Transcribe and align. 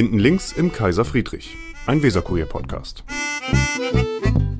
Hinten 0.00 0.18
links 0.18 0.52
im 0.52 0.72
Kaiser 0.72 1.04
Friedrich, 1.04 1.58
ein 1.84 2.02
Weserkurier-Podcast. 2.02 3.04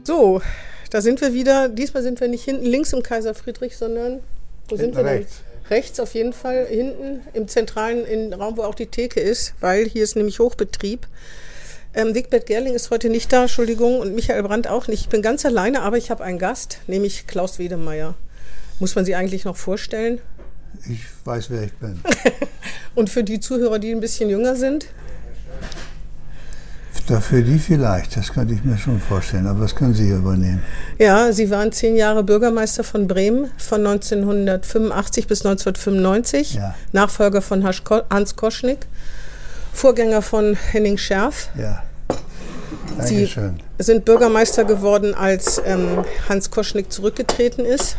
So, 0.05 0.43
da 0.91 1.01
sind 1.01 1.23
wir 1.23 1.33
wieder. 1.33 1.71
Diesmal 1.71 2.03
sind 2.03 2.21
wir 2.21 2.29
nicht 2.29 2.45
hinten 2.45 2.67
links 2.67 2.93
im 2.93 3.03
Kaiser 3.03 3.33
Friedrich, 3.33 3.79
sondern 3.79 4.21
wo 4.69 4.77
sind 4.77 4.95
wir 4.95 5.03
rechts. 5.03 5.37
denn? 5.39 5.75
Rechts 5.75 5.99
auf 5.99 6.13
jeden 6.13 6.35
Fall, 6.35 6.67
hinten 6.67 7.23
im 7.33 7.49
zentralen 7.49 8.05
in 8.05 8.35
Raum, 8.35 8.59
wo 8.59 8.65
auch 8.65 8.75
die 8.75 8.89
Theke 8.89 9.21
ist, 9.21 9.55
weil 9.61 9.89
hier 9.89 10.05
ist 10.05 10.15
nämlich 10.15 10.41
Hochbetrieb. 10.41 11.07
Ähm, 11.95 12.15
Wigbert 12.15 12.45
Gerling 12.45 12.75
ist 12.75 12.91
heute 12.91 13.09
nicht 13.09 13.33
da, 13.33 13.45
Entschuldigung, 13.45 13.99
und 13.99 14.15
Michael 14.15 14.43
Brandt 14.43 14.69
auch 14.69 14.89
nicht. 14.89 15.05
Ich 15.05 15.09
bin 15.09 15.23
ganz 15.23 15.47
alleine, 15.47 15.81
aber 15.81 15.97
ich 15.97 16.11
habe 16.11 16.23
einen 16.23 16.39
Gast, 16.39 16.81
nämlich 16.87 17.27
Klaus 17.27 17.59
Wedemeyer. 17.59 18.15
Muss 18.79 18.95
man 18.95 19.07
sie 19.07 19.15
eigentlich 19.15 19.47
noch 19.47 19.57
vorstellen? 19.57 20.21
Ich 20.87 21.01
weiß, 21.25 21.49
wer 21.49 21.63
ich 21.63 21.73
bin. 21.73 21.99
Und 22.95 23.09
für 23.09 23.25
die 23.25 23.41
Zuhörer, 23.41 23.79
die 23.79 23.91
ein 23.91 24.01
bisschen 24.01 24.29
jünger 24.29 24.55
sind, 24.55 24.87
Dafür 27.11 27.43
die 27.43 27.59
vielleicht, 27.59 28.17
das 28.17 28.33
könnte 28.33 28.55
ich 28.55 28.63
mir 28.63 28.79
schon 28.79 29.01
vorstellen, 29.01 29.49
aber 29.49 29.63
das 29.63 29.75
können 29.75 29.95
Sie 29.95 30.05
hier 30.07 30.19
übernehmen. 30.19 30.63
Ja, 30.97 31.33
Sie 31.33 31.51
waren 31.51 31.73
zehn 31.73 31.97
Jahre 31.97 32.23
Bürgermeister 32.23 32.85
von 32.85 33.09
Bremen 33.09 33.51
von 33.59 33.85
1985 33.85 35.27
bis 35.27 35.45
1995, 35.45 36.55
Ja. 36.55 36.75
Nachfolger 36.93 37.43
von 37.43 37.65
Hans 37.65 38.37
Koschnick, 38.37 38.87
Vorgänger 39.73 40.23
von 40.23 40.55
Henning 40.71 40.99
Scherf. 40.99 41.49
Ja. 41.59 41.83
Sie 43.01 43.15
Dankeschön. 43.27 43.61
sind 43.79 44.05
Bürgermeister 44.05 44.65
geworden, 44.65 45.13
als 45.13 45.61
ähm, 45.65 46.05
Hans 46.29 46.51
Koschnick 46.53 46.93
zurückgetreten 46.93 47.65
ist 47.65 47.97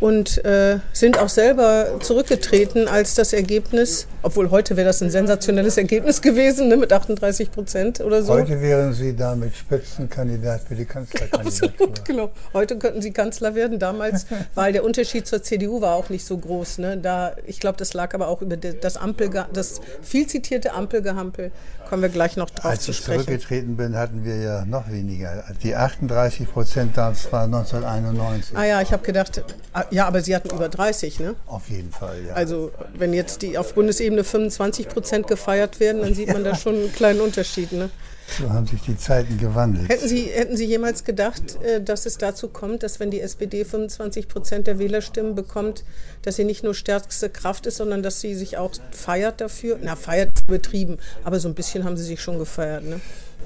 und 0.00 0.44
äh, 0.44 0.78
sind 0.92 1.18
auch 1.18 1.28
selber 1.28 1.98
zurückgetreten, 2.00 2.88
als 2.88 3.14
das 3.14 3.32
Ergebnis, 3.32 4.06
obwohl 4.22 4.50
heute 4.50 4.76
wäre 4.76 4.86
das 4.86 5.02
ein 5.02 5.10
sensationelles 5.10 5.76
Ergebnis 5.78 6.20
gewesen, 6.20 6.68
ne, 6.68 6.76
mit 6.76 6.92
38 6.92 7.50
Prozent 7.50 8.00
oder 8.00 8.22
so. 8.22 8.34
Heute 8.34 8.60
wären 8.60 8.92
Sie 8.92 9.16
damit 9.16 9.56
Spitzenkandidat 9.56 10.62
für 10.68 10.74
die 10.74 10.84
Kanzlerkandidatur. 10.84 11.68
Absolut, 11.78 12.04
genau. 12.04 12.30
Heute 12.52 12.76
könnten 12.78 13.00
Sie 13.00 13.12
Kanzler 13.12 13.54
werden. 13.54 13.78
Damals, 13.78 14.26
weil 14.54 14.72
der 14.72 14.84
Unterschied 14.84 15.26
zur 15.26 15.42
CDU 15.42 15.80
war 15.80 15.94
auch 15.94 16.10
nicht 16.10 16.26
so 16.26 16.36
groß. 16.36 16.78
Ne? 16.78 16.98
Da, 16.98 17.34
ich 17.46 17.60
glaube, 17.60 17.78
das 17.78 17.94
lag 17.94 18.14
aber 18.14 18.28
auch 18.28 18.42
über 18.42 18.56
das 18.56 18.96
Ampel, 18.96 19.30
das 19.52 19.80
viel 20.02 20.26
zitierte 20.26 20.72
Ampelgehampel. 20.74 21.50
Kommen 21.88 22.02
wir 22.02 22.08
gleich 22.08 22.36
noch 22.36 22.50
drauf 22.50 22.72
Als 22.72 22.82
zu 22.82 22.90
ich 22.90 22.96
sprechen. 22.96 23.24
zurückgetreten 23.24 23.76
bin, 23.76 23.96
hatten 23.96 24.24
wir 24.24 24.36
ja 24.36 24.64
noch 24.64 24.90
weniger. 24.90 25.44
Die 25.62 25.76
38 25.76 26.50
Prozent, 26.50 26.96
das 26.96 27.32
war 27.32 27.44
1991. 27.44 28.56
Ah 28.56 28.64
ja, 28.64 28.82
ich 28.82 28.92
habe 28.92 29.04
gedacht, 29.04 29.44
ja, 29.90 30.06
aber 30.06 30.20
Sie 30.22 30.34
hatten 30.34 30.50
über 30.50 30.68
30, 30.68 31.20
ne? 31.20 31.34
Auf 31.46 31.68
jeden 31.68 31.90
Fall, 31.90 32.16
ja. 32.28 32.34
Also 32.34 32.72
wenn 32.94 33.12
jetzt 33.12 33.42
die 33.42 33.58
auf 33.58 33.74
Bundesebene 33.74 34.24
25 34.24 34.88
Prozent 34.88 35.26
gefeiert 35.26 35.80
werden, 35.80 36.02
dann 36.02 36.14
sieht 36.14 36.32
man 36.32 36.44
da 36.44 36.54
schon 36.54 36.74
einen 36.74 36.92
kleinen 36.92 37.20
Unterschied. 37.20 37.72
Ne? 37.72 37.90
so 38.38 38.50
haben 38.50 38.66
sich 38.66 38.82
die 38.82 38.96
Zeiten 38.96 39.38
gewandelt. 39.38 39.88
Hätten 39.88 40.08
Sie, 40.08 40.24
hätten 40.24 40.56
Sie 40.56 40.64
jemals 40.64 41.04
gedacht, 41.04 41.58
äh, 41.62 41.80
dass 41.80 42.06
es 42.06 42.18
dazu 42.18 42.48
kommt, 42.48 42.82
dass 42.82 43.00
wenn 43.00 43.10
die 43.10 43.20
SPD 43.20 43.64
25 43.64 44.28
Prozent 44.28 44.66
der 44.66 44.78
Wählerstimmen 44.78 45.34
bekommt, 45.34 45.84
dass 46.22 46.36
sie 46.36 46.44
nicht 46.44 46.64
nur 46.64 46.74
stärkste 46.74 47.30
Kraft 47.30 47.66
ist, 47.66 47.76
sondern 47.76 48.02
dass 48.02 48.20
sie 48.20 48.34
sich 48.34 48.56
auch 48.56 48.72
feiert 48.90 49.40
dafür? 49.40 49.78
Na, 49.80 49.96
feiert 49.96 50.30
ist 50.34 50.48
übertrieben, 50.48 50.98
aber 51.24 51.40
so 51.40 51.48
ein 51.48 51.54
bisschen 51.54 51.84
haben 51.84 51.96
sie 51.96 52.04
sich 52.04 52.20
schon 52.20 52.38
gefeiert. 52.38 52.84
Ne? 52.84 53.00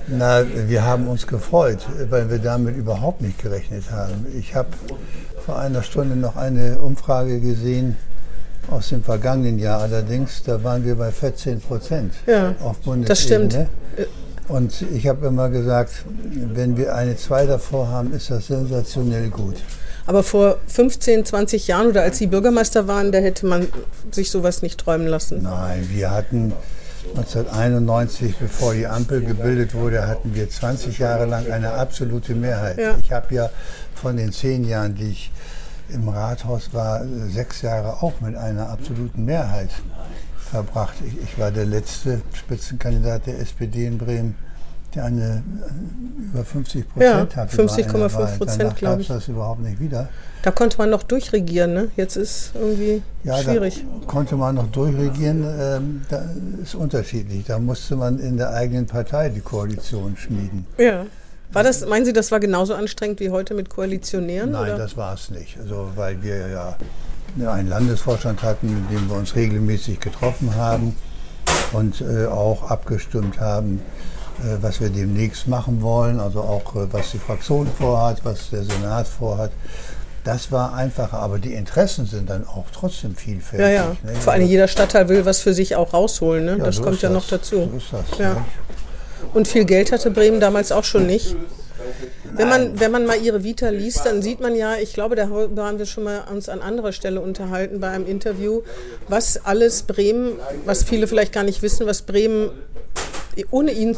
Na, 0.09 0.45
wir 0.67 0.84
haben 0.84 1.06
uns 1.09 1.27
gefreut, 1.27 1.87
weil 2.09 2.31
wir 2.31 2.39
damit 2.39 2.77
überhaupt 2.77 3.20
nicht 3.20 3.41
gerechnet 3.41 3.84
haben. 3.91 4.27
Ich 4.39 4.55
habe 4.55 4.69
vor 5.45 5.59
einer 5.59 5.83
Stunde 5.83 6.17
noch 6.17 6.37
eine 6.37 6.79
Umfrage 6.79 7.41
gesehen 7.41 7.97
aus 8.71 8.89
dem 8.89 9.03
vergangenen 9.03 9.59
Jahr. 9.59 9.81
Allerdings, 9.83 10.43
da 10.45 10.62
waren 10.65 10.84
wir 10.84 10.97
bei 10.97 11.11
14 11.11 11.61
Prozent 11.61 12.15
Ja, 12.27 12.55
auf 12.62 12.78
Bundesebene. 12.78 13.06
das 13.06 13.23
stimmt. 13.23 13.59
Und 14.48 14.83
ich 14.93 15.06
habe 15.06 15.27
immer 15.28 15.48
gesagt, 15.48 16.05
wenn 16.55 16.77
wir 16.77 16.95
eine 16.97 17.17
2 17.17 17.47
davor 17.47 17.89
haben, 17.89 18.12
ist 18.12 18.31
das 18.31 18.49
sensationell 18.49 19.28
gut. 19.28 19.56
Aber 20.06 20.25
vor 20.25 20.56
15, 20.66 21.25
20 21.25 21.69
Jahren 21.69 21.87
oder 21.89 22.03
als 22.03 22.19
Sie 22.19 22.27
Bürgermeister 22.27 22.89
waren, 22.89 23.12
da 23.12 23.19
hätte 23.19 23.47
man 23.47 23.69
sich 24.10 24.31
sowas 24.33 24.60
nicht 24.62 24.81
träumen 24.81 25.06
lassen. 25.06 25.43
Nein, 25.43 25.89
wir 25.93 26.10
hatten 26.10 26.53
1991, 27.09 28.37
bevor 28.38 28.75
die 28.75 28.87
Ampel 28.87 29.22
gebildet 29.22 29.75
wurde, 29.75 30.06
hatten 30.06 30.34
wir 30.34 30.49
20 30.49 30.99
Jahre 30.99 31.27
lang 31.27 31.50
eine 31.50 31.72
absolute 31.72 32.34
Mehrheit. 32.34 32.78
Ja. 32.78 32.97
Ich 33.03 33.12
habe 33.12 33.34
ja 33.34 33.50
von 33.94 34.16
den 34.16 34.33
zehn 34.33 34.65
Jahren, 34.65 34.94
die 34.94 35.10
ich 35.10 35.33
im 35.89 36.09
Rathaus 36.09 36.72
war, 36.72 37.03
sechs 37.28 37.62
Jahre 37.62 38.03
auch 38.03 38.21
mit 38.21 38.37
einer 38.37 38.69
absoluten 38.69 39.25
Mehrheit 39.25 39.71
verbracht. 40.50 40.94
Ich, 41.06 41.21
ich 41.22 41.39
war 41.39 41.50
der 41.50 41.66
letzte 41.66 42.21
Spitzenkandidat 42.34 43.27
der 43.27 43.41
SPD 43.41 43.87
in 43.87 43.99
Bremen, 43.99 44.34
der 44.95 45.05
eine 45.05 45.43
äh, 45.43 46.25
über 46.33 46.45
50 46.45 46.89
Prozent 46.89 47.05
Ja, 47.12 47.21
hatte. 47.21 47.56
bei 47.56 47.62
einer 47.62 47.71
50,5 47.71 48.15
Wahl. 48.15 48.39
Prozent, 48.39 48.61
Danach 48.62 48.77
glaub 48.77 48.91
gab's 48.93 49.03
ich. 49.03 49.09
das 49.09 49.28
überhaupt 49.28 49.61
nicht 49.61 49.81
wieder. 49.81 50.09
Da 50.43 50.51
konnte 50.51 50.78
man 50.78 50.91
noch 50.91 51.03
durchregieren. 51.03 51.73
Ne? 51.75 51.89
Jetzt 51.97 52.17
ist 52.17 52.53
irgendwie 52.55 53.03
Ja, 53.25 53.37
schwierig. 53.39 53.84
da 54.01 54.06
konnte 54.06 54.37
man 54.37 54.55
noch 54.55 54.71
durchregieren. 54.71 55.45
Ähm, 55.59 56.03
da 56.09 56.23
ist 56.62 56.75
unterschiedlich. 56.75 57.45
Da 57.47 57.59
musste 57.59 57.97
man 57.97 58.19
in 58.19 58.37
der 58.37 58.51
eigenen 58.53 58.87
Partei 58.87 59.28
die 59.28 59.41
Koalition 59.41 60.17
schmieden. 60.17 60.67
Ja. 60.78 61.07
War 61.53 61.65
das, 61.65 61.84
meinen 61.84 62.05
Sie, 62.05 62.12
das 62.12 62.31
war 62.31 62.39
genauso 62.39 62.75
anstrengend 62.75 63.19
wie 63.21 63.31
heute 63.31 63.55
mit 63.55 63.71
Koalitionären? 63.71 64.53
Nein, 64.53 64.62
oder? 64.71 64.78
das 64.78 64.97
war 64.97 65.15
es 65.15 65.31
nicht. 65.31 65.59
Also, 65.59 65.89
weil 65.97 66.22
wir 66.22 66.49
ja 66.49 66.77
einen 67.53 67.69
Landesvorstand 67.69 68.43
hatten, 68.43 68.69
mit 68.89 68.91
dem 68.99 69.09
wir 69.09 69.17
uns 69.17 69.34
regelmäßig 69.34 69.99
getroffen 70.01 70.55
haben 70.57 70.95
und 71.72 72.01
äh, 72.01 72.27
auch 72.27 72.71
abgestimmt 72.71 73.41
haben, 73.41 73.83
was 74.61 74.81
wir 74.81 74.91
demnächst 74.91 75.49
machen 75.49 75.83
wollen. 75.83 76.21
Also 76.21 76.41
auch, 76.41 76.77
äh, 76.77 76.93
was 76.93 77.12
die 77.12 77.19
Fraktion 77.19 77.67
vorhat, 77.67 78.25
was 78.25 78.51
der 78.51 78.62
Senat 78.65 79.06
vorhat. 79.06 79.51
Das 80.25 80.53
war 80.53 80.75
einfacher, 80.75 81.19
aber 81.19 81.39
die 81.39 81.55
Interessen 81.55 82.05
sind 82.05 82.28
dann 82.28 82.47
auch 82.47 82.67
trotzdem 82.73 83.17
vielfältig. 83.17 83.67
ja, 83.67 83.73
ja. 83.73 83.97
ne? 84.03 84.15
Vor 84.21 84.34
allem 84.34 84.47
jeder 84.47 84.69
Stadtteil 84.69 85.09
will 85.09 85.25
was 85.25 85.41
für 85.41 85.55
sich 85.55 85.77
auch 85.77 85.95
rausholen. 85.95 86.45
Ne? 86.45 86.56
Ja, 86.59 86.65
das 86.65 86.77
so 86.77 86.83
kommt 86.83 87.01
ja 87.01 87.09
das. 87.09 87.23
noch 87.23 87.28
dazu. 87.28 87.69
So 87.71 87.77
ist 87.77 87.93
das. 87.93 88.19
Ja. 88.19 88.34
ne? 88.34 88.45
Und 89.33 89.49
viel 89.49 89.65
Geld 89.65 89.93
hatte 89.93 90.11
Bremen 90.11 90.41
damals 90.41 90.72
auch 90.72 90.84
schon 90.84 91.07
nicht. 91.07 91.37
Wenn 92.33 92.49
man, 92.49 92.81
wenn 92.81 92.91
man 92.91 93.07
mal 93.07 93.21
ihre 93.21 93.43
Vita 93.43 93.69
liest, 93.71 94.07
dann 94.07 94.22
sieht 94.22 94.41
man 94.41 94.55
ja, 94.55 94.77
ich 94.77 94.93
glaube, 94.93 95.17
darüber 95.17 95.67
haben 95.67 95.78
wir 95.78 95.87
schon 95.87 96.05
mal 96.05 96.25
uns 96.31 96.49
an 96.49 96.61
anderer 96.61 96.93
Stelle 96.93 97.21
unterhalten 97.21 97.81
bei 97.81 97.89
einem 97.89 98.07
Interview, 98.07 98.62
was 99.09 99.45
alles 99.45 99.83
Bremen, 99.83 100.33
was 100.65 100.84
viele 100.84 101.07
vielleicht 101.07 101.33
gar 101.33 101.43
nicht 101.43 101.62
wissen, 101.62 101.87
was 101.87 102.03
Bremen, 102.03 102.51
ohne 103.50 103.72
ihn 103.72 103.96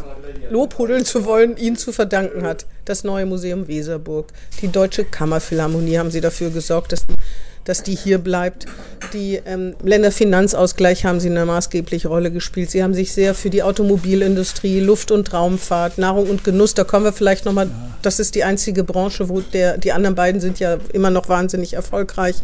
lobhudeln 0.51 1.05
zu 1.05 1.25
wollen, 1.25 1.57
ihnen 1.57 1.77
zu 1.77 1.93
verdanken 1.93 2.45
hat. 2.45 2.67
Das 2.85 3.05
neue 3.05 3.27
Museum 3.27 3.69
Weserburg, 3.69 4.33
die 4.61 4.69
Deutsche 4.69 5.05
Kammerphilharmonie 5.05 5.99
haben 5.99 6.11
sie 6.11 6.21
dafür 6.21 6.51
gesorgt, 6.51 6.93
dass 6.93 7.07
die, 7.07 7.15
dass 7.65 7.83
die 7.83 7.95
hier 7.95 8.19
bleibt. 8.19 8.67
Die 9.13 9.41
ähm, 9.45 9.75
Länderfinanzausgleich 9.83 11.05
haben 11.05 11.21
sie 11.21 11.29
eine 11.29 11.45
maßgebliche 11.45 12.09
Rolle 12.09 12.31
gespielt. 12.31 12.71
Sie 12.71 12.83
haben 12.83 12.95
sich 12.95 13.13
sehr 13.13 13.35
für 13.35 13.51
die 13.51 13.63
Automobilindustrie, 13.63 14.81
Luft- 14.81 15.11
und 15.11 15.33
Raumfahrt, 15.33 15.99
Nahrung 15.99 16.29
und 16.31 16.45
Genuss, 16.45 16.75
da 16.75 16.85
kommen 16.85 17.05
wir 17.05 17.13
vielleicht 17.13 17.45
nochmal, 17.45 17.69
das 18.03 18.19
ist 18.19 18.35
die 18.35 18.45
einzige 18.45 18.85
Branche, 18.85 19.29
wo 19.29 19.41
der, 19.41 19.79
die 19.79 19.93
anderen 19.93 20.15
beiden 20.15 20.41
sind 20.41 20.59
ja 20.61 20.79
immer 20.93 21.11
noch 21.11 21.29
wahnsinnig 21.29 21.75
erfolgreich, 21.75 22.37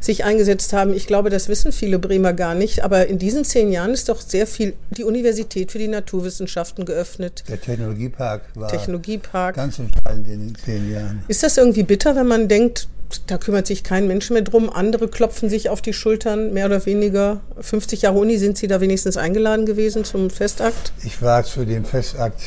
sich 0.00 0.24
eingesetzt 0.24 0.72
haben. 0.72 0.92
Ich 0.94 1.06
glaube, 1.06 1.30
das 1.30 1.48
wissen 1.48 1.72
viele 1.72 1.98
Bremer 1.98 2.32
gar 2.32 2.54
nicht, 2.54 2.84
aber 2.84 3.06
in 3.06 3.18
diesen 3.18 3.44
zehn 3.44 3.70
Jahren 3.70 3.92
ist 3.92 4.08
doch 4.08 4.20
sehr 4.20 4.46
viel 4.46 4.74
die 4.90 5.04
Universität 5.04 5.72
für 5.72 5.78
die 5.78 5.88
Naturwissenschaften 5.88 6.84
geöffnet. 6.84 7.44
Der 7.48 7.60
Technologiepark 7.60 8.42
war 8.54 8.68
Technologiepark. 8.68 9.56
ganz 9.56 9.78
entscheidend 9.78 10.26
in 10.28 10.46
den 10.48 10.54
zehn 10.54 10.92
Jahren. 10.92 11.22
Ist 11.28 11.42
das 11.42 11.56
irgendwie 11.56 11.82
bitter, 11.82 12.16
wenn 12.16 12.26
man 12.26 12.48
denkt, 12.48 12.88
da 13.26 13.38
kümmert 13.38 13.66
sich 13.66 13.84
kein 13.84 14.06
Mensch 14.06 14.30
mehr 14.30 14.42
drum, 14.42 14.68
andere 14.70 15.08
klopfen 15.08 15.48
sich 15.48 15.70
auf 15.70 15.80
die 15.80 15.92
Schultern, 15.94 16.52
mehr 16.52 16.66
oder 16.66 16.84
weniger? 16.86 17.40
50 17.60 18.02
Jahre 18.02 18.18
Uni, 18.18 18.36
sind 18.38 18.58
Sie 18.58 18.66
da 18.66 18.80
wenigstens 18.80 19.16
eingeladen 19.16 19.64
gewesen 19.66 20.04
zum 20.04 20.28
Festakt? 20.30 20.92
Ich 21.04 21.22
war 21.22 21.42
zu 21.44 21.64
dem 21.64 21.84
Festakt 21.84 22.40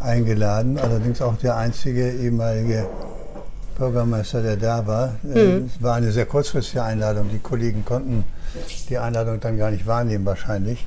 eingeladen, 0.00 0.78
allerdings 0.78 1.20
auch 1.22 1.36
der 1.36 1.56
einzige 1.56 2.10
ehemalige 2.10 2.86
Bürgermeister, 3.78 4.42
der 4.42 4.56
da 4.56 4.86
war. 4.86 5.16
Äh, 5.34 5.58
Es 5.66 5.82
war 5.82 5.94
eine 5.96 6.10
sehr 6.12 6.26
kurzfristige 6.26 6.82
Einladung. 6.82 7.28
Die 7.32 7.38
Kollegen 7.38 7.84
konnten 7.84 8.24
die 8.88 8.98
Einladung 8.98 9.40
dann 9.40 9.56
gar 9.58 9.70
nicht 9.70 9.86
wahrnehmen, 9.86 10.24
wahrscheinlich. 10.26 10.86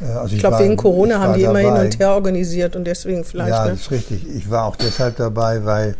Äh, 0.00 0.04
Also 0.12 0.34
Ich 0.34 0.40
glaube, 0.40 0.54
war- 0.56 0.62
wegen 0.62 0.76
Corona 0.76 1.14
ich 1.16 1.20
haben 1.20 1.34
die 1.34 1.42
immer 1.42 1.58
hin 1.58 1.68
dabei. 1.68 1.84
und 1.84 1.98
her 1.98 2.10
organisiert 2.12 2.74
und 2.76 2.84
deswegen 2.84 3.24
vielleicht. 3.24 3.50
Ja, 3.50 3.64
ne? 3.66 3.70
das 3.72 3.80
ist 3.80 3.90
richtig. 3.90 4.26
Ich 4.34 4.50
war 4.50 4.64
auch 4.64 4.76
deshalb 4.76 5.16
dabei, 5.16 5.64
weil 5.64 5.96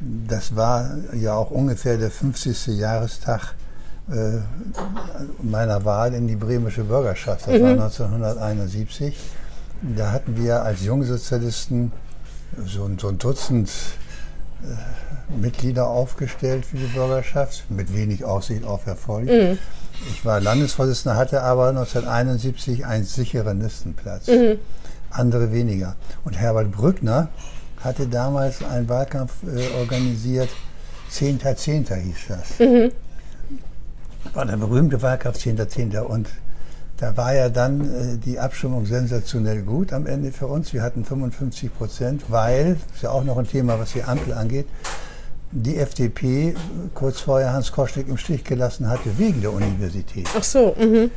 das 0.00 0.54
war 0.56 0.90
ja 1.14 1.34
auch 1.34 1.50
ungefähr 1.50 1.96
der 1.96 2.10
50. 2.10 2.66
Jahrestag 2.78 3.54
äh, 4.10 4.38
meiner 5.42 5.84
Wahl 5.84 6.14
in 6.14 6.28
die 6.28 6.36
bremische 6.36 6.84
Bürgerschaft. 6.84 7.46
Das 7.46 7.60
war 7.60 7.70
1971. 7.70 9.16
Da 9.96 10.12
hatten 10.12 10.36
wir 10.36 10.62
als 10.62 10.82
Jungsozialisten 10.84 11.92
so, 12.64 12.84
ein- 12.84 12.98
so 12.98 13.08
ein 13.08 13.18
Dutzend 13.18 13.70
äh, 14.62 15.34
Mitglieder 15.40 15.88
aufgestellt 15.88 16.64
für 16.66 16.76
die 16.76 16.86
Bürgerschaft, 16.86 17.64
mit 17.70 17.92
wenig 17.94 18.24
Aussicht 18.24 18.64
auf 18.64 18.86
Erfolg. 18.86 19.28
Ich 20.12 20.24
war 20.24 20.40
Landesvorsitzender, 20.40 21.16
hatte 21.16 21.42
aber 21.42 21.68
1971 21.70 22.86
einen 22.86 23.04
sicheren 23.04 23.60
Listenplatz. 23.60 24.28
Andere 25.10 25.52
weniger. 25.52 25.96
Und 26.24 26.34
Herbert 26.38 26.70
Brückner 26.70 27.28
hatte 27.82 28.06
damals 28.06 28.62
einen 28.64 28.88
Wahlkampf 28.88 29.32
äh, 29.44 29.80
organisiert. 29.80 30.48
10.10. 31.12 31.94
hieß 31.94 32.16
das. 32.28 32.92
War 34.34 34.44
der 34.44 34.56
berühmte 34.56 35.00
Wahlkampf 35.02 35.38
10.10. 35.38 35.98
Und 36.00 36.28
da 36.98 37.16
war 37.16 37.34
ja 37.34 37.48
dann 37.48 37.80
äh, 37.80 38.16
die 38.16 38.38
Abstimmung 38.38 38.86
sensationell 38.86 39.62
gut 39.62 39.92
am 39.92 40.06
Ende 40.06 40.32
für 40.32 40.46
uns. 40.46 40.72
Wir 40.72 40.82
hatten 40.82 41.04
55 41.04 41.76
Prozent, 41.76 42.24
weil, 42.28 42.74
das 42.74 42.96
ist 42.96 43.02
ja 43.02 43.10
auch 43.10 43.24
noch 43.24 43.36
ein 43.36 43.46
Thema, 43.46 43.78
was 43.78 43.92
die 43.92 44.02
Ampel 44.02 44.32
angeht, 44.32 44.66
die 45.52 45.76
FDP 45.76 46.54
kurz 46.94 47.20
vorher 47.20 47.52
Hans 47.52 47.70
Koschnick 47.70 48.08
im 48.08 48.16
Stich 48.16 48.44
gelassen 48.44 48.88
hatte 48.88 49.18
wegen 49.18 49.40
der 49.40 49.52
Universität. 49.52 50.28
Ach 50.36 50.42
so, 50.42 50.74
mhm. 50.78 51.10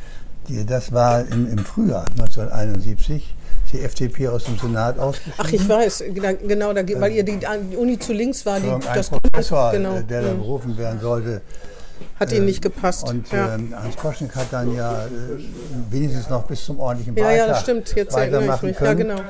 Die, 0.47 0.65
das 0.65 0.91
war 0.91 1.25
im, 1.27 1.49
im 1.49 1.59
Frühjahr 1.59 2.05
1971 2.11 3.35
die 3.71 3.81
FDP 3.81 4.27
aus 4.27 4.45
dem 4.45 4.57
Senat 4.57 4.99
ausgeschieden. 4.99 5.33
Ach, 5.37 5.51
ich 5.51 5.67
weiß, 5.67 6.03
da- 6.21 6.33
genau, 6.33 6.73
da, 6.73 6.81
weil 6.99 7.11
ihr 7.11 7.23
die, 7.23 7.39
die 7.39 7.75
Uni 7.75 7.99
zu 7.99 8.13
links 8.13 8.45
war, 8.45 8.59
die, 8.59 8.71
das 8.93 9.09
Professor, 9.09 9.71
genau, 9.71 9.97
äh, 9.97 10.03
der 10.03 10.21
da 10.21 10.33
mhm. 10.33 10.39
berufen 10.39 10.77
werden 10.77 10.99
sollte. 10.99 11.41
hat 12.19 12.31
ihnen 12.31 12.45
nicht 12.45 12.61
gepasst. 12.61 13.07
Und 13.07 13.31
ja. 13.31 13.55
ähm, 13.55 13.73
Hans 13.75 13.97
Koschnick 13.97 14.35
hat 14.35 14.47
dann 14.51 14.73
ja 14.75 15.05
äh, 15.05 15.09
wenigstens 15.89 16.29
noch 16.29 16.43
bis 16.43 16.63
zum 16.63 16.79
ordentlichen 16.79 17.15
ja, 17.15 17.25
Wahltag 17.25 17.37
ja, 17.37 17.47
das 17.47 17.61
stimmt, 17.61 17.95
jetzt 17.95 18.15
erinnere 18.15 18.41
ich 18.41 18.47
weitermachen 18.47 18.65
mich. 18.67 18.79
Ja, 18.79 18.85
können. 18.85 18.99
genau. 18.99 19.21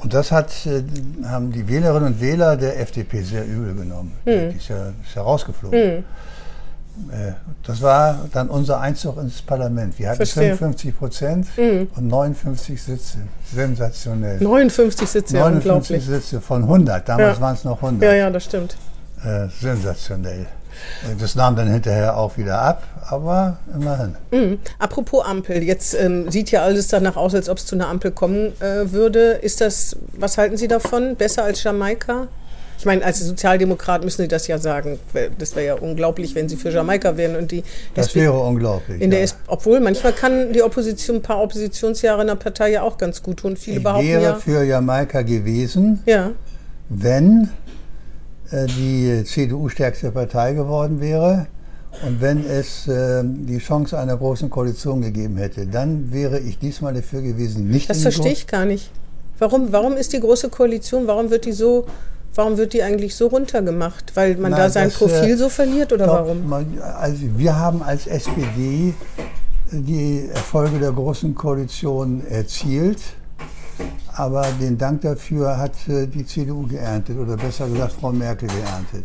Und 0.00 0.14
das 0.14 0.30
hat, 0.30 0.52
äh, 0.66 0.82
haben 1.26 1.50
die 1.52 1.66
Wählerinnen 1.68 2.12
und 2.12 2.20
Wähler 2.20 2.56
der 2.56 2.80
FDP 2.80 3.22
sehr 3.22 3.44
übel 3.44 3.74
genommen. 3.74 4.12
Hm. 4.24 4.50
Die 4.50 4.56
ist 4.56 4.68
ja, 4.68 4.88
ist 4.88 5.14
ja 5.14 5.22
rausgeflogen. 5.22 5.78
Äh, 5.78 6.02
Das 7.66 7.82
war 7.82 8.26
dann 8.32 8.48
unser 8.48 8.80
Einzug 8.80 9.18
ins 9.18 9.40
Parlament. 9.42 9.98
Wir 9.98 10.08
hatten 10.08 10.16
Verstehe. 10.16 10.50
Hm. 10.52 10.58
55 10.58 10.98
Prozent 10.98 11.46
und 11.56 12.06
59 12.08 12.82
Sitze. 12.82 13.18
Sensationell. 13.54 14.38
59 14.40 15.08
Sitze, 15.08 15.36
ja, 15.36 15.44
59 15.50 15.96
unglaublich. 15.96 16.04
Sitze 16.04 16.40
von 16.40 16.62
100. 16.64 17.08
Damals 17.08 17.36
Ja. 17.36 17.40
waren 17.42 17.54
es 17.54 17.64
noch 17.64 17.80
100. 17.82 18.02
Ja, 18.02 18.14
ja, 18.16 18.30
das 18.30 18.44
stimmt. 18.44 18.76
Äh, 19.24 19.48
sensationell. 19.60 20.42
Äh, 20.42 21.16
Das 21.20 21.34
nahm 21.34 21.56
dann 21.56 21.68
hinterher 21.68 22.16
auch 22.16 22.36
wieder 22.36 22.60
ab, 22.60 22.82
aber 23.08 23.58
immerhin. 23.74 24.16
Mhm. 24.30 24.58
Apropos 24.78 25.24
Ampel, 25.26 25.62
jetzt 25.62 25.94
ähm, 25.94 26.30
sieht 26.30 26.50
ja 26.52 26.62
alles 26.62 26.88
danach 26.88 27.16
aus, 27.16 27.34
als 27.34 27.48
ob 27.48 27.58
es 27.58 27.66
zu 27.66 27.74
einer 27.74 27.88
Ampel 27.88 28.12
kommen 28.12 28.52
äh, 28.60 28.92
würde. 28.92 29.32
Ist 29.32 29.60
das, 29.60 29.96
was 30.12 30.38
halten 30.38 30.56
Sie 30.56 30.68
davon? 30.68 31.16
Besser 31.16 31.44
als 31.44 31.62
Jamaika? 31.64 32.28
Ich 32.78 32.84
meine, 32.84 33.04
als 33.04 33.18
Sozialdemokrat 33.20 34.04
müssen 34.04 34.22
Sie 34.22 34.28
das 34.28 34.46
ja 34.46 34.58
sagen. 34.58 34.98
Das 35.38 35.56
wäre 35.56 35.66
ja 35.66 35.74
unglaublich, 35.74 36.34
wenn 36.34 36.48
Sie 36.48 36.56
für 36.56 36.70
Jamaika 36.70 37.16
wären 37.16 37.36
und 37.36 37.50
die 37.50 37.64
Das 37.94 38.06
SP 38.06 38.22
wäre 38.22 38.38
unglaublich. 38.38 39.00
in 39.00 39.10
der 39.10 39.24
ja. 39.24 39.30
Obwohl 39.48 39.80
manchmal 39.80 40.12
kann 40.12 40.52
die 40.52 40.62
Opposition 40.62 41.16
ein 41.16 41.22
paar 41.22 41.42
Oppositionsjahre 41.42 42.20
in 42.20 42.28
der 42.28 42.36
Partei 42.36 42.70
ja 42.70 42.82
auch 42.82 42.96
ganz 42.96 43.22
gut 43.22 43.38
tun. 43.38 43.56
Viele 43.56 43.78
ich 43.78 43.82
behaupten 43.82 44.06
wäre 44.06 44.22
ja. 44.22 44.34
für 44.36 44.62
Jamaika 44.62 45.22
gewesen, 45.22 46.02
Ja, 46.06 46.30
wenn 46.88 47.50
äh, 48.50 48.66
die 48.66 49.24
CDU 49.24 49.68
stärkste 49.68 50.10
Partei 50.12 50.54
geworden 50.54 51.00
wäre 51.00 51.48
und 52.06 52.20
wenn 52.20 52.46
es 52.46 52.86
äh, 52.86 53.22
die 53.24 53.58
Chance 53.58 53.98
einer 53.98 54.16
großen 54.16 54.50
Koalition 54.50 55.00
gegeben 55.02 55.36
hätte. 55.36 55.66
Dann 55.66 56.12
wäre 56.12 56.38
ich 56.38 56.58
diesmal 56.58 56.94
dafür 56.94 57.22
gewesen, 57.22 57.68
nicht 57.68 57.90
das 57.90 58.02
verstehe 58.02 58.32
ich 58.32 58.46
gar 58.46 58.64
nicht. 58.64 58.90
Warum, 59.38 59.72
warum 59.72 59.96
ist 59.96 60.12
die 60.12 60.20
große 60.20 60.48
Koalition, 60.48 61.06
warum 61.06 61.30
wird 61.30 61.44
die 61.44 61.52
so, 61.52 61.86
warum 62.34 62.56
wird 62.56 62.72
die 62.72 62.82
eigentlich 62.82 63.14
so 63.16 63.26
runtergemacht? 63.28 64.12
Weil 64.14 64.36
man 64.36 64.52
Nein, 64.52 64.60
da 64.60 64.70
sein 64.70 64.84
das, 64.88 64.94
äh, 64.94 64.98
Profil 64.98 65.36
so 65.36 65.48
verliert 65.48 65.92
oder 65.92 66.06
Doch, 66.06 66.14
warum? 66.14 66.48
man- 66.48 66.78
Also 66.80 67.18
wir 67.36 67.56
haben 67.58 67.82
als 67.82 68.06
SPD 68.06 68.94
die 69.70 70.28
Erfolge 70.32 70.78
der 70.78 70.92
großen 70.92 71.34
Koalition 71.34 72.24
erzielt, 72.26 73.00
aber 74.14 74.46
den 74.60 74.78
Dank 74.78 75.02
dafür 75.02 75.58
hat 75.58 75.72
äh, 75.88 76.06
die 76.06 76.24
CDU 76.24 76.66
geerntet 76.66 77.18
oder 77.18 77.36
besser 77.36 77.68
gesagt 77.68 77.92
Frau 78.00 78.10
Merkel 78.12 78.48
geerntet. 78.48 79.04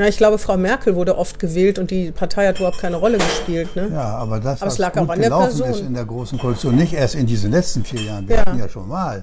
Na, 0.00 0.08
ich 0.08 0.16
glaube, 0.16 0.38
Frau 0.38 0.56
Merkel 0.56 0.94
wurde 0.96 1.18
oft 1.18 1.38
gewählt 1.38 1.78
und 1.78 1.90
die 1.90 2.10
Partei 2.10 2.46
hat 2.46 2.56
überhaupt 2.56 2.78
keine 2.78 2.96
Rolle 2.96 3.18
gespielt. 3.18 3.76
Ne? 3.76 3.90
Ja, 3.92 4.14
aber 4.16 4.40
das, 4.40 4.62
Aber 4.62 4.68
es 4.68 4.72
was 4.74 4.78
lag 4.78 4.92
gut 4.94 5.02
auch 5.02 5.08
an 5.12 5.18
der 5.20 5.28
gelaufen 5.28 5.58
Person. 5.58 5.70
ist 5.74 5.80
in 5.80 5.92
der 5.92 6.06
großen 6.06 6.38
Koalition, 6.38 6.74
nicht 6.74 6.94
erst 6.94 7.16
in 7.16 7.26
diesen 7.26 7.50
letzten 7.50 7.84
vier 7.84 8.00
Jahren. 8.00 8.26
Wir 8.26 8.36
Ja. 8.36 8.46
hatten 8.46 8.58
ja 8.58 8.66
schon 8.70 8.88
mal 8.88 9.22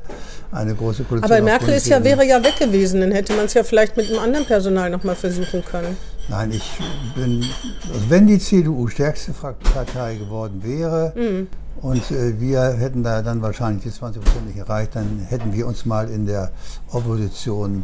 eine 0.52 0.76
große 0.76 1.04
Koalition. 1.06 1.32
Aber 1.32 1.42
Merkel 1.44 1.70
ist 1.70 1.88
ja, 1.88 2.04
wäre 2.04 2.24
ja 2.28 2.44
weg 2.44 2.58
gewesen, 2.60 3.02
dann 3.02 3.12
hätte 3.12 3.34
man 3.34 3.46
es 3.46 3.56
ja 3.56 3.64
vielleicht 3.64 3.98
mit 3.98 4.08
einem 4.08 4.20
anderen 4.20 4.46
Personal 4.46 4.92
nochmal 4.92 5.16
versuchen 5.16 5.66
können. 5.66 5.98
Nein, 6.30 6.52
ich 6.52 6.70
bin, 7.16 7.44
also 7.92 8.10
wenn 8.10 8.28
die 8.28 8.38
CDU 8.38 8.88
stärkste 8.88 9.32
Partei 9.32 10.14
geworden 10.14 10.62
wäre 10.64 11.12
Mhm. 11.16 11.48
und 11.82 12.12
äh, 12.12 12.40
wir 12.40 12.62
hätten 12.78 13.02
da 13.02 13.24
dann 13.24 13.42
wahrscheinlich 13.42 13.82
die 13.84 13.92
20 13.92 14.22
Prozent 14.24 14.46
nicht 14.46 14.58
erreicht, 14.60 14.92
dann 14.96 15.26
hätten 15.28 15.54
wir 15.54 15.66
uns 15.66 15.88
mal 15.88 16.08
in 16.08 16.28
der 16.28 16.52
Opposition 16.92 17.84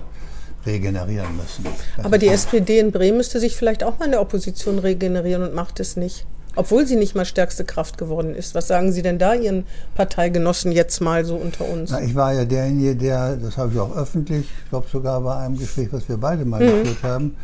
regenerieren 0.65 1.35
müssen. 1.37 1.65
Das 1.97 2.05
Aber 2.05 2.17
die 2.17 2.27
SPD 2.29 2.79
in 2.79 2.91
Bremen 2.91 3.17
müsste 3.17 3.39
sich 3.39 3.55
vielleicht 3.55 3.83
auch 3.83 3.99
mal 3.99 4.05
in 4.05 4.11
der 4.11 4.21
Opposition 4.21 4.79
regenerieren 4.79 5.43
und 5.43 5.53
macht 5.53 5.79
es 5.79 5.95
nicht. 5.97 6.25
Obwohl 6.55 6.85
sie 6.85 6.95
nicht 6.97 7.15
mal 7.15 7.25
stärkste 7.25 7.65
Kraft 7.65 7.97
geworden 7.97 8.35
ist. 8.35 8.53
Was 8.53 8.67
sagen 8.67 8.91
Sie 8.91 9.01
denn 9.01 9.17
da 9.17 9.33
Ihren 9.33 9.65
Parteigenossen 9.95 10.71
jetzt 10.71 11.01
mal 11.01 11.25
so 11.25 11.35
unter 11.35 11.67
uns? 11.67 11.89
Na, 11.89 11.99
ich 12.01 12.13
war 12.13 12.31
ja 12.33 12.45
derjenige, 12.45 12.95
der, 12.95 13.37
das 13.37 13.57
habe 13.57 13.73
ich 13.73 13.79
auch 13.79 13.95
öffentlich, 13.95 14.45
ich 14.63 14.69
glaube 14.69 14.85
sogar 14.91 15.19
bei 15.21 15.35
einem 15.37 15.57
Gespräch, 15.57 15.87
was 15.91 16.07
wir 16.07 16.17
beide 16.17 16.45
mal 16.45 16.61
Mhm. 16.61 16.83
geführt 16.83 17.01
haben, 17.03 17.35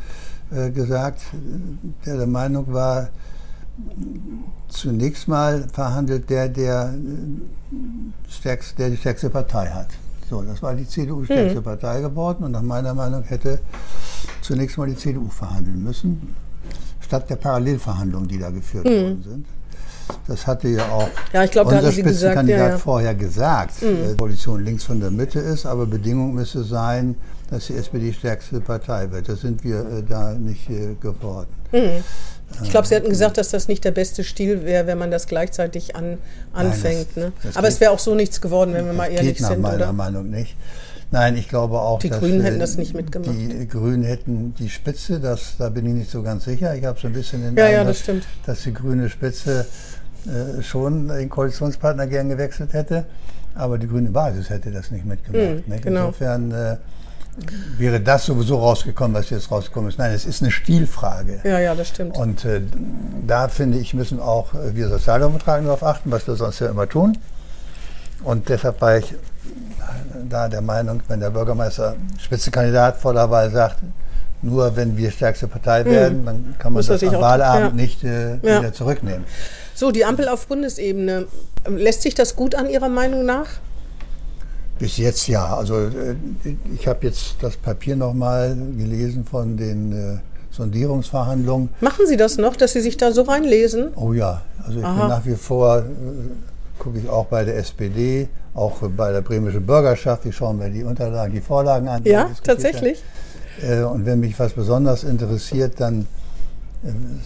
äh, 0.56 0.69
gesagt, 0.69 1.21
der 2.06 2.18
der 2.18 2.27
Meinung 2.27 2.71
war, 2.71 3.10
zunächst 4.68 5.27
mal 5.27 5.66
verhandelt 5.74 6.30
der, 6.30 6.48
der, 6.50 6.94
äh, 6.94 8.31
stärkst, 8.31 8.77
der 8.77 8.89
die 8.92 8.98
stärkste 8.98 9.30
Partei 9.31 9.68
hat. 9.69 9.88
So, 10.30 10.42
das 10.44 10.62
war 10.62 10.76
die 10.76 10.88
CDU 10.88 11.24
stärkste 11.26 11.62
Partei 11.62 12.02
geworden 12.02 12.44
und 12.44 12.52
nach 12.52 12.62
meiner 12.62 12.94
Meinung 12.94 13.24
hätte 13.24 13.60
zunächst 14.42 14.78
mal 14.78 14.88
die 14.88 14.96
CDU 14.96 15.28
verhandeln 15.30 15.84
müssen, 15.84 16.36
statt 17.00 17.30
der 17.30 17.36
Parallelverhandlungen, 17.38 18.28
die 18.28 18.38
da 18.38 18.50
geführt 18.52 18.86
worden 18.86 19.24
sind. 19.28 19.46
Das 20.28 20.46
hatte 20.48 20.68
ja 20.70 20.88
auch 20.90 21.08
Ja, 21.34 21.46
da 21.46 21.62
unser 21.62 21.92
Sie 21.92 22.02
gesagt, 22.04 22.08
Spitzenkandidat 22.08 22.60
ja, 22.60 22.66
Mhm. 22.68 22.72
ja. 22.74 22.78
vorher 22.78 23.16
gesagt, 23.16 23.81
äh, 23.84 24.16
Koalition 24.18 24.64
links 24.66 24.84
von 24.84 25.00
der 25.00 25.12
Mitte 25.12 25.40
ist, 25.40 25.66
aber 25.66 25.86
Bedingung 25.86 26.34
müsste 26.34 26.64
sein, 26.64 27.16
dass 27.50 27.68
die 27.68 27.76
SPD 27.76 28.12
stärkste 28.14 28.60
Partei 28.60 29.10
wird. 29.12 29.30
Das 29.30 29.42
sind 29.42 29.64
wir 29.64 29.80
äh, 29.80 30.04
da 30.08 30.34
nicht 30.34 30.70
äh, 30.70 30.96
geworden. 31.00 31.48
Ich 32.63 32.72
glaube, 32.72 32.88
Sie 32.88 32.96
hatten 32.96 33.10
gesagt, 33.10 33.38
dass 33.38 33.50
das 33.50 33.68
nicht 33.68 33.84
der 33.86 33.92
beste 33.92 34.24
Stil 34.24 34.66
wäre, 34.66 34.86
wenn 34.88 34.98
man 34.98 35.12
das 35.12 35.28
gleichzeitig 35.28 35.96
an, 35.96 36.18
anfängt. 36.54 37.07
das- 37.10 37.16
ne? 37.16 37.31
das 37.44 37.57
Aber 37.57 37.68
es 37.68 37.80
wäre 37.80 37.92
auch 37.92 38.00
so 38.00 38.16
nichts 38.16 38.42
geworden, 38.42 38.74
wenn 38.74 38.85
wir 38.85 38.94
mal 38.94 39.07
ehrlich 39.07 39.33
Geht 39.35 39.42
nach 39.42 39.50
sind, 39.52 39.62
meiner 39.62 39.76
oder? 39.76 39.94
Meinung 39.94 40.30
nicht. 40.30 40.56
Nein, 41.12 41.38
ich 41.38 41.47
glaube 41.50 41.80
auch, 41.80 42.00
Die 42.00 42.09
dass 42.09 42.19
Grünen 42.19 42.42
hätten 42.42 42.59
das 42.59 42.78
nicht 42.78 42.94
mitgemacht. 42.94 43.31
Die 43.35 43.68
Grünen 43.68 44.04
hätten 44.04 44.54
die 44.59 44.69
Spitze, 44.69 45.19
das, 45.19 45.56
da 45.57 45.69
bin 45.69 45.85
ich 45.88 45.94
nicht 45.94 46.12
so 46.12 46.21
ganz 46.21 46.44
sicher. 46.45 46.76
Ich 46.76 46.85
habe 46.85 47.00
so 47.00 47.07
ein 47.07 47.14
bisschen 47.14 47.42
den 47.42 47.56
Ja, 47.57 47.64
ja, 47.68 47.80
Eindruck, 47.80 47.88
das 47.95 48.00
stimmt. 48.02 48.26
dass 48.45 48.62
die 48.64 48.74
grüne 48.74 49.09
Spitze 49.09 49.66
äh, 50.28 50.62
schon 50.62 51.07
den 51.07 51.30
Koalitionspartner 51.30 52.06
gern 52.07 52.30
gewechselt 52.30 52.74
hätte, 52.74 53.06
aber 53.56 53.78
die 53.80 53.88
grüne 53.88 54.09
Basis 54.12 54.50
hätte 54.50 54.69
das 54.69 54.92
nicht 54.92 55.06
mitgemacht. 55.06 55.66
Mhm, 55.66 55.71
nicht? 55.71 55.83
genau. 55.83 56.07
Insofern 56.07 56.52
äh, 56.52 56.78
wäre 57.78 58.00
das 58.00 58.26
sowieso 58.26 58.57
rausgekommen, 58.59 59.16
was 59.16 59.30
jetzt 59.30 59.52
rausgekommen 59.52 59.90
ist. 59.90 59.98
Nein, 59.98 60.12
es 60.14 60.26
ist 60.26 60.42
eine 60.42 60.52
Stilfrage. 60.52 61.40
Ja, 61.44 61.59
ja, 61.59 61.76
das 61.76 61.90
stimmt. 61.90 62.18
Und 62.18 62.45
äh, 62.45 62.62
da 63.26 63.48
finde 63.48 63.78
ich, 63.78 63.94
müssen 63.94 64.19
auch 64.19 64.54
äh, 64.54 64.76
wir 64.76 64.90
Sozialdemokraten 64.90 65.66
darauf 65.66 65.83
achten, 65.83 66.12
was 66.12 66.28
wir 66.28 66.36
sonst 66.36 66.59
ja 66.59 66.68
immer 66.68 66.88
tun. 66.88 67.18
Und 68.24 68.50
deshalb 68.50 68.81
war 68.81 68.98
ich 68.98 69.14
äh, 69.14 69.16
da 70.30 70.50
der 70.50 70.62
Meinung, 70.62 71.02
wenn 71.07 71.19
der 71.19 71.30
Bürgermeister 71.30 71.95
Spitzenkandidat 72.18 72.98
vor 72.98 73.14
der 73.14 73.30
Wahl 73.30 73.50
sagt, 73.52 73.78
nur 74.42 74.76
wenn 74.76 74.95
wir 74.98 75.12
stärkste 75.12 75.48
Partei 75.48 75.83
werden, 75.86 76.26
dann 76.26 76.56
kann 76.59 76.71
man 76.74 76.80
Muss 76.80 76.88
das 76.88 77.04
am 77.04 77.21
Wahlabend 77.21 77.71
ja. 77.71 77.76
nicht 77.76 78.04
äh, 78.04 78.36
Ja. 78.36 78.59
wieder 78.59 78.74
zurücknehmen. 78.74 79.26
So, 79.76 79.92
die 79.92 80.06
Ampel 80.06 80.28
auf 80.28 80.48
Bundesebene. 80.48 81.28
Lässt 81.68 82.02
sich 82.02 82.16
das 82.16 82.36
gut 82.36 82.56
an 82.56 82.69
Ihrer 82.69 82.90
Meinung 82.90 83.26
nach? 83.26 83.48
Bis 84.80 84.98
jetzt 84.98 85.28
ja. 85.28 85.56
Also 85.56 85.76
äh, 85.76 86.16
ich 86.74 86.88
habe 86.88 87.06
jetzt 87.06 87.36
das 87.42 87.57
Papier 87.57 87.95
nochmal 87.95 88.56
gelesen 88.78 89.26
von 89.26 89.57
den 89.57 89.92
äh, 89.92 90.18
Sondierungsverhandlungen. 90.52 91.69
Machen 91.81 92.07
Sie 92.07 92.18
das 92.18 92.38
noch, 92.38 92.56
dass 92.56 92.74
Sie 92.74 92.81
sich 92.81 92.98
da 92.98 93.12
so 93.12 93.24
reinlesen? 93.24 93.90
Oh 93.95 94.14
ja, 94.14 94.42
also 94.66 94.80
ich 94.80 94.86
Aha. 94.86 95.00
bin 95.00 95.07
nach 95.09 95.26
wie 95.26 95.36
vor, 95.36 95.80
äh, 95.80 95.81
gucke 96.80 96.98
ich 96.98 97.09
auch 97.09 97.26
bei 97.26 97.44
der 97.44 97.57
SPD, 97.57 98.30
auch 98.54 98.78
bei 98.95 99.12
der 99.12 99.21
bremischen 99.21 99.66
Bürgerschaft, 99.66 100.26
ich 100.26 100.36
schaue 100.36 100.54
mir 100.54 100.69
die 100.69 100.83
Unterlagen, 100.83 101.33
die 101.33 101.42
Vorlagen 101.42 101.88
an. 101.88 102.04
die 102.04 102.09
Ja, 102.09 102.30
tatsächlich. 102.44 103.04
Äh, 103.62 103.83
und 103.83 104.06
wenn 104.06 104.21
mich 104.21 104.40
was 104.40 104.54
besonders 104.54 105.04
interessiert, 105.04 105.74
dann 105.78 106.07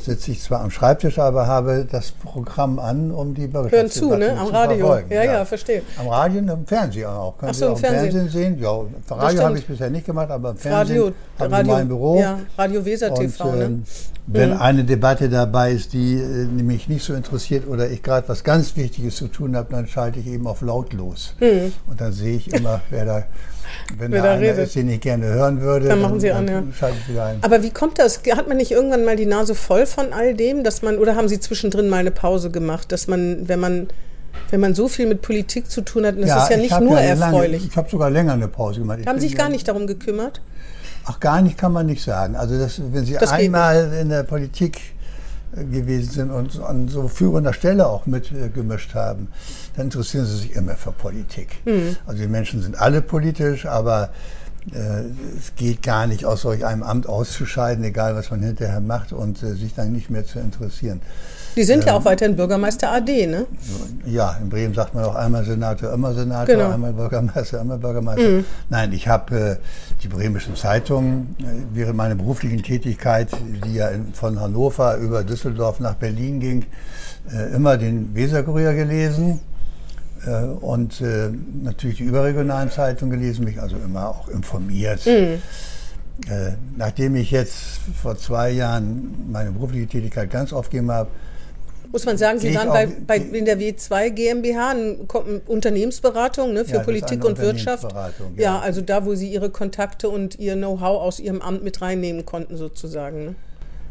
sitze 0.04 0.32
ich 0.32 0.42
zwar 0.42 0.62
am 0.62 0.72
Schreibtisch, 0.72 1.20
aber 1.20 1.46
habe 1.46 1.86
das 1.90 2.12
Programm 2.12 2.80
an, 2.80 3.12
um 3.12 3.36
die 3.36 3.52
Hören 3.52 3.90
zu, 3.90 4.16
ne? 4.16 4.32
Am 4.38 4.48
zu 4.48 4.54
Radio. 4.54 4.78
verfolgen. 4.78 5.14
Ja, 5.14 5.24
ja, 5.24 5.46
verstehe. 5.46 5.82
Am 6.00 6.08
Radio 6.08 6.40
und 6.40 6.50
im 6.50 6.66
Fernsehen 6.66 7.06
auch. 7.06 7.38
Können 7.38 7.52
Ach 7.52 7.56
so, 7.56 7.66
Sie 7.68 7.72
auch 7.72 7.76
im 7.76 7.78
Fernsehen. 7.78 8.12
Fernsehen 8.12 8.30
sehen? 8.30 8.60
Ja, 8.60 9.16
Radio 9.16 9.44
habe 9.44 9.58
ich 9.60 9.68
bisher 9.68 9.90
nicht 9.92 10.06
gemacht, 10.08 10.32
aber 10.32 10.52
im 10.52 10.58
Fernsehen 10.58 10.98
Radio, 10.98 11.14
habe 11.38 11.48
ich 11.48 11.52
Radio, 11.54 11.74
mein 11.74 11.88
Büro. 11.88 12.20
ja, 12.20 12.40
Radio 12.58 12.84
Weser 12.84 13.12
Und, 13.12 13.20
TV, 13.20 13.52
ne? 13.56 13.64
ähm, 13.66 13.84
Wenn 14.26 14.54
eine 14.54 14.84
Debatte 14.86 15.30
dabei 15.30 15.72
ist, 15.74 15.94
die 15.94 16.16
äh, 16.16 16.46
mich 16.46 16.88
nicht 16.90 17.06
so 17.06 17.14
interessiert 17.14 17.68
oder 17.68 17.90
ich 17.92 18.02
gerade 18.02 18.28
was 18.30 18.44
ganz 18.44 18.76
Wichtiges 18.76 19.18
zu 19.18 19.28
tun 19.28 19.56
habe, 19.56 19.68
dann 19.72 19.86
schalte 19.88 20.20
ich 20.20 20.28
eben 20.28 20.48
auf 20.48 20.62
lautlos. 20.62 21.36
Und 21.88 22.02
dann 22.02 22.12
sehe 22.12 22.38
ich 22.38 22.52
immer, 22.54 22.82
wer 22.90 23.06
da, 23.06 23.24
wenn. 23.98 24.12
Wer 24.12 24.22
da 24.24 24.32
einer 24.34 24.54
ist, 24.54 24.76
den 24.76 24.90
ich 24.90 25.02
gerne 25.02 25.26
hören 25.26 25.62
würde, 25.62 25.88
Dann 25.88 26.02
machen 26.02 26.20
Sie 26.20 26.32
an, 26.32 26.48
ja. 26.48 26.64
schalte 26.78 26.98
ich 27.02 27.10
wieder 27.10 27.26
ein. 27.26 27.38
Aber 27.42 27.64
wie 27.64 27.70
kommt 27.72 28.00
das? 28.00 28.22
Hat 28.36 28.48
man 28.48 28.58
nicht 28.58 28.72
irgendwann 28.72 29.06
mal 29.06 29.16
die 29.16 29.26
Nase 29.26 29.56
voll 29.56 29.86
von 29.86 30.14
all 30.14 30.34
dem, 30.34 30.64
dass 30.64 30.82
man, 30.82 30.98
oder 30.98 31.16
haben 31.16 31.28
Sie 31.28 31.40
zwischendrin 31.40 31.90
mal 31.90 31.98
eine 31.98 32.12
Pause 32.12 32.50
gemacht, 32.52 32.92
dass 32.92 33.08
man, 33.08 33.48
wenn 33.48 33.60
man, 33.60 33.88
wenn 34.50 34.60
man 34.60 34.74
so 34.76 34.88
viel 34.88 35.08
mit 35.08 35.22
Politik 35.22 35.70
zu 35.70 35.82
tun 35.82 36.06
hat, 36.06 36.16
und 36.16 36.22
das 36.22 36.44
ist 36.44 36.50
ja 36.50 36.56
ich 36.58 36.64
nicht 36.64 36.80
nur 36.80 36.96
lange- 36.96 37.08
erfreulich. 37.08 37.68
ich 37.70 37.76
habe 37.78 37.90
sogar 37.90 38.10
länger 38.10 38.34
eine 38.34 38.48
Pause 38.48 38.80
gemacht. 38.82 39.00
Ich 39.02 39.08
haben 39.08 39.20
Sie 39.20 39.28
sich 39.28 39.38
ja- 39.38 39.44
gar 39.44 39.50
nicht 39.50 39.68
darum 39.68 39.88
gekümmert? 39.88 40.42
Ach, 41.06 41.20
gar 41.20 41.42
nicht 41.42 41.58
kann 41.58 41.74
man 41.74 41.86
nicht 41.86 42.02
sagen. 42.04 42.36
Also 42.36 42.58
das, 42.58 42.80
wenn 42.92 43.06
Sie 43.06 43.14
Das 43.14 43.32
einmal 43.32 43.92
in 44.02 44.10
der 44.10 44.24
Politik 44.24 44.80
gewesen 45.56 46.12
sind 46.12 46.32
und 46.32 46.62
an 46.62 46.88
so 46.88 47.08
führender 47.08 47.54
Stelle 47.54 47.88
auch 47.88 48.06
mitgemischt 48.06 48.96
haben, 48.96 49.28
dann 49.76 49.86
interessieren 49.86 50.26
Sie 50.26 50.38
sich 50.38 50.56
immer 50.56 50.76
für 50.76 50.92
Politik. 50.92 51.62
Hm. 51.66 51.96
Also 52.06 52.22
die 52.22 52.28
Menschen 52.28 52.62
sind 52.62 52.80
alle 52.80 53.02
politisch, 53.02 53.66
aber 53.66 54.06
äh, 54.06 54.08
es 54.72 55.56
geht 55.56 55.82
gar 55.84 56.08
nicht 56.08 56.26
aus 56.26 56.42
solch 56.42 56.66
einem 56.66 56.84
Amt 56.84 57.08
auszuscheiden, 57.08 57.84
egal 57.84 58.16
was 58.16 58.32
man 58.32 58.42
hinterher 58.42 58.80
macht 58.80 59.12
und 59.12 59.42
äh, 59.44 59.54
sich 59.54 59.74
dann 59.76 59.92
nicht 59.92 60.10
mehr 60.10 60.26
zu 60.26 60.40
interessieren. 60.40 61.02
Die 61.56 61.64
sind 61.64 61.86
ja 61.86 61.94
auch 61.94 62.06
weiterhin 62.06 62.36
Bürgermeister 62.36 62.92
AD, 62.92 63.28
ne? 63.28 63.46
Ja, 64.06 64.38
in 64.42 64.50
Bremen 64.50 64.74
sagt 64.74 64.96
man 64.96 65.04
auch 65.04 65.14
einmal 65.14 65.46
Senator, 65.46 65.94
immer 65.94 66.14
Senator, 66.14 66.46
Genau. 66.56 66.68
Mhm. 66.70 66.74
einmal 66.74 66.94
Bürgermeister, 66.94 67.62
immer 67.62 67.78
Bürgermeister. 67.78 68.44
Nein, 68.70 68.92
ich 68.94 69.08
habe 69.08 69.36
äh, 69.38 69.56
die 70.02 70.08
Bremischen 70.08 70.56
Zeitung 70.56 71.36
äh, 71.40 71.44
während 71.74 71.96
meiner 71.96 72.16
beruflichen 72.16 72.64
Tätigkeit, 72.64 73.28
die 73.66 73.76
ja 73.76 73.90
in, 73.90 74.14
von 74.14 74.40
Hannover 74.40 74.98
über 74.98 75.24
Düsseldorf 75.24 75.80
nach 75.80 75.94
Berlin 75.96 76.40
ging, 76.40 76.66
äh, 77.32 77.54
immer 77.54 77.78
den 77.78 78.16
Weserkurier 78.16 78.74
gelesen 78.74 79.40
äh, 79.40 79.53
und 80.30 81.02
äh, 81.02 81.30
natürlich 81.62 81.98
die 81.98 82.04
überregionalen 82.04 82.72
Zeitungen 82.72 83.20
gelesen, 83.20 83.46
mich 83.46 83.60
also 83.62 83.76
immer 83.78 84.10
auch 84.10 84.28
informiert. 84.30 85.06
Mhm. 85.06 85.42
Äh, 86.30 86.54
nachdem 86.78 87.16
ich 87.16 87.32
jetzt 87.32 87.80
vor 88.02 88.18
zwei 88.18 88.52
Jahren 88.52 89.32
meine 89.32 89.52
berufliche 89.52 89.88
Tätigkeit 89.88 90.30
ganz 90.30 90.54
aufgegeben 90.54 90.92
habe, 90.92 91.10
Muss 91.92 92.06
man 92.06 92.18
sagen, 92.18 92.40
Sie 92.40 92.54
waren 92.56 92.70
bei, 92.70 92.86
bei, 92.86 93.18
in 93.18 93.46
der 93.46 93.60
W2 93.60 94.10
GmbH, 94.12 94.72
eine 94.72 94.96
Unternehmensberatung 95.48 96.54
ne, 96.54 96.66
für 96.66 96.76
Ja, 96.76 96.84
Politik 96.84 97.26
und 97.26 97.40
Wirtschaft. 97.40 97.84
Unternehmensberatung, 97.84 98.36
Ja. 98.38 98.44
ja. 98.44 98.60
also 98.60 98.82
da, 98.82 99.06
wo 99.06 99.16
Sie 99.16 99.32
Ihre 99.32 99.50
Kontakte 99.50 100.10
und 100.10 100.40
Ihr 100.40 100.56
Know-how 100.56 101.02
aus 101.02 101.20
Ihrem 101.20 101.42
Amt 101.42 101.64
mit 101.64 101.82
reinnehmen 101.82 102.26
konnten, 102.26 102.58
sozusagen. 102.58 103.26
Ne? 103.26 103.36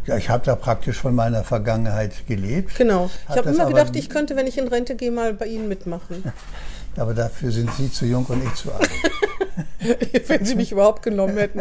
Ja, 0.07 0.17
ich 0.17 0.29
habe 0.29 0.45
da 0.45 0.57
praktisch 0.57 0.99
von 0.99 1.15
meiner 1.15 1.45
Vergangenheit 1.45 2.27
gelebt. 2.27 2.75
Genau. 2.77 3.07
Ich 3.07 3.29
Hab 3.29 3.39
habe 3.39 3.51
immer 3.51 3.67
gedacht, 3.67 3.95
ich 3.95 4.09
könnte, 4.09 4.35
wenn 4.35 4.47
ich 4.47 4.59
in 4.59 4.69
Rente 4.69 4.97
gehe, 4.97 5.13
mal 5.13 5.33
bei 5.33 5.47
Ihnen 5.47 5.69
mitmachen. 5.69 6.25
Aber 6.97 7.15
dafür 7.15 7.51
sind 7.51 7.71
Sie 7.75 7.91
zu 7.91 8.05
jung 8.07 8.25
und 8.27 8.45
ich 8.45 8.55
zu 8.55 8.73
alt. 8.73 8.91
wenn 10.29 10.45
Sie 10.45 10.55
mich 10.55 10.73
überhaupt 10.73 11.03
genommen 11.03 11.37
hätten. 11.37 11.61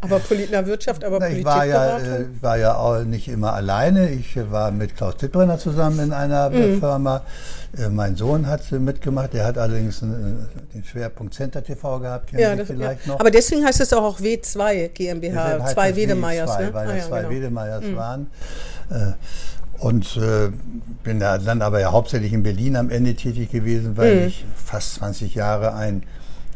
Aber 0.00 0.18
Polit 0.18 0.50
Wirtschaft, 0.50 1.04
aber 1.04 1.18
Na, 1.20 1.28
ich 1.28 1.44
war 1.44 1.64
ja, 1.64 1.98
äh, 1.98 2.24
war 2.40 2.56
ja 2.58 2.74
auch 2.76 3.02
nicht 3.04 3.28
immer 3.28 3.54
alleine. 3.54 4.10
Ich 4.10 4.36
äh, 4.36 4.50
war 4.50 4.70
mit 4.70 4.96
Klaus 4.96 5.16
Dittbrenner 5.16 5.58
zusammen 5.58 6.00
in 6.00 6.12
einer 6.12 6.50
äh, 6.52 6.60
Mhm. 6.70 6.80
Firma. 6.80 7.22
Äh, 7.76 7.88
mein 7.88 8.16
Sohn 8.16 8.46
hat 8.46 8.70
äh, 8.72 8.78
mitgemacht. 8.78 9.32
Der 9.32 9.46
hat 9.46 9.58
allerdings 9.58 10.02
äh, 10.02 10.06
den 10.74 10.84
Schwerpunkt 10.84 11.34
Center 11.34 11.62
TV 11.62 12.00
gehabt. 12.00 12.28
Kennen 12.28 12.42
ja, 12.42 12.50
Sie 12.52 12.58
das, 12.58 12.66
vielleicht 12.68 13.06
ja. 13.06 13.12
noch. 13.12 13.20
Aber 13.20 13.30
deswegen 13.30 13.64
heißt 13.64 13.80
es 13.80 13.92
auch 13.92 14.18
W2 14.20 14.88
GmbH, 14.88 15.54
Deshalb 15.54 15.68
zwei 15.68 15.96
Wedemeyers. 15.96 16.50
W2, 16.50 16.60
Ne? 16.60 16.74
Weil 16.74 16.88
Ah, 16.88 16.96
ja, 16.96 17.04
zwei 17.06 17.18
genau. 17.20 17.30
Wedemeyers 17.30 17.84
waren. 17.96 18.30
Äh, 18.90 19.12
und 19.80 20.16
äh, 20.18 20.50
bin 21.02 21.18
da 21.20 21.38
dann 21.38 21.62
aber 21.62 21.80
ja 21.80 21.90
hauptsächlich 21.92 22.32
in 22.32 22.42
Berlin 22.42 22.76
am 22.76 22.90
Ende 22.90 23.14
tätig 23.14 23.50
gewesen, 23.50 23.96
weil 23.96 24.14
Mhm. 24.16 24.26
ich 24.28 24.44
fast 24.54 24.94
20 24.96 25.34
Jahre 25.34 25.74
ein 25.74 26.02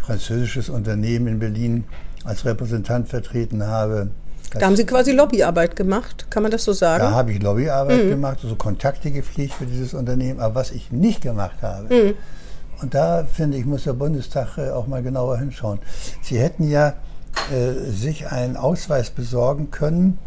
französisches 0.03 0.69
Unternehmen 0.69 1.27
in 1.27 1.39
Berlin 1.39 1.85
als 2.25 2.45
Repräsentant 2.45 3.09
vertreten 3.09 3.67
habe. 3.67 4.11
Da 4.53 4.67
haben 4.67 4.77
Sie 4.77 4.85
quasi 4.87 5.13
Lobbyarbeit 5.13 5.75
gemacht, 5.75 6.27
kann 6.31 6.43
man 6.43 6.53
das 6.53 6.65
so 6.65 6.73
sagen? 6.73 7.03
da 7.03 7.11
habe 7.13 7.33
ich 7.33 7.43
Lobbyarbeit 7.43 8.05
Mhm. 8.05 8.11
gemacht, 8.11 8.39
also 8.43 8.55
Kontakte 8.57 9.11
gepflegt 9.11 9.55
für 9.55 9.67
dieses 9.67 9.95
Unternehmen. 9.95 10.39
Aber 10.41 10.55
was 10.57 10.71
ich 10.71 10.93
nicht 10.93 11.23
gemacht 11.23 11.57
habe, 11.63 11.93
Mhm. 11.93 12.15
und 12.83 12.95
da 12.95 13.25
finde 13.25 13.57
ich, 13.57 13.65
muss 13.65 13.85
der 13.85 13.95
Bundestag 13.95 14.59
äh, 14.59 14.71
auch 14.71 14.87
mal 14.87 15.03
genauer 15.03 15.39
hinschauen. 15.39 15.79
Sie 16.23 16.39
hätten 16.39 16.69
ja 16.71 16.93
äh, 17.53 17.91
sich 17.91 18.29
einen 18.31 18.57
Ausweis 18.57 19.11
besorgen 19.11 19.71
können, 19.73 20.19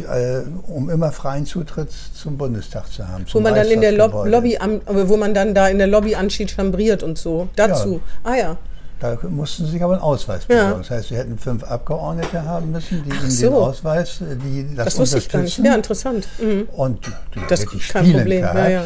äh, 0.00 0.42
um 0.66 0.90
immer 0.90 1.12
freien 1.12 1.46
Zutritt 1.46 1.90
zum 2.14 2.36
Bundestag 2.38 2.90
zu 2.90 3.06
haben. 3.06 3.24
wo 3.32 3.40
man 3.40 3.54
dann 3.54 3.66
in 3.68 3.80
der 3.80 3.92
Lob. 3.92 4.26
Lobby, 4.26 4.58
am, 4.58 4.80
wo 4.86 5.16
man 5.16 5.34
dann 5.34 5.54
da 5.54 5.68
in 5.68 5.78
der 5.78 5.86
Lobby 5.86 6.14
anschied 6.14 6.50
chambriert 6.50 7.02
und 7.02 7.18
so. 7.18 7.48
Dazu. 7.56 8.00
Ah 8.22 8.34
ja. 8.34 8.56
Da 9.00 9.18
mussten 9.28 9.66
Sie 9.66 9.72
sich 9.72 9.82
aber 9.82 9.94
einen 9.94 10.02
Ausweis 10.02 10.42
Ja. 10.48 10.56
besorgen. 10.64 10.78
Das 10.82 10.90
heißt, 10.90 11.08
Sie 11.08 11.16
hätten 11.16 11.36
fünf 11.36 11.64
Abgeordnete 11.64 12.44
haben 12.44 12.70
müssen, 12.72 13.02
die 13.04 13.10
Ihnen 13.10 13.30
so. 13.30 13.46
den 13.48 13.54
Ausweis, 13.54 14.18
die 14.20 14.74
das, 14.74 14.84
Das 14.86 14.98
wusste 14.98 15.18
ich 15.18 15.28
gar 15.28 15.42
nicht. 15.42 15.58
Ja, 15.58 15.74
interessant. 15.74 16.26
Mhm. 16.40 16.68
Und 16.72 17.04
die 17.34 17.40
Das 17.48 17.60
ist 17.64 17.88
kein 17.90 18.10
Problem. 18.12 18.40
Ja, 18.44 18.68
ja. 18.68 18.84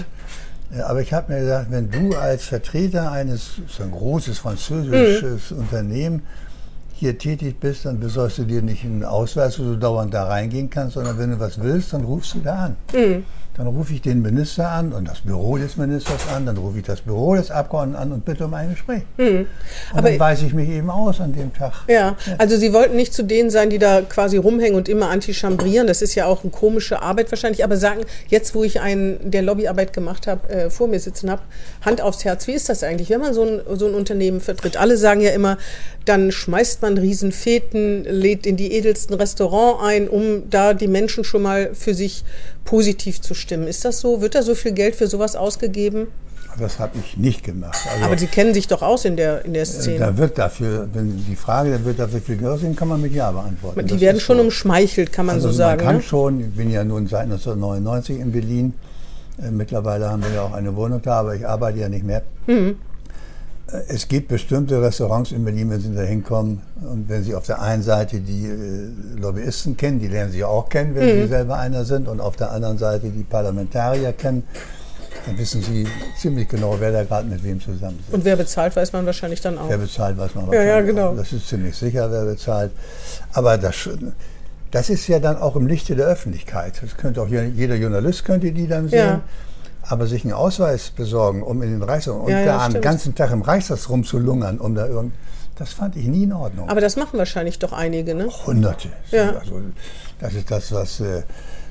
Ja, 0.76 0.86
Aber 0.86 1.00
ich 1.00 1.12
habe 1.14 1.32
mir 1.32 1.40
gesagt, 1.40 1.66
wenn 1.70 1.90
du 1.90 2.14
als 2.16 2.44
Vertreter 2.44 3.10
eines 3.10 3.52
so 3.68 3.82
ein 3.82 3.90
großes 3.90 4.38
französisches 4.38 5.50
Mhm. 5.50 5.58
Unternehmen 5.58 6.22
hier 6.98 7.16
tätig 7.16 7.60
bist, 7.60 7.84
dann 7.84 8.00
besorgst 8.00 8.38
du 8.38 8.44
dir 8.44 8.60
nicht 8.60 8.84
einen 8.84 9.04
Ausweis, 9.04 9.58
wo 9.58 9.62
du 9.62 9.76
dauernd 9.76 10.12
da 10.12 10.24
reingehen 10.24 10.68
kannst, 10.68 10.94
sondern 10.94 11.16
wenn 11.18 11.30
du 11.30 11.38
was 11.38 11.60
willst, 11.62 11.92
dann 11.92 12.04
rufst 12.04 12.34
du 12.34 12.40
da 12.40 12.66
an. 12.66 12.76
Mhm. 12.92 13.24
Dann 13.58 13.66
rufe 13.66 13.92
ich 13.92 14.02
den 14.02 14.22
Minister 14.22 14.70
an 14.70 14.92
und 14.92 15.08
das 15.08 15.20
Büro 15.20 15.58
des 15.58 15.76
Ministers 15.76 16.28
an, 16.34 16.46
dann 16.46 16.56
rufe 16.56 16.78
ich 16.78 16.84
das 16.84 17.00
Büro 17.00 17.34
des 17.34 17.50
Abgeordneten 17.50 18.00
an 18.00 18.12
und 18.12 18.24
bitte 18.24 18.44
um 18.44 18.54
ein 18.54 18.70
Gespräch. 18.70 19.02
Und 19.16 19.28
Mhm. 19.28 19.46
Aber 19.92 20.10
dann 20.10 20.20
weise 20.20 20.46
ich 20.46 20.54
mich 20.54 20.68
eben 20.68 20.90
aus 20.90 21.20
an 21.20 21.32
dem 21.32 21.52
Tag. 21.52 21.72
Ja, 21.88 22.16
also 22.38 22.56
Sie 22.56 22.72
wollten 22.72 22.96
nicht 22.96 23.12
zu 23.12 23.22
denen 23.22 23.50
sein, 23.50 23.70
die 23.70 23.78
da 23.78 24.02
quasi 24.02 24.36
rumhängen 24.36 24.76
und 24.76 24.88
immer 24.88 25.10
antichambrieren. 25.10 25.86
Das 25.86 26.02
ist 26.02 26.14
ja 26.14 26.26
auch 26.26 26.42
eine 26.42 26.50
komische 26.50 27.02
Arbeit 27.02 27.30
wahrscheinlich. 27.32 27.64
Aber 27.64 27.76
sagen, 27.76 28.02
jetzt 28.28 28.54
wo 28.54 28.64
ich 28.64 28.80
einen, 28.80 29.30
der 29.30 29.42
Lobbyarbeit 29.42 29.92
gemacht 29.92 30.26
habe, 30.26 30.48
äh, 30.48 30.70
vor 30.70 30.88
mir 30.88 31.00
sitzen 31.00 31.30
habe, 31.30 31.42
Hand 31.84 32.00
aufs 32.00 32.24
Herz, 32.24 32.46
wie 32.46 32.52
ist 32.52 32.68
das 32.68 32.82
eigentlich, 32.82 33.10
wenn 33.10 33.20
man 33.20 33.34
so 33.34 33.42
ein, 33.42 33.60
so 33.76 33.86
ein 33.86 33.94
Unternehmen 33.94 34.40
vertritt? 34.40 34.76
Alle 34.76 34.96
sagen 34.96 35.20
ja 35.20 35.30
immer, 35.30 35.58
dann 36.04 36.32
schmeißt 36.32 36.80
man 36.82 36.96
Riesenfeten, 36.96 38.04
lädt 38.04 38.46
in 38.46 38.56
die 38.56 38.72
edelsten 38.72 39.14
Restaurants 39.14 39.82
ein, 39.84 40.08
um 40.08 40.48
da 40.48 40.74
die 40.74 40.88
Menschen 40.88 41.24
schon 41.24 41.42
mal 41.42 41.74
für 41.74 41.92
sich 41.92 42.24
positiv 42.68 43.20
zu 43.22 43.32
stimmen. 43.34 43.66
Ist 43.66 43.84
das 43.86 44.00
so? 44.00 44.20
Wird 44.20 44.34
da 44.34 44.42
so 44.42 44.54
viel 44.54 44.72
Geld 44.72 44.94
für 44.94 45.06
sowas 45.06 45.36
ausgegeben? 45.36 46.08
Das 46.58 46.78
habe 46.78 46.98
ich 47.02 47.16
nicht 47.16 47.42
gemacht. 47.44 47.78
Also, 47.90 48.04
Aber 48.04 48.18
Sie 48.18 48.26
kennen 48.26 48.52
sich 48.52 48.66
doch 48.68 48.82
aus 48.82 49.04
in 49.06 49.16
der, 49.16 49.44
in 49.46 49.54
der 49.54 49.62
äh, 49.62 49.66
Szene. 49.66 49.98
da 50.00 50.18
wird 50.18 50.36
dafür, 50.36 50.86
wenn 50.92 51.24
die 51.26 51.36
Frage, 51.36 51.70
da 51.70 51.82
wird 51.84 51.98
dafür 51.98 52.20
viel 52.20 52.36
Geld 52.36 52.50
ausgeben, 52.50 52.76
kann 52.76 52.88
man 52.88 53.00
mit 53.00 53.12
Ja 53.14 53.30
beantworten. 53.30 53.86
die 53.86 53.92
Das 53.94 54.00
werden 54.00 54.20
schon 54.20 54.36
so. 54.36 54.42
umschmeichelt, 54.42 55.12
kann 55.12 55.24
man 55.26 55.36
Also 55.36 55.48
so 55.48 55.54
sagen. 55.56 55.78
man 55.78 55.86
kann 55.86 55.96
ne? 55.96 56.02
schon, 56.02 56.40
ich 56.40 56.50
bin 56.50 56.70
ja 56.70 56.84
nun 56.84 57.06
seit 57.06 57.22
1999 57.22 58.18
in 58.20 58.32
Berlin. 58.32 58.74
Äh, 59.42 59.50
Mittlerweile 59.50 60.10
haben 60.10 60.22
wir 60.22 60.32
ja 60.34 60.42
auch 60.42 60.52
eine 60.52 60.74
Wohnung 60.76 61.00
da, 61.00 61.20
aber 61.20 61.36
ich 61.36 61.46
arbeite 61.46 61.78
ja 61.78 61.88
nicht 61.88 62.04
mehr. 62.04 62.22
Mhm. 62.46 62.76
Es 63.88 64.08
gibt 64.08 64.28
bestimmte 64.28 64.80
Restaurants 64.80 65.30
in 65.30 65.44
Berlin, 65.44 65.68
wenn 65.70 65.80
Sie 65.80 65.94
da 65.94 66.00
hinkommen 66.00 66.62
und 66.80 67.06
wenn 67.08 67.22
Sie 67.22 67.34
auf 67.34 67.44
der 67.44 67.60
einen 67.60 67.82
Seite 67.82 68.20
die 68.20 68.46
äh, 68.46 69.20
Lobbyisten 69.20 69.76
kennen, 69.76 70.00
die 70.00 70.08
lernen 70.08 70.32
Sie 70.32 70.38
ja 70.38 70.46
auch 70.46 70.70
kennen, 70.70 70.94
wenn 70.94 71.04
Mhm. 71.18 71.22
Sie 71.22 71.28
selber 71.28 71.58
einer 71.58 71.84
sind, 71.84 72.08
und 72.08 72.20
auf 72.20 72.36
der 72.36 72.50
anderen 72.50 72.78
Seite 72.78 73.10
die 73.10 73.24
Parlamentarier 73.24 74.14
kennen, 74.14 74.44
dann 75.26 75.36
wissen 75.36 75.60
Sie 75.60 75.86
ziemlich 76.18 76.48
genau, 76.48 76.76
wer 76.78 76.92
da 76.92 77.04
gerade 77.04 77.28
mit 77.28 77.44
wem 77.44 77.60
zusammen 77.60 77.98
sitzt. 77.98 78.14
Und 78.14 78.24
wer 78.24 78.36
bezahlt, 78.36 78.74
weiß 78.74 78.92
man 78.94 79.04
wahrscheinlich 79.04 79.42
dann 79.42 79.58
auch. 79.58 79.68
Wer 79.68 79.76
bezahlt, 79.78 80.16
weiß 80.16 80.34
man 80.34 80.46
Ja, 80.46 80.52
ja, 80.62 80.66
wahrscheinlich 80.68 80.94
genau. 80.94 81.08
auch. 81.10 81.16
Das 81.16 81.32
ist 81.34 81.46
ziemlich 81.48 81.76
sicher, 81.76 82.10
wer 82.10 82.24
bezahlt. 82.24 82.70
Aber 83.34 83.58
das, 83.58 83.74
das 84.70 84.88
ist 84.88 85.06
ja 85.08 85.18
dann 85.18 85.36
auch 85.36 85.56
im 85.56 85.66
Lichte 85.66 85.94
der 85.94 86.06
Öffentlichkeit. 86.06 86.80
Das 86.82 86.96
könnte 86.96 87.20
auch 87.20 87.28
jeder- 87.28 87.42
jeder 87.44 87.74
Journalist 87.74 88.24
könnte 88.24 88.50
die 88.50 88.66
dann 88.66 88.88
sehen. 88.88 88.98
Ja. 88.98 89.20
Aber 89.88 90.06
sich 90.06 90.24
einen 90.24 90.34
Ausweis 90.34 90.90
besorgen, 90.90 91.42
um 91.42 91.62
in 91.62 91.70
den 91.70 91.82
Reichstag 91.82 92.14
und 92.14 92.28
Ja, 92.30 92.40
ja, 92.40 92.58
da 92.58 92.68
den 92.68 92.82
ganzen 92.82 93.14
Tag 93.14 93.30
im 93.30 93.42
Reichstag 93.42 93.78
rumzulungern, 93.88 94.58
um 94.58 94.74
da 94.74 94.86
irgend, 94.86 95.14
das 95.56 95.72
fand 95.72 95.96
ich 95.96 96.06
nie 96.06 96.24
in 96.24 96.32
Ordnung. 96.32 96.68
Aber 96.68 96.80
das 96.80 96.96
machen 96.96 97.18
wahrscheinlich 97.18 97.58
doch 97.58 97.72
einige, 97.72 98.14
ne? 98.14 98.28
Hunderte. 98.46 98.88
Ja. 99.10 99.30
Also, 99.38 99.60
das 100.20 100.34
ist 100.34 100.50
das, 100.50 100.72
was. 100.72 101.00
äh, 101.00 101.22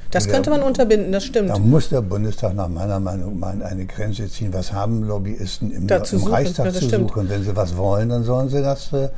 Das 0.09 0.27
könnte 0.27 0.49
man 0.49 0.63
unterbinden, 0.63 1.11
das 1.11 1.25
stimmt. 1.25 1.49
Da 1.49 1.59
muss 1.59 1.89
der 1.89 2.01
Bundestag 2.01 2.53
nach 2.55 2.69
meiner 2.69 2.99
Meinung 2.99 3.37
mal 3.39 3.61
eine 3.61 3.85
Grenze 3.85 4.27
ziehen. 4.29 4.51
Was 4.53 4.73
haben 4.73 5.03
Lobbyisten 5.03 5.71
im, 5.71 5.87
im 5.87 6.05
suchen, 6.05 6.31
Reichstag 6.31 6.73
zu 6.73 6.85
stimmt. 6.85 7.09
suchen? 7.09 7.29
Wenn 7.29 7.43
sie 7.43 7.55
was 7.55 7.77
wollen, 7.77 8.09
dann 8.09 8.23
sollen 8.23 8.49
sie 8.49 8.61
das 8.61 8.91
äh, 8.93 9.09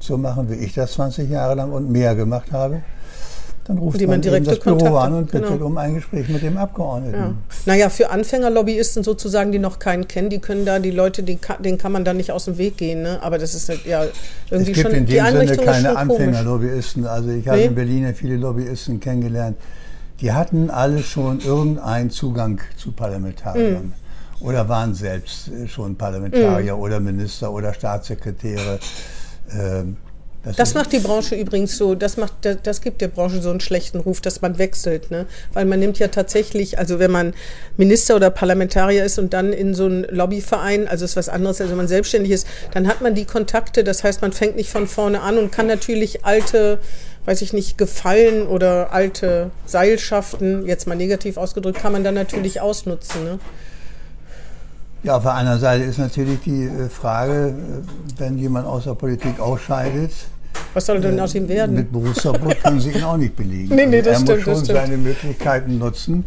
so 0.00 0.16
machen, 0.16 0.48
wie 0.48 0.54
ich 0.54 0.74
das 0.74 0.92
20 0.92 1.28
Jahre 1.28 1.54
lang 1.54 1.72
und 1.72 1.90
mehr 1.90 2.14
gemacht 2.14 2.52
habe. 2.52 2.82
Dann 3.66 3.78
ruft 3.78 3.98
man, 3.98 4.10
man 4.10 4.20
direkte 4.20 4.50
eben 4.50 4.56
das 4.58 4.64
Büro 4.64 4.76
Kontakte- 4.76 5.00
an 5.00 5.14
und 5.14 5.30
bittet 5.30 5.48
genau. 5.52 5.66
um 5.66 5.78
ein 5.78 5.94
Gespräch 5.94 6.28
mit 6.28 6.42
dem 6.42 6.58
Abgeordneten. 6.58 7.16
Ja. 7.18 7.34
Naja, 7.64 7.88
für 7.88 8.10
Anfängerlobbyisten 8.10 9.02
sozusagen, 9.02 9.52
die 9.52 9.58
noch 9.58 9.78
keinen 9.78 10.06
kennen, 10.06 10.28
die 10.28 10.38
können 10.38 10.66
da, 10.66 10.78
die 10.78 10.90
Leute, 10.90 11.22
die, 11.22 11.36
ka- 11.36 11.56
denen 11.56 11.78
kann 11.78 11.90
man 11.90 12.04
da 12.04 12.12
nicht 12.12 12.30
aus 12.30 12.44
dem 12.44 12.58
Weg 12.58 12.76
gehen. 12.76 13.00
Ne? 13.02 13.22
Aber 13.22 13.38
das 13.38 13.54
ist 13.54 13.70
halt, 13.70 13.86
ja 13.86 14.04
Es 14.04 14.10
irgendwie 14.50 14.72
gibt 14.72 14.86
schon, 14.86 14.96
in 14.98 15.06
die 15.06 15.14
dem 15.14 15.26
Sinne 15.26 15.56
keine. 15.56 15.96
Anfängerlobbyisten. 15.96 17.06
Also 17.06 17.30
ich 17.30 17.48
habe 17.48 17.58
Nee? 17.58 17.64
in 17.66 17.74
Berlin 17.74 18.02
ja 18.04 18.12
viele 18.12 18.36
Lobbyisten 18.36 19.00
kennengelernt. 19.00 19.56
Die 20.20 20.30
hatten 20.32 20.68
alle 20.68 21.02
schon 21.02 21.40
irgendeinen 21.40 22.10
Zugang 22.10 22.60
zu 22.76 22.92
Parlamentariern. 22.92 23.86
Mhm. 23.86 23.92
Oder 24.46 24.68
waren 24.68 24.92
selbst 24.92 25.48
äh, 25.48 25.68
schon 25.68 25.96
Parlamentarier 25.96 26.74
Mhm. 26.76 26.82
oder 26.82 27.00
Minister 27.00 27.50
oder 27.50 27.72
Staatssekretäre. 27.72 28.78
Ähm, 29.58 29.96
Das 30.44 30.68
ist- 30.70 30.74
macht 30.74 30.92
die 30.92 30.98
Branche 30.98 31.34
übrigens 31.36 31.76
so, 31.78 31.94
das 31.94 32.16
macht, 32.18 32.34
das, 32.42 32.58
das 32.62 32.80
gibt 32.82 33.00
der 33.00 33.08
Branche 33.08 33.40
so 33.40 33.50
einen 33.50 33.60
schlechten 33.60 33.98
Ruf, 34.00 34.20
dass 34.20 34.42
man 34.42 34.58
wechselt, 34.58 35.10
ne? 35.10 35.24
Weil 35.54 35.64
man 35.64 35.80
nimmt 35.80 35.98
ja 35.98 36.08
tatsächlich, 36.08 36.78
also 36.78 36.98
wenn 36.98 37.10
man 37.10 37.32
Minister 37.78 38.16
oder 38.16 38.30
Parlamentarier 38.30 39.04
ist 39.04 39.18
und 39.18 39.32
dann 39.32 39.52
in 39.54 39.74
so 39.74 39.86
einen 39.86 40.04
Lobbyverein, 40.04 40.86
also 40.86 41.04
ist 41.06 41.16
was 41.16 41.28
anderes, 41.30 41.60
als 41.60 41.70
wenn 41.70 41.76
man 41.78 41.88
selbstständig 41.88 42.30
ist, 42.32 42.46
dann 42.72 42.86
hat 42.88 43.00
man 43.00 43.14
die 43.14 43.24
Kontakte, 43.24 43.84
das 43.84 44.04
heißt, 44.04 44.20
man 44.20 44.32
fängt 44.32 44.56
nicht 44.56 44.70
von 44.70 44.86
vorne 44.86 45.22
an 45.22 45.38
und 45.38 45.50
kann 45.50 45.66
natürlich 45.66 46.24
alte, 46.26 46.78
weiß 47.24 47.40
ich 47.40 47.54
nicht, 47.54 47.78
Gefallen 47.78 48.46
oder 48.46 48.92
alte 48.92 49.50
Seilschaften, 49.64 50.66
jetzt 50.66 50.86
mal 50.86 50.94
negativ 50.94 51.38
ausgedrückt, 51.38 51.78
kann 51.78 51.92
man 51.92 52.04
dann 52.04 52.14
natürlich 52.14 52.60
ausnutzen, 52.60 53.24
ne? 53.24 53.38
Ja, 55.04 55.16
auf 55.18 55.22
der 55.22 55.34
anderen 55.34 55.60
Seite 55.60 55.84
ist 55.84 55.98
natürlich 55.98 56.40
die 56.40 56.64
äh, 56.64 56.88
Frage, 56.88 57.48
äh, 57.48 58.18
wenn 58.20 58.38
jemand 58.38 58.66
aus 58.66 58.84
der 58.84 58.94
Politik 58.94 59.38
ausscheidet, 59.38 60.12
Was 60.72 60.86
soll 60.86 61.00
denn 61.00 61.18
aus 61.20 61.34
ihm 61.34 61.48
werden? 61.48 61.76
mit 61.76 61.92
Berufsverbot 61.92 62.60
können 62.62 62.80
Sie 62.80 62.90
ihn 62.90 63.02
auch 63.04 63.16
nicht 63.16 63.36
belegen. 63.36 63.68
Nee, 63.74 63.86
nee, 63.86 64.02
das 64.02 64.20
er 64.20 64.20
stimmt, 64.20 64.28
muss 64.38 64.44
schon 64.44 64.54
das 64.54 64.64
stimmt. 64.64 64.78
seine 64.78 64.96
Möglichkeiten 64.96 65.78
nutzen. 65.78 66.24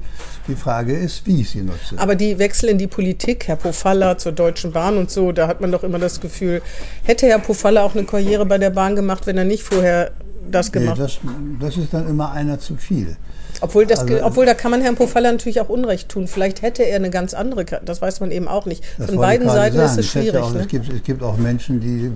Die 0.48 0.55
Frage 0.55 0.96
ist, 0.96 1.25
wie 1.27 1.41
ich 1.41 1.50
sie 1.50 1.62
nutze. 1.62 1.98
Aber 1.98 2.15
die 2.15 2.39
Wechsel 2.39 2.69
in 2.69 2.77
die 2.77 2.88
Politik, 2.88 3.48
Herr 3.48 3.57
Pofalla 3.57 4.17
zur 4.17 4.31
Deutschen 4.31 4.72
Bahn 4.72 4.98
und 4.98 5.12
so, 5.12 5.34
da 5.34 5.48
hat 5.48 5.60
man 5.60 5.72
doch 5.72 5.84
immer 5.84 6.00
das 6.00 6.22
Gefühl, 6.22 6.62
hätte 7.03 7.27
Herr 7.27 7.39
Pofalla 7.39 7.84
auch 7.84 7.93
eine 7.96 8.05
Karriere 8.05 8.46
bei 8.46 8.57
der 8.57 8.69
Bahn 8.69 8.96
gemacht, 8.96 9.27
wenn 9.27 9.38
er 9.38 9.43
nicht 9.43 9.63
vorher 9.63 10.12
das 10.50 10.72
Nee, 10.72 10.79
gemacht 10.79 11.00
das, 11.00 11.19
das 11.60 11.75
ist 11.75 11.93
dann 11.93 12.07
immer 12.07 12.31
einer 12.31 12.60
zu 12.60 12.77
viel. 12.77 13.17
Obwohl, 13.61 13.85
das, 13.85 13.99
Also- 13.99 14.23
obwohl 14.23 14.45
da 14.45 14.53
kann 14.53 14.71
man 14.71 14.81
Herrn 14.81 14.95
Pofalla 14.95 15.31
natürlich 15.31 15.59
auch 15.61 15.69
Unrecht 15.69 16.09
tun. 16.09 16.27
Vielleicht 16.27 16.61
hätte 16.61 16.83
er 16.83 16.95
eine 16.97 17.09
ganz 17.09 17.33
andere, 17.33 17.65
das 17.65 18.01
weiß 18.01 18.19
man 18.19 18.31
eben 18.31 18.47
auch 18.47 18.65
nicht. 18.65 18.83
Von 18.85 19.15
beiden 19.17 19.49
Seiten 19.49 19.77
ist 19.77 19.81
sagen. 19.95 19.99
es 19.99 20.05
Ich 20.05 20.15
hätte 20.15 20.25
schwierig. 20.25 20.43
Auch, 20.43 20.53
ne? 20.53 20.59
es, 20.61 20.67
gibt, 20.67 20.93
es 20.93 21.03
gibt 21.03 21.23
auch 21.23 21.37
Menschen, 21.37 21.79
die 21.79 22.05
äh, 22.05 22.11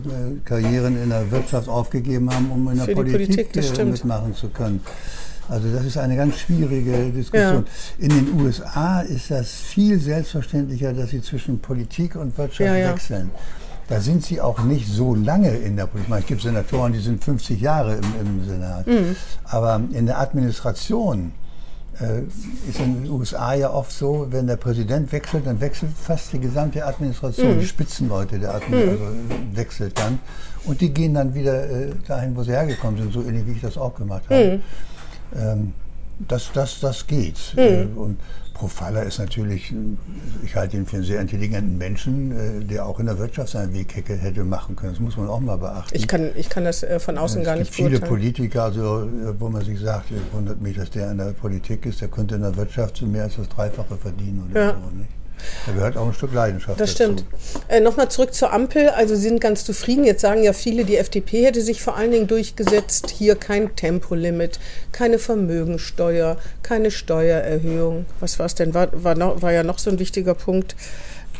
Karrieren 0.45 1.01
in 1.01 1.09
der 1.09 1.29
Wirtschaft 1.31 1.67
aufgegeben 1.67 2.33
haben, 2.33 2.51
um 2.51 2.69
in 2.69 2.77
der 2.77 2.85
Für 2.85 2.93
Politik, 2.93 3.51
Politik, 3.51 3.79
äh, 3.79 3.85
mitmachen 3.85 4.35
zu 4.35 4.49
können. 4.49 4.81
Also 5.49 5.67
das 5.73 5.83
ist 5.85 5.97
eine 5.97 6.15
ganz 6.15 6.37
schwierige 6.37 7.09
Diskussion. 7.09 7.65
In 7.97 8.09
den 8.09 8.39
USA 8.39 9.01
ist 9.01 9.31
das 9.31 9.49
viel 9.51 9.99
selbstverständlicher, 9.99 10.93
dass 10.93 11.09
sie 11.09 11.21
zwischen 11.21 11.59
Politik 11.59 12.15
und 12.15 12.37
Wirtschaft 12.37 12.61
Ja, 12.69 12.75
ja. 12.75 12.93
wechseln. 12.93 13.31
Da 13.91 13.99
sind 13.99 14.23
sie 14.23 14.39
auch 14.39 14.63
nicht 14.63 14.87
so 14.87 15.13
lange 15.15 15.49
in 15.49 15.75
der 15.75 15.85
Politik. 15.85 16.05
Ich 16.05 16.09
meine, 16.09 16.21
Es 16.21 16.27
gibt 16.27 16.41
Senatoren, 16.41 16.93
die 16.93 16.99
sind 16.99 17.21
50 17.21 17.59
Jahre 17.59 17.95
im, 17.95 18.09
im 18.39 18.45
Senat. 18.45 18.87
Mhm. 18.87 19.15
Aber 19.43 19.81
in 19.91 20.05
der 20.05 20.17
Administration 20.21 21.33
äh, 21.99 22.21
ist 22.69 22.79
in 22.79 23.03
den 23.03 23.11
USA 23.11 23.53
ja 23.53 23.69
oft 23.69 23.91
so, 23.91 24.27
wenn 24.29 24.47
der 24.47 24.55
Präsident 24.55 25.11
wechselt, 25.11 25.45
dann 25.45 25.59
wechselt 25.59 25.91
fast 26.01 26.31
die 26.31 26.39
gesamte 26.39 26.85
Administration, 26.85 27.55
Mhm. 27.57 27.59
die 27.59 27.67
Spitzenleute 27.67 28.39
der 28.39 28.55
Administration 28.55 29.07
also 29.29 29.57
wechselt 29.57 29.99
dann. 29.99 30.19
Und 30.63 30.79
die 30.79 30.93
gehen 30.93 31.13
dann 31.13 31.33
wieder 31.33 31.69
äh, 31.69 31.89
dahin, 32.07 32.33
wo 32.37 32.43
sie 32.43 32.51
hergekommen 32.51 32.97
sind, 32.97 33.11
so 33.11 33.21
ähnlich 33.23 33.45
wie 33.45 33.51
ich 33.51 33.61
das 33.61 33.77
auch 33.77 33.93
gemacht 33.95 34.23
habe. 34.29 34.61
Mhm. 35.35 35.37
Ähm, 35.37 35.73
das, 36.29 36.49
das, 36.53 36.79
das 36.79 37.05
geht. 37.07 37.37
Äh, 37.57 37.87
Und 37.95 38.17
Profiler 38.61 39.01
ist 39.01 39.17
natürlich, 39.17 39.73
ich 40.45 40.55
halte 40.55 40.77
ihn 40.77 40.85
für 40.85 40.97
einen 40.97 41.05
sehr 41.05 41.19
intelligenten 41.19 41.79
Menschen, 41.79 42.31
äh, 42.31 42.63
der 42.63 42.85
auch 42.85 42.99
in 42.99 43.07
der 43.07 43.17
Wirtschaft 43.17 43.53
seinen 43.53 43.73
Weg 43.73 43.95
hätte, 43.95 44.43
machen 44.43 44.75
können. 44.75 44.93
Das 44.93 44.99
muss 44.99 45.17
man 45.17 45.27
auch 45.29 45.39
mal 45.39 45.57
beachten. 45.57 45.95
Ich 45.95 46.07
kann, 46.07 46.29
ich 46.35 46.47
kann 46.47 46.63
das 46.63 46.83
äh, 46.83 46.99
von 46.99 47.17
außen 47.17 47.41
es 47.41 47.45
gar 47.47 47.55
gibt 47.55 47.65
nicht 47.65 47.73
viele 47.75 47.89
beurteilen. 47.89 48.09
Politiker, 48.11 48.63
also, 48.65 49.09
wo 49.39 49.49
man 49.49 49.65
sich 49.65 49.79
sagt, 49.79 50.09
wundert 50.31 50.61
mich, 50.61 50.75
dass 50.77 50.91
der 50.91 51.09
in 51.09 51.17
der 51.17 51.31
Politik 51.31 51.87
ist, 51.87 52.01
der 52.01 52.09
könnte 52.09 52.35
in 52.35 52.41
der 52.41 52.55
Wirtschaft 52.55 53.01
mehr 53.01 53.23
als 53.23 53.37
das 53.37 53.49
Dreifache 53.49 53.97
verdienen 53.97 54.47
oder 54.51 54.61
Ja. 54.63 54.69
so. 54.73 54.95
Nicht? 54.95 55.09
Da 55.65 55.73
gehört 55.73 55.97
auch 55.97 56.07
ein 56.07 56.13
Stück 56.13 56.33
Leidenschaft 56.33 56.79
Das 56.79 56.91
stimmt. 56.91 57.25
Äh, 57.67 57.79
Nochmal 57.79 58.09
zurück 58.09 58.33
zur 58.33 58.51
Ampel. 58.51 58.89
Also 58.89 59.15
Sie 59.15 59.21
sind 59.21 59.41
ganz 59.41 59.63
zufrieden. 59.63 60.03
Jetzt 60.03 60.21
sagen 60.21 60.43
ja 60.43 60.53
viele, 60.53 60.85
die 60.85 60.97
FDP 60.97 61.45
hätte 61.45 61.61
sich 61.61 61.81
vor 61.81 61.95
allen 61.95 62.11
Dingen 62.11 62.27
durchgesetzt. 62.27 63.09
Hier 63.09 63.35
kein 63.35 63.75
Tempolimit, 63.75 64.59
keine 64.91 65.19
Vermögensteuer, 65.19 66.37
keine 66.63 66.91
Steuererhöhung. 66.91 68.05
Was 68.19 68.39
war 68.39 68.45
es 68.45 68.55
denn? 68.55 68.73
War, 68.73 68.89
war, 68.91 69.15
noch, 69.15 69.41
war 69.41 69.51
ja 69.51 69.63
noch 69.63 69.79
so 69.79 69.89
ein 69.89 69.99
wichtiger 69.99 70.33
Punkt. 70.33 70.75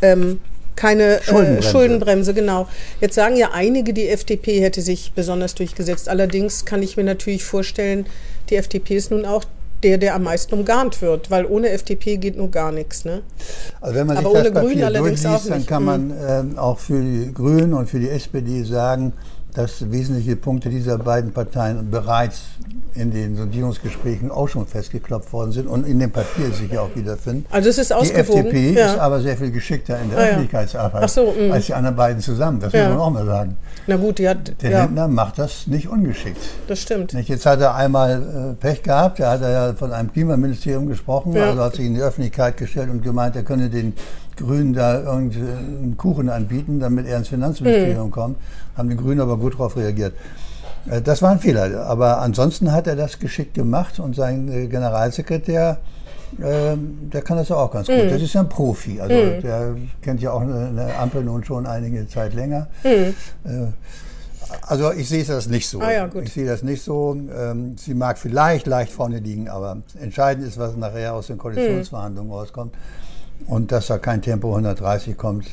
Ähm, 0.01 0.41
keine 0.75 1.17
äh, 1.17 1.23
Schuldenbremse. 1.23 1.69
Schuldenbremse, 1.69 2.33
genau. 2.33 2.67
Jetzt 3.01 3.15
sagen 3.15 3.35
ja 3.35 3.51
einige, 3.51 3.93
die 3.93 4.07
FDP 4.07 4.61
hätte 4.61 4.81
sich 4.81 5.11
besonders 5.13 5.53
durchgesetzt. 5.55 6.09
Allerdings 6.09 6.65
kann 6.65 6.81
ich 6.81 6.97
mir 6.97 7.03
natürlich 7.03 7.43
vorstellen, 7.43 8.05
die 8.49 8.55
FDP 8.55 8.95
ist 8.95 9.11
nun 9.11 9.25
auch 9.25 9.43
der, 9.83 9.97
der 9.97 10.15
am 10.15 10.23
meisten 10.23 10.53
umgarnt 10.53 11.01
wird, 11.01 11.31
weil 11.31 11.45
ohne 11.45 11.69
FDP 11.69 12.17
geht 12.17 12.37
nur 12.37 12.49
gar 12.51 12.71
nichts. 12.71 13.05
Ne? 13.05 13.21
Also 13.79 13.95
wenn 13.95 14.07
man 14.07 14.17
Aber 14.17 14.29
sich 14.29 14.39
ohne 14.39 14.51
das 14.51 14.61
Grün 14.61 14.69
Papier 14.71 14.85
allerdings 14.85 15.21
durchliest, 15.23 15.49
dann 15.49 15.65
kann 15.65 15.81
Mhm. 15.83 15.85
man 15.85 16.13
ähm, 16.27 16.57
auch 16.59 16.79
für 16.79 17.01
die 17.01 17.33
Grünen 17.33 17.73
und 17.73 17.89
für 17.89 17.99
die 17.99 18.09
SPD 18.09 18.63
sagen, 18.63 19.13
dass 19.53 19.91
wesentliche 19.91 20.35
Punkte 20.35 20.69
dieser 20.69 20.97
beiden 20.97 21.31
Parteien 21.33 21.89
bereits 21.91 22.41
in 22.93 23.11
den 23.11 23.35
Sondierungsgesprächen 23.37 24.31
auch 24.31 24.47
schon 24.47 24.65
festgeklopft 24.65 25.31
worden 25.33 25.51
sind 25.51 25.67
und 25.67 25.85
in 25.87 25.99
dem 25.99 26.11
Papier 26.11 26.51
sich 26.51 26.71
ja 26.71 26.81
auch 26.81 26.95
wiederfinden. 26.95 27.45
Also 27.49 27.69
es 27.69 27.77
ist 27.77 27.89
Die 27.89 27.93
ausgewogen. 27.95 28.45
FDP 28.47 28.73
ja. 28.73 28.87
ist 28.93 28.99
aber 28.99 29.21
sehr 29.21 29.37
viel 29.37 29.51
geschickter 29.51 29.99
in 30.01 30.09
der 30.09 30.19
Ah. 30.19 30.21
Öffentlichkeitsarbeit 30.23 31.09
so, 31.09 31.31
mm. 31.33 31.51
als 31.51 31.65
die 31.67 31.73
anderen 31.73 31.95
beiden 31.95 32.21
zusammen. 32.21 32.59
Das 32.59 32.73
Ja. 32.73 32.87
muss 32.89 32.97
man 32.97 32.99
auch 33.01 33.09
mal 33.11 33.25
sagen. 33.25 33.57
Na 33.87 33.95
gut, 33.97 34.19
die 34.19 34.27
hat, 34.29 34.61
Der 34.61 34.71
ja, 34.71 34.83
Lindner 34.83 35.07
macht 35.07 35.39
das 35.39 35.67
nicht 35.67 35.87
ungeschickt. 35.87 36.37
das 36.67 36.79
stimmt. 36.79 37.13
Jetzt 37.13 37.45
hat 37.45 37.61
er 37.61 37.75
einmal 37.75 38.51
äh, 38.51 38.53
Pech 38.61 38.83
gehabt, 38.83 39.19
da 39.19 39.31
hat 39.31 39.41
er 39.41 39.51
ja 39.51 39.73
von 39.73 39.91
einem 39.93 40.11
Klimaministerium 40.11 40.87
gesprochen, 40.87 41.35
also 41.37 41.61
hat 41.63 41.75
sich 41.75 41.85
in 41.85 41.95
die 41.95 42.01
Öffentlichkeit 42.01 42.57
gestellt 42.57 42.89
und 42.89 43.01
gemeint, 43.03 43.35
er 43.35 43.43
könne 43.43 43.69
den 43.69 43.93
Grünen 44.41 44.73
da 44.73 44.99
irgendeinen 45.01 45.95
Kuchen 45.97 46.29
anbieten, 46.29 46.79
damit 46.79 47.05
er 47.07 47.17
ins 47.17 47.29
Finanzministerium 47.29 48.07
Mhm. 48.07 48.11
kommt. 48.11 48.37
Haben 48.75 48.89
die 48.89 48.97
Grünen 48.97 49.21
aber 49.21 49.37
gut 49.37 49.53
darauf 49.53 49.77
reagiert. 49.77 50.13
Äh, 50.89 51.01
Das 51.01 51.21
war 51.21 51.31
ein 51.31 51.39
Fehler, 51.39 51.85
aber 51.85 52.19
ansonsten 52.21 52.71
hat 52.71 52.87
er 52.87 52.95
das 52.95 53.19
geschickt 53.19 53.53
gemacht 53.53 53.99
und 53.99 54.15
sein 54.15 54.49
äh, 54.51 54.67
Generalsekretär, 54.67 55.77
ähm, 56.41 57.09
der 57.13 57.21
kann 57.21 57.37
das 57.37 57.51
auch 57.51 57.71
ganz 57.71 57.87
Mhm. 57.87 57.97
gut. 58.01 58.11
Das 58.11 58.21
ist 58.21 58.33
ja 58.33 58.41
ein 58.41 58.49
Profi, 58.49 58.99
also 59.01 59.15
der 59.41 59.75
kennt 60.01 60.21
ja 60.21 60.31
auch 60.31 60.41
eine, 60.41 60.67
eine 60.67 60.95
Ampel 60.95 61.23
nun 61.23 61.43
schon 61.43 61.65
einige 61.67 62.07
Zeit 62.07 62.33
länger. 62.33 62.67
Äh, 62.83 63.11
also 64.67 64.91
ich 64.91 65.07
sehe 65.07 65.23
das 65.23 65.47
nicht 65.47 65.67
so. 65.69 65.77
Mhm. 65.79 65.83
Ah 65.85 65.91
ja. 65.91 66.09
Ich 66.23 66.33
sehe 66.33 66.45
das 66.45 66.63
nicht 66.63 66.83
so. 66.83 67.15
Ähm, 67.37 67.75
sie 67.77 67.93
mag 67.93 68.17
vielleicht 68.17 68.65
leicht 68.67 68.91
vorne 68.91 69.19
liegen, 69.19 69.49
aber 69.49 69.77
entscheidend 70.01 70.45
ist, 70.47 70.57
was 70.57 70.75
nachher 70.75 71.13
aus 71.13 71.27
den 71.27 71.37
Koalitionsverhandlungen 71.37 72.31
rauskommt. 72.31 72.73
Und 73.47 73.71
dass 73.71 73.87
da 73.87 73.97
kein 73.97 74.21
Tempo 74.21 74.49
130 74.49 75.17
kommt, 75.17 75.45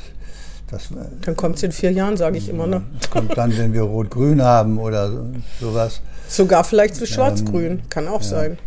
das, 0.71 0.91
äh, 0.91 0.95
Dann 1.25 1.35
kommt 1.35 1.57
es 1.57 1.63
in 1.63 1.71
vier 1.71 1.91
Jahren, 1.91 2.15
sage 2.17 2.37
ich 2.37 2.49
immer. 2.49 2.67
Ne? 2.67 2.81
kommt 3.09 3.35
dann, 3.37 3.57
wenn 3.57 3.73
wir 3.73 3.81
Rot-Grün 3.81 4.41
haben 4.41 4.77
oder 4.77 5.11
so- 5.11 5.25
sowas. 5.59 6.01
Sogar 6.27 6.63
vielleicht 6.63 6.95
zu 6.95 7.07
Schwarz-Grün, 7.07 7.81
kann 7.89 8.07
auch 8.07 8.21
sein. 8.21 8.59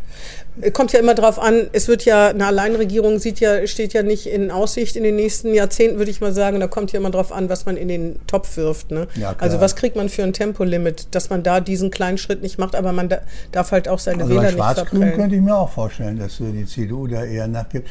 Kommt 0.75 0.93
ja 0.93 1.01
immer 1.01 1.15
drauf 1.15 1.39
an, 1.39 1.69
es 1.73 1.89
wird 1.89 2.05
ja, 2.05 2.29
eine 2.29 2.47
Alleinregierung 2.47 3.19
sieht 3.19 3.41
ja, 3.41 3.67
steht 3.67 3.95
ja 3.95 4.03
nicht 4.03 4.27
in 4.27 4.51
Aussicht 4.51 4.97
in 4.97 5.03
den 5.05 5.17
nächsten 5.17 5.55
Jahrzehnten, 5.55 5.97
würde 5.97 6.11
ich 6.11 6.21
mal 6.21 6.33
sagen. 6.35 6.61
Da 6.61 6.67
kommt 6.67 6.93
ja 6.93 6.99
immer 7.01 7.11
drauf 7.11 7.33
an, 7.33 7.49
was 7.49 7.65
man 7.65 7.77
in 7.79 7.89
den 7.89 8.17
Topf 8.27 8.57
wirft. 8.59 8.91
Ne? 8.91 9.07
Ja, 9.15 9.35
also 9.39 9.61
was 9.61 9.77
kriegt 9.77 9.97
man 9.97 10.09
für 10.11 10.23
ein 10.25 10.33
Tempolimit, 10.35 11.07
dass 11.15 11.31
man 11.31 11.43
da 11.43 11.61
diesen 11.61 11.91
kleinen 11.91 12.19
Schritt 12.19 12.43
nicht 12.43 12.59
macht, 12.59 12.75
aber 12.75 12.93
man 12.93 13.09
da, 13.09 13.21
darf 13.53 13.71
halt 13.73 13.89
auch 13.89 13.99
seine 13.99 14.25
Also 14.25 14.35
bei 14.35 14.41
Wähler 14.43 14.53
nicht 14.53 14.57
Schwarz-Grün 14.57 15.13
könnte 15.15 15.37
ich 15.37 15.41
mir 15.41 15.57
auch 15.57 15.71
vorstellen, 15.71 16.19
dass 16.19 16.37
die 16.39 16.67
CDU 16.67 17.07
da 17.07 17.25
eher 17.25 17.47
nachgibt. 17.49 17.89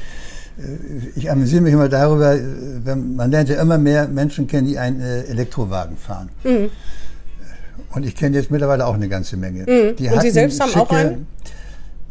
Äh, 0.62 1.10
Ich 1.16 1.30
amüsiere 1.32 1.62
mich 1.62 1.74
immer 1.74 1.90
darüber, 1.90 2.34
äh, 2.36 2.42
wenn, 2.84 3.16
man 3.16 3.32
lernt 3.32 3.50
ja 3.50 3.62
immer 3.62 3.78
mehr 3.78 4.08
Menschen 4.08 4.48
kennen, 4.48 4.68
die 4.68 4.78
einen 4.78 5.02
äh, 5.02 5.24
Elektrowagen 5.24 5.98
fahren. 5.98 6.30
Mhm. 6.44 6.70
Und 7.94 8.06
ich 8.06 8.16
kenne 8.16 8.38
jetzt 8.38 8.52
mittlerweile 8.52 8.86
auch 8.86 8.94
eine 8.94 9.10
ganze 9.10 9.36
Menge. 9.38 9.66
Die 9.96 10.08
Und 10.08 10.22
Sie 10.22 10.30
selbst 10.30 10.62
haben 10.62 10.74
auch 10.76 10.92
einen? 10.92 11.28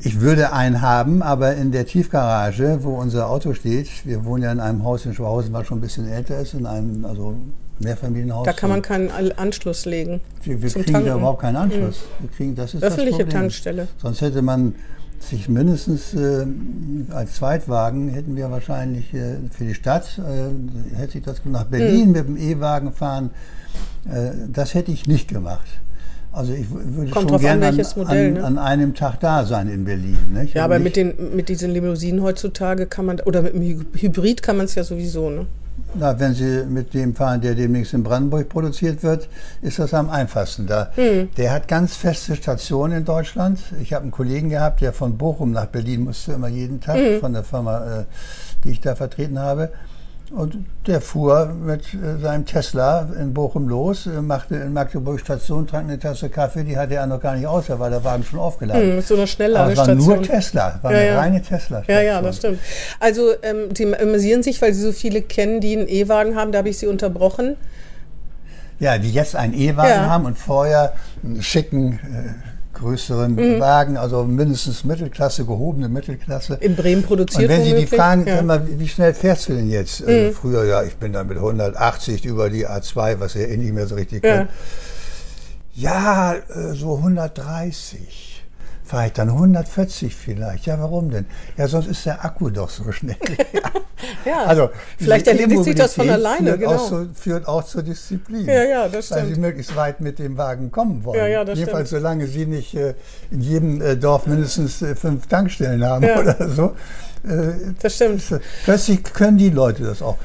Ich 0.03 0.21
würde 0.21 0.53
einen 0.53 0.81
haben, 0.81 1.23
aber 1.23 1.55
in 1.57 1.73
der 1.73 1.87
Tiefgarage, 1.87 2.79
wo 2.83 2.97
unser 2.97 3.29
Auto 3.29 3.53
steht, 3.53 3.89
wir 4.05 4.25
wohnen 4.25 4.43
ja 4.43 4.53
in 4.53 4.61
einem 4.61 4.83
Haus 4.83 5.05
in 5.05 5.15
Schwauhausen, 5.15 5.53
was 5.53 5.67
schon 5.67 5.79
ein 5.79 5.81
bisschen 5.83 6.09
älter 6.09 6.41
ist, 6.41 6.55
in 6.55 6.65
einem 6.65 7.05
also 7.05 7.35
Mehrfamilienhaus. 7.81 8.47
Da 8.47 8.53
kann 8.53 8.71
man 8.71 8.81
keinen 8.83 9.11
Anschluss 9.11 9.85
legen. 9.85 10.21
Wir, 10.43 10.61
wir 10.63 10.71
kriegen 10.71 10.87
da 10.87 10.93
Tanken. 10.93 11.11
Mhm. 11.11 11.19
überhaupt 11.19 11.41
keinen 11.43 11.57
Anschluss. 11.57 12.01
Wir 12.19 12.31
kriegen, 12.31 12.55
das 12.55 12.75
ist 12.75 12.83
Öffentliche 12.83 13.11
das 13.11 13.19
Problem. 13.25 13.41
Tankstelle. 13.41 13.89
Sonst 13.99 14.21
hätte 14.23 14.43
man 14.43 14.75
sich 15.21 15.49
mindestens 15.49 16.15
äh, 16.15 16.47
als 17.11 17.35
Zweitwagen, 17.35 18.09
hätten 18.09 18.37
wir 18.37 18.51
wahrscheinlich 18.51 19.13
äh, 19.15 19.37
für 19.51 19.65
die 19.65 19.75
Stadt, 19.75 20.19
äh, 20.19 20.97
hätte 20.97 21.19
ich 21.19 21.25
das 21.25 21.43
nach 21.45 21.65
Berlin 21.65 22.07
Mhm. 22.09 22.13
mit 22.13 22.29
dem 22.29 22.37
E-Wagen 22.37 22.93
fahren, 22.93 23.31
äh, 24.11 24.31
das 24.53 24.75
hätte 24.75 24.91
ich 24.93 25.07
nicht 25.07 25.29
gemacht. 25.29 25.67
Also 26.33 26.53
ich 26.53 26.67
würde 26.71 27.11
Kommt 27.11 27.29
schon 27.31 27.41
gerne 27.41 27.67
an, 27.69 27.77
Modell, 27.97 28.29
an, 28.29 28.35
ne? 28.35 28.45
an 28.45 28.59
einem 28.59 28.95
Tag 28.95 29.19
da 29.21 29.45
sein 29.45 29.69
in 29.69 29.85
Berlin. 29.85 30.17
Nicht? 30.33 30.55
Ja, 30.55 30.65
aber 30.65 30.79
mit, 30.79 30.95
den, 30.97 31.13
mit 31.35 31.49
diesen 31.49 31.73
Limousinen 31.73 32.23
heutzutage 32.23 32.87
kann 32.87 33.05
man, 33.05 33.21
oder 33.21 33.43
mit 33.43 33.53
dem 33.55 33.63
Hy- 33.63 33.85
Hybrid 33.97 34.41
kann 34.43 34.57
man 34.57 34.67
es 34.67 34.75
ja 34.77 34.85
sowieso, 34.85 35.29
ne? 35.29 35.47
Na, 35.95 36.19
wenn 36.21 36.35
Sie 36.35 36.65
mit 36.69 36.95
dem 36.95 37.15
fahren, 37.17 37.41
der 37.41 37.55
demnächst 37.57 37.95
in 37.95 38.05
Brandenburg 38.05 38.49
produziert 38.49 39.03
wird, 39.03 39.29
ist 39.61 39.79
das 39.81 39.93
am 39.93 40.09
einfachsten. 40.09 40.67
Da, 40.67 40.91
Hm. 40.95 41.29
Der 41.37 41.53
hat 41.53 41.67
ganz 41.67 41.97
feste 41.97 42.37
Stationen 42.37 42.99
in 42.99 43.05
Deutschland. 43.05 43.59
Ich 43.83 43.93
habe 43.93 44.03
einen 44.03 44.13
Kollegen 44.13 44.51
gehabt, 44.51 44.81
der 44.83 44.93
von 44.93 45.19
Bochum 45.19 45.51
nach 45.51 45.67
Berlin 45.67 46.05
musste, 46.05 46.33
immer 46.33 46.49
jeden 46.49 46.81
Tag, 46.81 46.97
Hm. 46.97 47.21
von 47.21 47.33
der 47.33 47.43
Firma, 47.43 47.79
äh, 48.01 48.05
die 48.63 48.71
ich 48.71 48.81
da 48.81 48.95
vertreten 48.95 49.39
habe. 49.41 49.71
Und 50.33 50.59
der 50.87 51.01
fuhr 51.01 51.47
mit 51.47 51.93
äh, 51.93 52.21
seinem 52.21 52.47
Tesla 52.47 53.09
in 53.21 53.35
Bochum 53.35 53.69
los, 53.69 54.07
äh, 54.07 54.23
machte 54.23 54.55
in 54.55 54.73
Magdeburg 54.73 55.19
Station, 55.19 55.67
trank 55.67 55.89
eine 55.89 55.99
Tasse 55.99 56.29
Kaffee, 56.29 56.63
die 56.63 56.77
hatte 56.79 56.95
er 56.95 57.07
noch 57.09 57.21
gar 57.21 57.35
nicht 57.35 57.49
aus, 57.49 57.67
da 57.67 57.81
war 57.81 57.91
der 57.91 58.05
Wagen 58.05 58.23
schon 58.23 58.39
aufgeladen. 58.39 58.95
Mit 58.97 59.07
so 59.07 59.15
einer 59.15 59.23
Aber 59.25 59.29
es 59.33 59.39
war 59.41 59.85
Schnellladestation. 59.87 59.99
nur 59.99 60.23
Tesla, 60.23 60.79
war 60.83 60.93
Ja, 60.93 60.99
eine 60.99 61.07
ja. 61.09 61.19
reine 61.19 61.43
tesla 61.43 61.83
Ja, 61.89 62.01
ja, 62.01 62.23
das 62.23 62.37
stimmt. 62.37 62.61
Also, 63.01 63.33
ähm, 63.43 63.75
Sie 63.77 63.93
amüsieren 63.97 64.45
sich, 64.45 64.63
weil 64.63 64.73
Sie 64.73 64.83
so 64.83 64.93
viele 64.93 65.21
kennen, 65.23 65.61
die 65.61 65.77
einen 65.77 65.89
E-Wagen 65.89 66.37
haben, 66.37 66.53
da 66.53 66.59
habe 66.59 66.69
ich 66.69 66.79
Sie 66.79 66.87
unterbrochen. 66.87 67.57
Ja, 68.79 68.99
die 68.99 69.11
jetzt 69.11 69.35
einen 69.35 69.53
E-Wagen 69.53 69.89
Ja. 70.05 70.09
haben 70.11 70.27
und 70.27 70.39
vorher 70.39 70.93
einen 71.25 71.43
schicken, 71.43 71.95
äh, 71.95 72.60
größeren 72.81 73.35
Mhm. 73.35 73.61
Wagen, 73.61 73.97
also 73.97 74.25
mindestens 74.25 74.85
Mittelklasse, 74.85 75.45
gehobene 75.45 75.89
Mittelklasse. 75.89 76.55
In 76.61 76.75
Bremen 76.77 77.03
produziert 77.03 77.45
Und 77.45 77.49
wenn 77.51 77.65
Sie 77.65 77.75
die 77.75 77.87
fragen, 77.87 78.27
ja. 78.27 78.35
Mhm. 78.35 78.41
immer, 78.41 78.61
wie 78.79 78.89
schnell 78.89 79.15
fährst 79.15 79.49
du 79.49 79.53
denn 79.55 79.69
jetzt? 79.71 80.03
Also 80.07 80.33
früher, 80.33 80.65
ja, 80.65 80.83
ich 80.83 80.97
bin 80.97 81.13
dann 81.13 81.29
mit 81.29 81.37
180 81.39 82.25
über 82.25 82.51
die 82.51 82.67
A2, 82.67 83.21
was 83.21 83.37
ihr 83.37 83.49
eh 83.49 83.57
nicht 83.57 83.73
mehr 83.73 83.87
so 83.87 83.95
richtig 83.95 84.25
Ja. 84.25 84.39
kennt. 84.39 84.51
Ja, 85.75 86.35
äh, 86.35 86.75
so 86.75 86.97
130. 86.99 88.30
Fahre 88.91 89.07
ich 89.07 89.13
dann 89.13 89.29
140 89.29 90.17
vielleicht? 90.17 90.67
Ja, 90.67 90.81
warum 90.81 91.11
denn? 91.11 91.25
Ja, 91.57 91.69
sonst 91.69 91.87
ist 91.87 92.05
der 92.07 92.25
Akku 92.25 92.51
doch 92.51 92.69
so 92.69 92.91
schnell. 92.91 93.15
ja. 94.25 94.43
Also, 94.47 94.71
Vielleicht 94.99 95.29
erledigt 95.29 95.63
sich 95.63 95.77
das 95.77 95.95
von 95.95 96.11
alleine, 96.11 96.49
führt, 96.49 96.59
genau. 96.59 96.73
auch 96.73 96.89
zu, 96.89 97.09
führt 97.15 97.47
auch 97.47 97.63
zur 97.63 97.85
Disziplin. 97.85 98.47
Ja, 98.47 98.65
ja, 98.65 98.89
das 98.89 99.13
Weil 99.13 99.21
stimmt. 99.21 99.35
sie 99.37 99.41
möglichst 99.41 99.77
weit 99.77 100.01
mit 100.01 100.19
dem 100.19 100.37
Wagen 100.37 100.73
kommen 100.73 101.05
wollen. 101.05 101.21
Ja, 101.21 101.29
ja, 101.29 101.45
das 101.45 101.57
Jedenfalls 101.57 101.91
stimmt. 101.91 102.03
solange 102.03 102.27
sie 102.27 102.47
nicht 102.47 102.75
äh, 102.75 102.95
in 103.31 103.41
jedem 103.43 103.81
äh, 103.81 103.97
Dorf 103.97 104.27
mindestens 104.27 104.83
äh, 104.83 104.97
fünf 104.97 105.29
Tankstellen 105.29 105.85
haben 105.85 106.05
Ja. 106.05 106.19
oder 106.21 106.49
so. 106.49 106.75
Äh, 107.23 107.53
Das 107.81 107.95
stimmt. 107.95 108.25
Plötzlich 108.65 109.05
können 109.05 109.39
die 109.39 109.51
Leute 109.51 109.85
das 109.85 110.03
auch. 110.03 110.19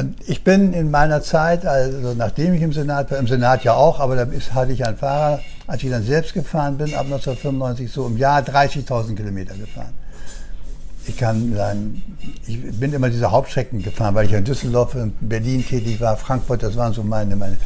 Und 0.00 0.16
ich 0.26 0.42
bin 0.42 0.72
in 0.72 0.90
meiner 0.90 1.20
Zeit, 1.20 1.66
also 1.66 2.14
nachdem 2.14 2.54
ich 2.54 2.62
im 2.62 2.72
Senat 2.72 3.10
war, 3.10 3.18
im 3.18 3.26
Senat 3.26 3.64
ja 3.64 3.74
auch, 3.74 4.00
aber 4.00 4.16
da 4.16 4.26
hatte 4.54 4.72
ich 4.72 4.86
einen 4.86 4.96
Fahrer, 4.96 5.40
als 5.66 5.82
ich 5.82 5.90
dann 5.90 6.02
selbst 6.02 6.32
gefahren 6.32 6.78
bin, 6.78 6.94
ab 6.94 7.04
1995 7.04 7.92
so 7.92 8.06
im 8.06 8.16
Jahr 8.16 8.40
30.000 8.40 9.14
Kilometer 9.14 9.54
gefahren. 9.54 9.92
Ich 11.06 11.18
kann 11.18 11.54
sagen, 11.54 12.02
ich 12.46 12.62
bin 12.80 12.94
immer 12.94 13.10
diese 13.10 13.30
Hauptstrecken 13.30 13.82
gefahren, 13.82 14.14
weil 14.14 14.24
ich 14.24 14.32
in 14.32 14.42
Düsseldorf, 14.42 14.94
in 14.94 15.12
Berlin 15.20 15.66
tätig 15.66 16.00
war, 16.00 16.16
Frankfurt, 16.16 16.62
das 16.62 16.76
waren 16.76 16.94
so 16.94 17.02
meine, 17.02 17.36
meine 17.36 17.58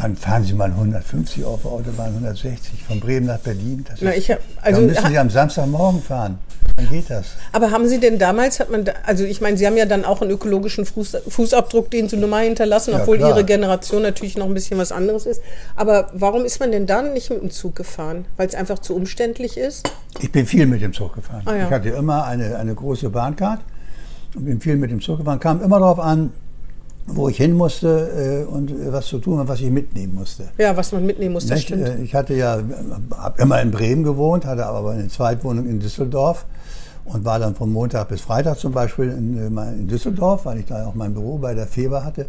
dann 0.00 0.16
fahren 0.16 0.44
Sie 0.44 0.54
mal 0.54 0.70
150 0.70 1.44
auf 1.44 1.62
der 1.62 1.70
Autobahn, 1.72 2.08
160 2.08 2.84
von 2.84 3.00
Bremen 3.00 3.26
nach 3.26 3.38
Berlin. 3.38 3.84
Das 3.88 3.98
Na, 4.00 4.10
ist, 4.10 4.28
hab- 4.30 4.38
also- 4.62 4.80
dann 4.80 4.86
müssen 4.90 5.06
Sie 5.08 5.18
am 5.18 5.30
Samstagmorgen 5.30 6.02
fahren. 6.02 6.38
Dann 6.76 6.88
geht 6.88 7.10
das. 7.10 7.26
Aber 7.52 7.70
haben 7.70 7.86
Sie 7.88 7.98
denn 8.00 8.18
damals, 8.18 8.60
hat 8.60 8.70
man, 8.70 8.84
da, 8.84 8.92
also 9.04 9.24
ich 9.24 9.40
meine, 9.40 9.56
Sie 9.56 9.66
haben 9.66 9.76
ja 9.76 9.84
dann 9.86 10.04
auch 10.04 10.22
einen 10.22 10.30
ökologischen 10.30 10.86
Fuß, 10.86 11.16
Fußabdruck, 11.28 11.90
den 11.90 12.08
Sie 12.08 12.16
nun 12.16 12.30
mal 12.30 12.44
hinterlassen, 12.44 12.92
Ja, 12.92 13.00
obwohl 13.00 13.18
klar. 13.18 13.30
Ihre 13.30 13.44
Generation 13.44 14.02
natürlich 14.02 14.38
noch 14.38 14.46
ein 14.46 14.54
bisschen 14.54 14.78
was 14.78 14.92
anderes 14.92 15.26
ist. 15.26 15.42
Aber 15.76 16.08
warum 16.14 16.44
ist 16.44 16.60
man 16.60 16.70
denn 16.72 16.86
dann 16.86 17.12
nicht 17.12 17.28
mit 17.30 17.42
dem 17.42 17.50
Zug 17.50 17.76
gefahren? 17.76 18.24
Weil 18.36 18.46
es 18.48 18.54
einfach 18.54 18.78
zu 18.78 18.94
umständlich 18.94 19.58
ist? 19.58 19.90
Ich 20.20 20.32
bin 20.32 20.46
viel 20.46 20.66
mit 20.66 20.80
dem 20.80 20.92
Zug 20.92 21.14
gefahren. 21.14 21.42
Ah, 21.44 21.54
ja. 21.56 21.64
Ich 21.66 21.70
hatte 21.70 21.90
immer 21.90 22.24
eine, 22.24 22.56
eine 22.56 22.74
große 22.74 23.10
Bahncard 23.10 23.60
und 24.34 24.44
bin 24.46 24.60
viel 24.60 24.76
mit 24.76 24.90
dem 24.90 25.00
Zug 25.00 25.18
gefahren. 25.18 25.40
Kam 25.40 25.62
immer 25.62 25.80
darauf 25.80 25.98
an, 25.98 26.32
wo 27.14 27.28
ich 27.28 27.36
hin 27.36 27.52
musste 27.54 28.44
äh, 28.48 28.52
und 28.52 28.72
was 28.92 29.06
zu 29.06 29.18
tun 29.18 29.40
und 29.40 29.48
was 29.48 29.60
ich 29.60 29.70
mitnehmen 29.70 30.14
musste. 30.14 30.44
Ja, 30.58 30.76
was 30.76 30.92
man 30.92 31.04
mitnehmen 31.06 31.32
muss, 31.34 31.46
das 31.46 31.56
Nicht? 31.58 31.66
stimmt. 31.68 31.86
Äh, 31.88 32.02
Ich 32.02 32.14
hatte 32.14 32.34
ja 32.34 32.58
hab 33.16 33.38
immer 33.40 33.60
in 33.60 33.70
Bremen 33.70 34.02
gewohnt, 34.02 34.44
hatte 34.46 34.66
aber 34.66 34.90
eine 34.90 35.08
Zweitwohnung 35.08 35.66
in 35.66 35.80
Düsseldorf 35.80 36.46
und 37.04 37.24
war 37.24 37.38
dann 37.38 37.54
von 37.54 37.70
Montag 37.72 38.08
bis 38.08 38.20
Freitag 38.20 38.58
zum 38.58 38.72
Beispiel 38.72 39.10
in, 39.10 39.36
äh, 39.56 39.72
in 39.72 39.88
Düsseldorf, 39.88 40.44
weil 40.46 40.58
ich 40.58 40.66
da 40.66 40.86
auch 40.86 40.94
mein 40.94 41.14
Büro 41.14 41.38
bei 41.38 41.54
der 41.54 41.66
Feber 41.66 42.04
hatte. 42.04 42.26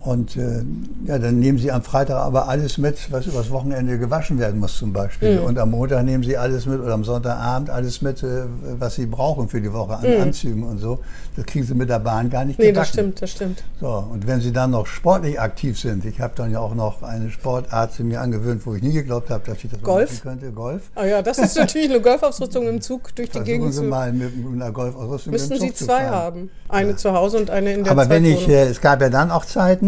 Und 0.00 0.36
äh, 0.36 0.62
ja, 1.06 1.18
dann 1.18 1.38
nehmen 1.40 1.58
Sie 1.58 1.72
am 1.72 1.82
Freitag 1.82 2.16
aber 2.18 2.48
alles 2.48 2.76
mit, 2.78 3.10
was 3.10 3.26
übers 3.26 3.50
Wochenende 3.50 3.98
gewaschen 3.98 4.38
werden 4.38 4.60
muss 4.60 4.76
zum 4.76 4.92
Beispiel. 4.92 5.38
Mhm. 5.40 5.44
Und 5.46 5.58
am 5.58 5.70
Montag 5.70 6.04
nehmen 6.04 6.22
Sie 6.22 6.36
alles 6.36 6.66
mit 6.66 6.80
oder 6.80 6.92
am 6.92 7.04
Sonntagabend 7.04 7.70
alles 7.70 8.02
mit, 8.02 8.22
äh, 8.22 8.42
was 8.78 8.96
Sie 8.96 9.06
brauchen 9.06 9.48
für 9.48 9.60
die 9.60 9.72
Woche 9.72 9.96
an 9.96 10.06
Anzügen 10.20 10.62
und 10.62 10.78
so. 10.78 10.98
Das 11.36 11.46
kriegen 11.46 11.64
Sie 11.64 11.74
mit 11.74 11.88
der 11.88 11.98
Bahn 12.00 12.30
gar 12.30 12.44
nicht 12.44 12.58
Mhm. 12.58 12.64
nee, 12.66 12.72
das 12.72 12.92
gebacken. 12.92 13.12
stimmt, 13.12 13.22
das 13.22 13.30
stimmt. 13.30 13.64
So, 13.80 14.04
und 14.12 14.26
wenn 14.26 14.40
Sie 14.40 14.52
dann 14.52 14.70
noch 14.72 14.86
sportlich 14.86 15.40
aktiv 15.40 15.78
sind, 15.78 16.04
ich 16.04 16.20
habe 16.20 16.34
dann 16.36 16.50
ja 16.52 16.60
auch 16.60 16.74
noch 16.74 17.02
eine 17.02 17.30
Sportart 17.30 17.98
mir 18.00 18.20
angewöhnt, 18.20 18.66
wo 18.66 18.74
ich 18.74 18.82
nie 18.82 18.92
geglaubt 18.92 19.30
habe, 19.30 19.42
dass 19.46 19.64
ich 19.64 19.70
das 19.70 19.80
Golf? 19.82 20.10
machen 20.10 20.20
könnte, 20.40 20.52
Golf. 20.52 20.82
Ah 20.94 21.06
ja, 21.06 21.22
das 21.22 21.38
ist 21.38 21.56
natürlich 21.56 21.90
eine 21.90 22.00
Golfausrüstung 22.00 22.66
im 22.68 22.80
Zug 22.80 23.14
durch 23.16 23.28
die 23.30 23.38
Versuchen 23.38 23.44
Gegend 23.46 23.72
Sie 23.74 23.80
zu. 23.80 23.84
mal 23.86 24.12
mit, 24.12 24.36
mit 24.36 24.60
einer 24.60 24.70
Golfausrüstung 24.72 25.32
Müssten 25.32 25.58
Sie 25.58 25.72
zu 25.72 25.86
zwei 25.86 26.06
haben. 26.08 26.50
Eine 26.68 26.96
zu 26.96 27.12
Hause 27.12 27.38
und 27.38 27.50
eine 27.50 27.72
in 27.72 27.84
der 27.84 27.92
Aber 27.92 28.08
wenn 28.08 28.24
ich, 28.24 28.48
äh, 28.48 28.64
es 28.68 28.80
gab 28.80 29.00
ja 29.00 29.08
dann 29.08 29.30
auch 29.30 29.44
Zeiten, 29.44 29.83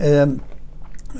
ähm, 0.00 0.40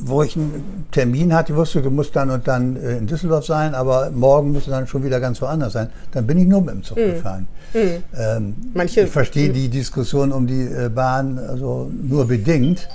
wo 0.01 0.23
ich 0.23 0.37
einen 0.37 0.87
Termin 0.91 1.35
hatte, 1.35 1.53
ich 1.53 1.59
wusste, 1.59 1.83
du 1.83 1.91
musst 1.91 2.17
dann 2.17 2.31
und 2.31 2.49
dann 2.49 2.77
äh, 2.77 2.97
in 2.97 3.07
Düsseldorf 3.07 3.45
sein, 3.45 3.75
aber 3.75 4.11
morgen 4.11 4.53
musst 4.53 4.67
du 4.67 4.71
dann 4.71 4.87
schon 4.87 5.05
wieder 5.05 5.21
ganz 5.21 5.43
woanders 5.43 5.75
sein. 5.75 5.88
Dann 6.12 6.27
bin 6.27 6.38
ich 6.38 6.47
nur 6.49 6.62
mit 6.62 6.71
dem 6.75 6.83
Zug 6.83 6.97
gefahren. 6.97 7.47
Ähm, 7.75 8.03
Mhm. 8.15 8.55
Manche- 8.75 9.03
ich 9.03 9.11
verstehe 9.11 9.51
die 9.53 9.69
Diskussion 9.69 10.33
um 10.33 10.47
die 10.47 10.62
äh, 10.62 10.88
Bahn 10.88 11.38
also 11.38 11.91
nur 12.03 12.27
bedingt. 12.27 12.88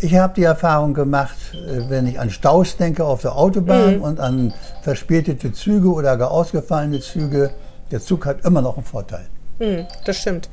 Ich 0.00 0.14
habe 0.14 0.34
die 0.36 0.44
Erfahrung 0.44 0.92
gemacht, 0.94 1.36
äh, 1.54 1.88
wenn 1.88 2.06
ich 2.06 2.20
an 2.20 2.28
Staus 2.30 2.76
denke 2.76 3.04
auf 3.04 3.22
der 3.22 3.34
Autobahn 3.36 3.96
Mhm. 3.96 4.02
und 4.02 4.20
an 4.20 4.52
verspätete 4.82 5.52
Züge 5.52 5.88
oder 5.92 6.16
gar 6.18 6.30
ausgefallene 6.30 7.00
Züge, 7.00 7.50
der 7.90 8.00
Zug 8.00 8.26
hat 8.26 8.44
immer 8.44 8.60
noch 8.62 8.76
einen 8.76 8.84
Vorteil. 8.86 9.24
Hm, 9.62 9.86
das 10.04 10.16
stimmt. 10.16 10.48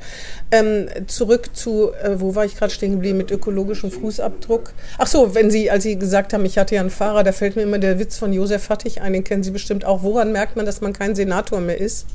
Ähm, 0.51 0.87
zurück 1.07 1.49
zu, 1.53 1.91
äh, 1.93 2.19
wo 2.19 2.35
war 2.35 2.45
ich 2.45 2.55
gerade 2.55 2.71
stehen 2.71 2.91
geblieben, 2.91 3.17
mit 3.17 3.31
ökologischem 3.31 3.89
Fußabdruck. 3.89 4.71
Ach 4.99 5.07
so, 5.07 5.33
wenn 5.33 5.49
Sie, 5.49 5.71
als 5.71 5.81
Sie 5.81 5.97
gesagt 5.97 6.31
haben, 6.31 6.45
ich 6.45 6.59
hatte 6.59 6.75
ja 6.75 6.81
einen 6.81 6.91
Fahrer, 6.91 7.23
da 7.23 7.31
fällt 7.31 7.55
mir 7.55 7.63
immer 7.63 7.79
der 7.79 7.97
Witz 7.97 8.17
von 8.19 8.31
Josef 8.31 8.61
Fattig 8.61 9.01
ein, 9.01 9.13
den 9.13 9.23
kennen 9.23 9.41
Sie 9.41 9.49
bestimmt 9.49 9.83
auch. 9.83 10.03
Woran 10.03 10.31
merkt 10.31 10.55
man, 10.57 10.67
dass 10.67 10.81
man 10.81 10.93
kein 10.93 11.15
Senator 11.15 11.59
mehr 11.59 11.81
ist? 11.81 12.05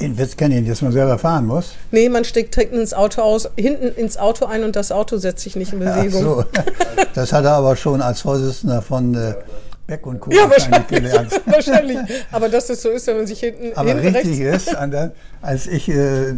Den 0.00 0.18
Witz 0.18 0.36
kenne 0.36 0.58
ich, 0.58 0.66
dass 0.66 0.82
man 0.82 0.90
selber 0.90 1.18
fahren 1.18 1.46
muss. 1.46 1.74
Nee, 1.92 2.08
man 2.08 2.24
steckt 2.24 2.56
direkt 2.56 2.74
ins 2.74 2.92
Auto 2.92 3.22
aus, 3.22 3.48
hinten 3.56 3.94
ins 3.94 4.16
Auto 4.16 4.46
ein 4.46 4.64
und 4.64 4.74
das 4.74 4.90
Auto 4.90 5.18
setzt 5.18 5.44
sich 5.44 5.54
nicht 5.54 5.72
in 5.72 5.86
Ach 5.86 5.94
Bewegung. 5.94 6.22
so. 6.22 6.44
Das 7.14 7.32
hat 7.32 7.44
er 7.44 7.52
aber 7.52 7.76
schon 7.76 8.02
als 8.02 8.22
Vorsitzender 8.22 8.82
von 8.82 9.14
äh, 9.14 9.34
Beck 9.86 10.06
und 10.06 10.20
Co. 10.20 10.30
Ja, 10.30 10.48
wahrscheinlich 10.48 10.86
gelernt. 10.86 11.40
wahrscheinlich. 11.46 11.98
Aber 12.32 12.48
dass 12.48 12.70
es 12.70 12.82
so 12.82 12.90
ist, 12.90 13.06
wenn 13.06 13.18
man 13.18 13.26
sich 13.26 13.40
hinten, 13.40 13.76
Aber 13.76 13.90
hinten 13.90 14.16
richtig 14.16 14.40
ist, 14.40 14.74
als 15.42 15.66
ich 15.66 15.88
äh, 15.88 16.34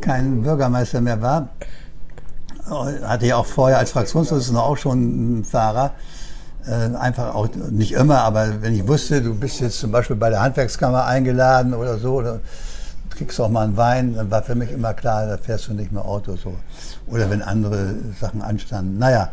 kein 0.00 0.42
Bürgermeister 0.42 1.00
mehr 1.00 1.22
war, 1.22 1.48
hatte 3.02 3.26
ich 3.26 3.32
auch 3.32 3.46
vorher 3.46 3.78
als 3.78 3.90
Fraktionsvorsitzender 3.90 4.62
auch 4.62 4.76
schon 4.76 4.98
einen 4.98 5.44
Fahrer. 5.44 5.92
Äh, 6.66 6.96
einfach 6.96 7.34
auch, 7.34 7.48
nicht 7.70 7.92
immer, 7.92 8.20
aber 8.20 8.62
wenn 8.62 8.74
ich 8.74 8.88
wusste, 8.88 9.20
du 9.20 9.34
bist 9.34 9.60
jetzt 9.60 9.78
zum 9.78 9.92
Beispiel 9.92 10.16
bei 10.16 10.30
der 10.30 10.40
Handwerkskammer 10.40 11.04
eingeladen 11.04 11.74
oder 11.74 11.98
so, 11.98 12.14
oder 12.14 12.40
kriegst 13.10 13.40
auch 13.40 13.50
mal 13.50 13.64
einen 13.64 13.76
Wein, 13.76 14.14
dann 14.14 14.30
war 14.30 14.42
für 14.42 14.54
mich 14.54 14.70
immer 14.70 14.94
klar, 14.94 15.26
da 15.26 15.36
fährst 15.36 15.68
du 15.68 15.74
nicht 15.74 15.92
mehr 15.92 16.04
Auto 16.04 16.36
so. 16.36 16.54
Oder 17.06 17.30
wenn 17.30 17.42
andere 17.42 17.94
Sachen 18.18 18.42
anstanden. 18.42 18.98
Naja, 18.98 19.30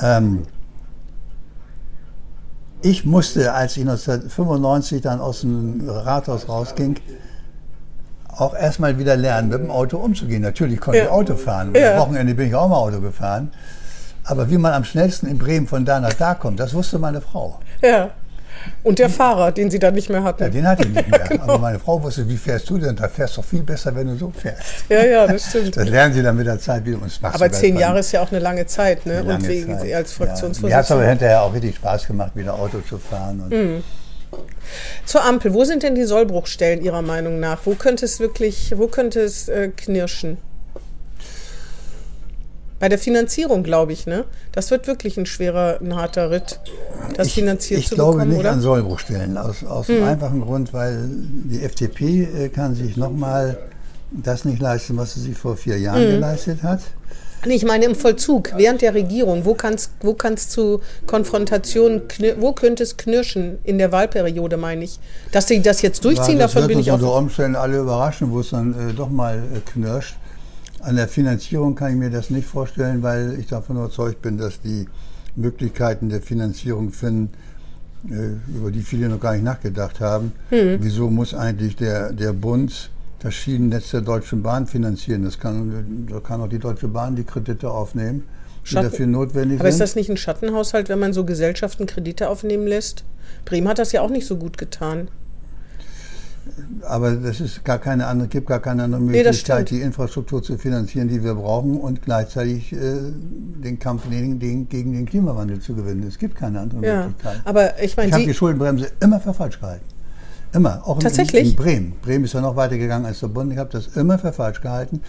ähm, 0.00 0.46
ich 2.84 3.04
musste, 3.04 3.52
als 3.54 3.76
ich 3.76 3.82
1995 3.82 5.00
dann 5.00 5.20
aus 5.20 5.40
dem 5.40 5.88
Rathaus 5.88 6.48
rausging, 6.48 6.96
auch 8.36 8.54
erstmal 8.54 8.98
wieder 8.98 9.16
lernen, 9.16 9.48
mit 9.48 9.58
dem 9.60 9.70
Auto 9.70 9.96
umzugehen. 9.98 10.42
Natürlich 10.42 10.80
konnte 10.80 10.98
Ja. 10.98 11.04
ich 11.04 11.10
Auto 11.10 11.36
fahren. 11.36 11.72
Ja. 11.74 11.94
Am 11.94 12.00
Wochenende 12.00 12.34
bin 12.34 12.48
ich 12.48 12.54
auch 12.54 12.68
mal 12.68 12.76
Auto 12.76 13.00
gefahren. 13.00 13.50
Aber 14.24 14.50
wie 14.50 14.58
man 14.58 14.72
am 14.72 14.84
schnellsten 14.84 15.26
in 15.26 15.38
Bremen 15.38 15.66
von 15.66 15.84
da 15.84 16.00
nach 16.00 16.14
da 16.14 16.34
kommt, 16.34 16.58
das 16.60 16.74
wusste 16.74 16.98
meine 16.98 17.20
Frau. 17.20 17.58
Ja. 17.82 18.10
Und 18.82 18.98
der 18.98 19.08
Fahrer, 19.10 19.52
den 19.52 19.70
Sie 19.70 19.78
da 19.78 19.90
nicht 19.90 20.08
mehr 20.10 20.20
Ja, 20.20 20.24
hatten. 20.24 20.50
den 20.50 20.66
hatte 20.66 20.82
ich 20.86 20.94
nicht 20.94 21.08
mehr. 21.10 21.20
Genau. 21.28 21.42
Aber 21.44 21.58
meine 21.58 21.78
Frau 21.78 22.02
wusste, 22.02 22.28
wie 22.28 22.36
fährst 22.36 22.68
du 22.70 22.78
denn? 22.78 22.96
Da 22.96 23.08
fährst 23.08 23.36
du 23.36 23.40
doch 23.40 23.48
viel 23.48 23.62
besser, 23.62 23.94
wenn 23.94 24.06
du 24.08 24.16
so 24.16 24.30
fährst. 24.36 24.62
Ja, 24.88 25.04
ja, 25.04 25.26
das 25.26 25.48
stimmt. 25.48 25.76
Das 25.76 25.88
lernen 25.88 26.14
sie 26.14 26.22
dann 26.22 26.36
mit 26.36 26.46
der 26.46 26.58
Zeit 26.58 26.84
wieder. 26.84 26.98
Und 26.98 27.06
es 27.06 27.20
macht 27.20 27.34
Aber 27.34 27.50
zehn. 27.50 27.76
Jahre 27.78 28.00
ist 28.00 28.12
ja 28.12 28.22
auch 28.22 28.30
eine 28.30 28.40
lange 28.40 28.66
Zeit, 28.66 29.06
ne? 29.06 29.14
Eine 29.18 29.22
lange 29.28 29.34
und 29.44 29.48
wegen 29.48 29.72
Zeit. 29.72 29.80
Sie 29.82 29.94
als 29.94 30.18
Ja. 30.18 30.24
Mir 30.26 30.30
hat 30.30 30.36
es 30.36 30.50
aber 30.50 30.50
Fraktionsvorsitzender. 30.60 31.08
hinterher 31.08 31.42
auch 31.42 31.54
richtig 31.54 31.76
Spaß 31.76 32.06
gemacht, 32.06 32.32
wieder 32.34 32.54
Auto 32.54 32.80
zu 32.80 32.98
fahren. 32.98 33.40
Und 33.42 33.50
Mhm. 33.50 33.82
Zur 35.04 35.24
Ampel, 35.24 35.54
wo 35.54 35.64
sind 35.64 35.82
denn 35.82 35.94
die 35.94 36.04
Sollbruchstellen 36.04 36.82
Ihrer 36.82 37.02
Meinung 37.02 37.38
nach? 37.38 37.60
Wo 37.64 37.74
könnte 37.74 38.04
es 38.04 38.18
wirklich, 38.18 38.72
wo 38.76 38.88
könnte 38.88 39.20
es 39.20 39.48
äh, 39.48 39.68
knirschen? 39.68 40.38
Bei 42.84 42.90
der 42.90 42.98
Finanzierung, 42.98 43.62
glaube 43.62 43.94
ich, 43.94 44.04
ne? 44.04 44.26
Das 44.52 44.70
wird 44.70 44.86
wirklich 44.86 45.16
ein 45.16 45.24
schwerer, 45.24 45.78
ein 45.80 45.96
harter 45.96 46.30
Ritt, 46.30 46.60
das 47.16 47.28
ich, 47.28 47.32
finanziert 47.32 47.80
ich 47.80 47.88
zu 47.88 47.94
glaube 47.94 48.18
bekommen, 48.18 48.32
nicht 48.32 48.40
oder? 48.40 48.52
an 48.52 48.60
Sollbruchstellen, 48.60 49.38
aus, 49.38 49.64
aus 49.64 49.86
dem 49.86 50.04
einfachen 50.04 50.42
Grund, 50.42 50.74
weil 50.74 51.08
die 51.08 51.62
FDP 51.62 52.24
äh, 52.24 52.48
kann 52.50 52.74
sich 52.74 52.98
nochmal 52.98 53.56
das 54.10 54.44
nicht 54.44 54.60
leisten, 54.60 54.98
was 54.98 55.14
sie 55.14 55.20
sich 55.20 55.34
vor 55.34 55.56
vier 55.56 55.78
Jahren 55.78 56.02
geleistet 56.02 56.62
hat. 56.62 56.80
Nee, 57.46 57.54
ich 57.54 57.64
meine 57.64 57.86
im 57.86 57.94
Vollzug, 57.94 58.52
während 58.54 58.82
der 58.82 58.92
Regierung. 58.92 59.46
Wo 59.46 59.54
kann 59.54 59.72
es 59.74 59.90
wo 60.02 60.12
kann's 60.12 60.50
zu 60.50 60.82
Konfrontationen, 61.06 62.02
wo 62.38 62.52
könnte 62.52 62.82
es 62.82 62.98
knirschen 62.98 63.60
in 63.64 63.78
der 63.78 63.92
Wahlperiode, 63.92 64.58
meine 64.58 64.84
ich? 64.84 65.00
Dass 65.32 65.48
sie 65.48 65.62
das 65.62 65.80
jetzt 65.80 66.04
durchziehen, 66.04 66.36
Ja, 66.38 66.44
das 66.44 66.52
davon 66.52 66.68
bin 66.68 66.80
ich 66.80 66.90
auch. 66.90 66.96
unter 66.96 67.16
Umständen 67.16 67.56
alle 67.56 67.78
überraschen, 67.78 68.30
wo 68.30 68.40
es 68.40 68.50
dann 68.50 68.90
äh, 68.90 68.92
doch 68.92 69.08
mal 69.08 69.38
äh, 69.38 69.60
knirscht. 69.72 70.16
An 70.84 70.96
der 70.96 71.08
Finanzierung 71.08 71.74
kann 71.74 71.92
ich 71.92 71.96
mir 71.96 72.10
das 72.10 72.28
nicht 72.28 72.46
vorstellen, 72.46 73.02
weil 73.02 73.38
ich 73.38 73.46
davon 73.46 73.76
überzeugt 73.76 74.20
bin, 74.20 74.36
dass 74.36 74.60
die 74.60 74.86
Möglichkeiten 75.34 76.10
der 76.10 76.20
Finanzierung 76.20 76.90
finden, 76.90 77.30
äh, 78.10 78.56
über 78.56 78.70
die 78.70 78.82
viele 78.82 79.08
noch 79.08 79.18
gar 79.18 79.32
nicht 79.32 79.44
nachgedacht 79.44 80.00
haben. 80.00 80.32
Hm. 80.50 80.76
Wieso 80.80 81.08
muss 81.08 81.32
eigentlich 81.32 81.76
der, 81.76 82.12
der 82.12 82.34
Bund 82.34 82.90
das 83.20 83.34
Schienennetz 83.34 83.92
der 83.92 84.02
Deutschen 84.02 84.42
Bahn 84.42 84.66
finanzieren? 84.66 85.24
Das 85.24 85.38
kann, 85.38 86.06
da 86.10 86.20
kann 86.20 86.42
auch 86.42 86.48
die 86.48 86.58
Deutsche 86.58 86.88
Bahn 86.88 87.16
die 87.16 87.24
Kredite 87.24 87.70
aufnehmen, 87.70 88.24
die 88.64 88.68
Schatten- 88.68 88.90
dafür 88.90 89.06
notwendig 89.06 89.60
Aber 89.60 89.70
ist 89.70 89.76
sind. 89.76 89.82
das 89.84 89.96
nicht 89.96 90.10
ein 90.10 90.18
Schattenhaushalt, 90.18 90.90
wenn 90.90 90.98
man 90.98 91.14
so 91.14 91.24
Gesellschaften 91.24 91.86
Kredite 91.86 92.28
aufnehmen 92.28 92.66
lässt? 92.66 93.04
Bremen 93.46 93.68
hat 93.68 93.78
das 93.78 93.92
ja 93.92 94.02
auch 94.02 94.10
nicht 94.10 94.26
so 94.26 94.36
gut 94.36 94.58
getan. 94.58 95.08
Aber 96.82 97.12
das 97.12 97.40
ist 97.40 97.64
gar 97.64 97.78
keine 97.78 98.06
andere, 98.06 98.28
gibt 98.28 98.46
gar 98.46 98.60
keine 98.60 98.84
andere 98.84 99.00
Nee, 99.00 99.22
Möglichkeit, 99.22 99.68
stimmt. 99.68 99.70
die 99.70 99.84
Infrastruktur 99.84 100.42
zu 100.42 100.58
finanzieren, 100.58 101.08
die 101.08 101.22
wir 101.24 101.34
brauchen 101.34 101.78
und 101.78 102.02
gleichzeitig 102.02 102.72
äh, 102.72 102.76
den 103.62 103.78
Kampf 103.78 104.08
gegen 104.10 104.38
den, 104.38 104.68
gegen 104.68 104.92
den 104.92 105.06
Klimawandel 105.06 105.60
zu 105.60 105.74
gewinnen. 105.74 106.04
Es 106.06 106.18
gibt 106.18 106.34
keine 106.36 106.60
andere 106.60 106.84
Ja, 106.86 107.06
Möglichkeit. 107.06 107.40
aber 107.44 107.82
ich 107.82 107.96
meine, 107.96 108.08
ich 108.08 108.14
habe 108.14 108.24
die 108.24 108.34
Schuldenbremse 108.34 108.88
immer 109.00 109.20
für 109.20 109.32
falsch 109.34 109.58
gehalten. 109.60 109.84
Immer. 110.52 110.86
Auch 110.86 110.96
in, 110.96 111.00
Tatsächlich? 111.02 111.42
In, 111.44 111.50
in 111.50 111.56
Bremen. 111.56 111.92
Bremen 112.02 112.24
ist 112.24 112.34
ja 112.34 112.40
noch 112.40 112.54
weiter 112.56 112.78
gegangen 112.78 113.06
als 113.06 113.20
der 113.20 113.28
Bund. 113.28 113.52
Ich 113.52 113.58
habe 113.58 113.70
das 113.72 113.88
immer 113.96 114.18
für 114.18 114.32
falsch 114.32 114.60
gehalten. 114.60 115.00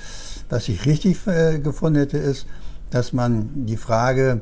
Was 0.50 0.68
ich 0.70 0.86
richtig 0.86 1.18
äh, 1.28 1.60
gefunden 1.60 2.00
hätte, 2.00 2.18
ist, 2.18 2.48
dass 2.90 3.14
man 3.14 3.50
die 3.54 3.78
Frage, 3.78 4.42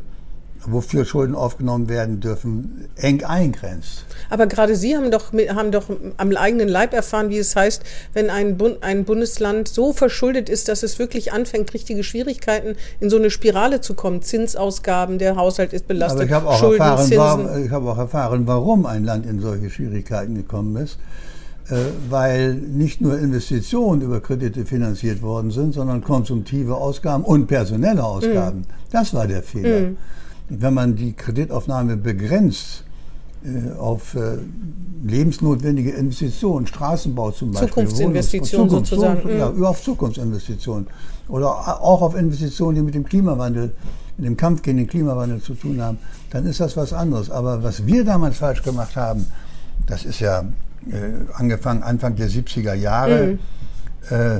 wofür 0.65 1.05
Schulden 1.05 1.35
aufgenommen 1.35 1.89
werden 1.89 2.19
dürfen, 2.19 2.87
eng 2.95 3.23
eingrenzt. 3.23 4.05
Aber 4.29 4.47
gerade 4.47 4.75
Sie 4.75 4.95
haben 4.95 5.11
doch, 5.11 5.31
haben 5.33 5.71
doch 5.71 5.85
am 6.17 6.35
eigenen 6.35 6.67
Leib 6.67 6.93
erfahren, 6.93 7.29
wie 7.29 7.37
es 7.37 7.55
heißt, 7.55 7.83
wenn 8.13 8.29
ein, 8.29 8.57
Bund, 8.57 8.77
ein 8.81 9.05
Bundesland 9.05 9.67
so 9.67 9.93
verschuldet 9.93 10.49
ist, 10.49 10.69
dass 10.69 10.83
es 10.83 10.99
wirklich 10.99 11.33
anfängt, 11.33 11.73
richtige 11.73 12.03
Schwierigkeiten 12.03 12.75
in 12.99 13.09
so 13.09 13.17
eine 13.17 13.29
Spirale 13.29 13.81
zu 13.81 13.93
kommen. 13.93 14.21
Zinsausgaben, 14.21 15.17
der 15.17 15.35
Haushalt 15.35 15.73
ist 15.73 15.87
belastet, 15.87 16.21
Aber 16.21 16.25
ich 16.25 16.31
habe 16.33 16.47
auch, 16.47 16.59
Schulden, 16.59 16.81
erfahren, 16.81 17.07
Zinsen. 17.07 17.17
war, 17.17 17.57
ich 17.59 17.71
habe 17.71 17.91
auch 17.91 17.97
erfahren, 17.97 18.47
warum 18.47 18.85
ein 18.85 19.03
Land 19.03 19.25
in 19.25 19.39
solche 19.39 19.69
Schwierigkeiten 19.69 20.35
gekommen 20.35 20.75
ist. 20.77 20.97
Äh, 21.69 21.75
weil 22.09 22.55
nicht 22.55 22.99
nur 22.99 23.17
Investitionen 23.17 24.01
über 24.01 24.19
Kredite 24.19 24.65
finanziert 24.65 25.21
worden 25.21 25.49
sind, 25.49 25.73
sondern 25.73 26.03
konsumtive 26.03 26.75
Ausgaben 26.75 27.23
und 27.23 27.47
personelle 27.47 28.03
Ausgaben. 28.03 28.59
Mhm. 28.59 28.65
Das 28.91 29.13
war 29.13 29.27
der 29.27 29.41
Fehler. 29.43 29.91
Wenn 30.59 30.73
man 30.73 30.95
die 30.95 31.13
Kreditaufnahme 31.13 31.97
begrenzt 31.97 32.83
äh, 33.43 33.77
auf 33.77 34.15
äh, 34.15 34.37
lebensnotwendige 35.03 35.91
Investitionen, 35.91 36.67
Straßenbau 36.67 37.31
zum 37.31 37.51
Beispiel, 37.51 37.69
Zukunftsinvestitionen 37.69 38.69
Wohnungs- 38.69 38.89
sozusagen, 38.89 39.21
Zukunft, 39.21 39.37
ja, 39.37 39.49
mhm. 39.49 39.57
über 39.57 39.69
auf 39.69 39.83
Zukunftsinvestitionen 39.83 40.87
oder 41.27 41.81
auch 41.81 42.01
auf 42.01 42.15
Investitionen, 42.15 42.75
die 42.75 42.81
mit 42.81 42.95
dem 42.95 43.03
Klimawandel, 43.03 43.73
mit 44.17 44.27
dem 44.27 44.37
Kampf 44.37 44.61
gegen 44.61 44.77
den 44.77 44.87
Klimawandel 44.87 45.41
zu 45.41 45.55
tun 45.55 45.81
haben, 45.81 45.97
dann 46.29 46.45
ist 46.45 46.59
das 46.59 46.77
was 46.77 46.93
anderes. 46.93 47.29
Aber 47.29 47.63
was 47.63 47.85
wir 47.85 48.05
damals 48.05 48.37
falsch 48.37 48.61
gemacht 48.61 48.95
haben, 48.95 49.25
das 49.87 50.05
ist 50.05 50.19
ja 50.19 50.41
äh, 50.89 51.33
angefangen 51.33 51.83
Anfang 51.83 52.15
der 52.15 52.29
70er 52.29 52.73
Jahre, 52.73 53.39
äh, 54.09 54.39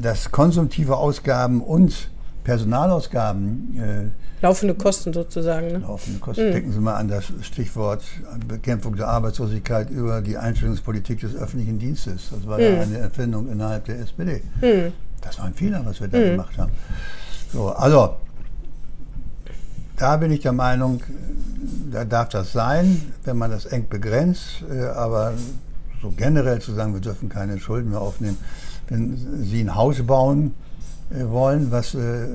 dass 0.00 0.30
konsumtive 0.30 0.96
Ausgaben 0.96 1.60
und 1.60 2.08
Personalausgaben 2.44 3.76
äh, 3.76 4.27
Laufende 4.40 4.74
Kosten 4.74 5.12
sozusagen. 5.12 5.68
Ne? 5.68 5.78
laufende 5.78 6.20
Kosten. 6.20 6.52
Denken 6.52 6.72
Sie 6.72 6.80
mal 6.80 6.94
an 6.94 7.08
das 7.08 7.32
Stichwort 7.42 8.04
Bekämpfung 8.46 8.94
der 8.96 9.08
Arbeitslosigkeit 9.08 9.90
über 9.90 10.20
die 10.20 10.36
Einstellungspolitik 10.36 11.20
des 11.20 11.34
öffentlichen 11.34 11.78
Dienstes. 11.78 12.30
Das 12.30 12.46
war 12.46 12.60
ja 12.60 12.80
eine 12.80 12.98
Erfindung 12.98 13.50
innerhalb 13.50 13.84
der 13.86 13.98
SPD. 13.98 14.42
Das 15.20 15.38
war 15.38 15.46
ein 15.46 15.54
Fehler, 15.54 15.82
was 15.84 16.00
wir 16.00 16.08
da 16.08 16.18
gemacht 16.18 16.56
haben. 16.56 16.72
So, 17.52 17.70
also, 17.70 18.16
da 19.96 20.16
bin 20.16 20.30
ich 20.30 20.40
der 20.40 20.52
Meinung, 20.52 21.02
da 21.90 22.04
darf 22.04 22.28
das 22.28 22.52
sein, 22.52 23.12
wenn 23.24 23.36
man 23.36 23.50
das 23.50 23.66
eng 23.66 23.88
begrenzt, 23.88 24.62
äh, 24.70 24.84
aber 24.84 25.32
so 26.00 26.12
generell 26.16 26.60
zu 26.60 26.72
sagen, 26.74 26.94
wir 26.94 27.00
dürfen 27.00 27.28
keine 27.28 27.58
Schulden 27.58 27.90
mehr 27.90 28.00
aufnehmen. 28.00 28.38
Wenn 28.88 29.42
Sie 29.42 29.60
ein 29.60 29.74
Haus 29.74 30.00
bauen 30.02 30.54
wollen, 31.10 31.70
was 31.70 31.94
äh, 31.94 32.26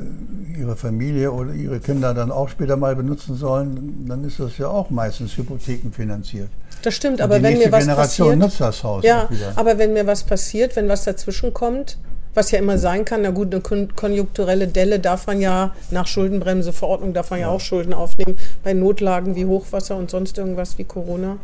Ihre 0.58 0.76
Familie 0.76 1.32
oder 1.32 1.54
Ihre 1.54 1.80
Kinder 1.80 2.14
dann 2.14 2.32
auch 2.32 2.50
später 2.50 2.76
mal 2.76 2.96
benutzen 2.96 3.36
sollen, 3.36 4.06
dann 4.08 4.24
ist 4.24 4.40
das 4.40 4.58
ja 4.58 4.68
auch 4.68 4.90
meistens 4.90 5.38
hypothekenfinanziert. 5.38 6.50
Das 6.82 6.96
stimmt, 6.96 7.22
aber 7.22 7.42
wenn 7.42 7.58
mir 7.58 7.72
was 7.72 7.86
Generation 7.86 8.28
passiert. 8.28 8.40
nutzt 8.40 8.60
das 8.60 8.84
Haus 8.84 9.04
Ja, 9.06 9.30
aber 9.56 9.78
wenn 9.78 9.94
mir 9.94 10.06
was 10.06 10.24
passiert, 10.24 10.76
wenn 10.76 10.90
was 10.90 11.04
dazwischen 11.06 11.54
kommt, 11.54 11.98
was 12.34 12.52
ja 12.52 12.60
immer 12.60 12.78
sein 12.78 13.06
kann, 13.06 13.22
na 13.22 13.30
gut, 13.30 13.54
eine 13.54 13.62
kon 13.62 13.96
konjunkturelle 13.96 14.68
Delle 14.68 15.00
darf 15.00 15.28
man 15.28 15.42
ja 15.42 15.76
nach 15.92 16.08
Schuldenbremseverordnung 16.08 17.14
darf 17.14 17.30
man 17.32 17.42
ja. 17.42 17.50
auch 17.50 17.60
Schulden 17.60 17.94
aufnehmen 17.94 18.38
bei 18.64 18.74
Notlagen 18.74 19.36
wie 19.36 19.46
Hochwasser 19.46 19.96
und 19.96 20.10
sonst 20.10 20.38
irgendwas 20.38 20.78
wie 20.78 20.84
Corona. 20.84 21.38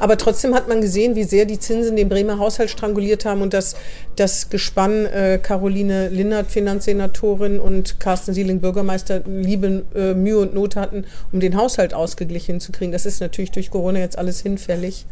Aber 0.00 0.16
trotzdem 0.16 0.54
hat 0.54 0.68
man 0.68 0.80
gesehen, 0.80 1.14
wie 1.14 1.24
sehr 1.24 1.44
die 1.44 1.58
Zinsen 1.58 1.96
den 1.96 2.08
Bremer 2.08 2.38
Haushalt 2.38 2.70
stranguliert 2.70 3.24
haben 3.24 3.42
und 3.42 3.52
dass 3.52 3.76
das 4.16 4.48
Gespann 4.50 5.06
äh, 5.06 5.38
Caroline 5.42 6.08
Linnert, 6.08 6.50
Finanzsenatorin 6.50 7.60
und 7.60 8.00
Carsten 8.00 8.32
Sieling, 8.32 8.60
Bürgermeister, 8.60 9.20
liebe 9.26 9.84
äh, 9.94 10.14
Mühe 10.14 10.38
und 10.38 10.54
Not 10.54 10.76
hatten, 10.76 11.04
um 11.32 11.40
den 11.40 11.56
Haushalt 11.56 11.94
ausgeglichen 11.94 12.60
zu 12.60 12.72
kriegen. 12.72 12.92
Das 12.92 13.06
ist 13.06 13.20
natürlich 13.20 13.50
durch 13.50 13.70
Corona 13.70 13.98
jetzt 13.98 14.18
alles 14.18 14.40
hinfällig. 14.40 15.06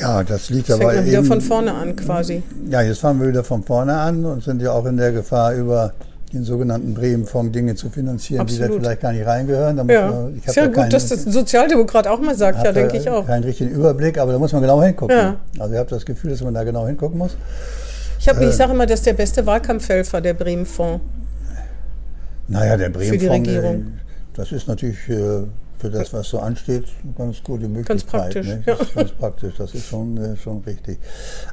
Ja, 0.00 0.22
das 0.22 0.50
liegt 0.50 0.68
Das 0.68 0.76
fängt 0.78 0.88
aber 0.88 0.96
man 0.96 1.06
wieder 1.06 1.18
eben, 1.18 1.26
von 1.26 1.40
vorne 1.40 1.74
an 1.74 1.96
quasi. 1.96 2.42
Ja, 2.68 2.80
jetzt 2.82 3.00
fangen 3.00 3.20
wir 3.20 3.28
wieder 3.28 3.44
von 3.44 3.62
vorne 3.62 3.94
an 3.96 4.24
und 4.24 4.42
sind 4.42 4.62
ja 4.62 4.72
auch 4.72 4.86
in 4.86 4.96
der 4.96 5.12
Gefahr, 5.12 5.54
über 5.54 5.92
den 6.32 6.44
sogenannten 6.44 6.94
Bremen-Fonds 6.94 7.52
Dinge 7.52 7.74
zu 7.74 7.90
finanzieren, 7.90 8.46
die 8.46 8.52
Absolut. 8.54 8.76
da 8.78 8.82
vielleicht 8.82 9.00
gar 9.02 9.12
nicht 9.12 9.26
reingehören. 9.26 9.76
Da 9.76 9.92
Ja, 9.92 10.10
man, 10.10 10.36
ist 10.36 10.46
ja 10.54 10.62
da 10.62 10.66
gut, 10.68 10.76
keinen- 10.76 10.90
dass 10.90 11.08
das 11.08 11.24
Sozialdemokrat 11.24 12.06
auch 12.06 12.20
mal 12.20 12.36
sagt, 12.36 12.64
ja, 12.64 12.70
denke 12.72 12.96
ich 12.98 13.10
auch. 13.10 13.26
Keinen 13.26 13.42
richtigen 13.44 13.70
Überblick, 13.70 14.16
aber 14.16 14.32
da 14.32 14.38
muss 14.38 14.52
man 14.52 14.62
genau 14.62 14.80
hingucken. 14.82 15.16
Ja. 15.16 15.36
Also 15.58 15.72
ich 15.74 15.78
habe 15.80 15.90
das 15.90 16.06
Gefühl, 16.06 16.30
dass 16.30 16.40
man 16.42 16.54
da 16.54 16.62
genau 16.62 16.86
hingucken 16.86 17.18
muss. 17.18 17.36
Ich, 18.20 18.28
hab- 18.28 18.40
Äh. 18.40 18.48
ich 18.48 18.54
sage 18.54 18.72
immer, 18.72 18.86
das 18.86 19.00
ist 19.00 19.06
der 19.06 19.14
beste 19.14 19.44
Wahlkampfhelfer, 19.44 20.20
der 20.20 20.34
Bremen-Fonds. 20.34 21.02
Naja, 22.48 22.76
der 22.76 22.90
Bremen-Fonds, 22.90 23.30
Regierung. 23.48 23.74
äh, 23.74 23.82
das 24.34 24.52
ist 24.52 24.68
natürlich 24.68 24.98
äh, 25.08 25.42
für 25.80 25.90
das, 25.90 26.12
was 26.12 26.28
so 26.28 26.38
ansteht, 26.38 26.84
ganz 27.16 27.42
gute 27.42 27.68
Möglichkeit. 27.68 28.06
praktisch, 28.06 28.46
Ne? 28.46 28.62
ja. 28.66 28.74
Das 28.74 28.88
ist 28.88 28.94
ganz 28.94 29.10
praktisch, 29.12 29.54
das 29.58 29.74
ist 29.74 29.86
schon, 29.86 30.16
äh, 30.16 30.36
schon 30.36 30.58
richtig. 30.60 30.98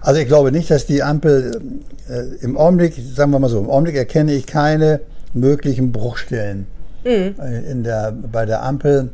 Also 0.01 0.19
ich 0.19 0.27
glaube 0.27 0.51
nicht, 0.51 0.69
dass 0.69 0.85
die 0.85 1.01
Ampel 1.01 1.61
äh, 2.09 2.21
im 2.41 2.57
Augenblick, 2.57 2.93
sagen 3.15 3.31
wir 3.31 3.39
mal 3.39 3.49
so, 3.49 3.59
im 3.59 3.69
Augenblick 3.69 3.95
erkenne 3.95 4.33
ich 4.33 4.45
keine 4.45 4.99
möglichen 5.33 5.91
Bruchstellen 5.91 6.67
Mhm. 7.05 7.35
äh, 7.39 7.71
in 7.71 7.83
der, 7.83 8.11
bei 8.11 8.45
der 8.45 8.63
Ampel, 8.63 9.09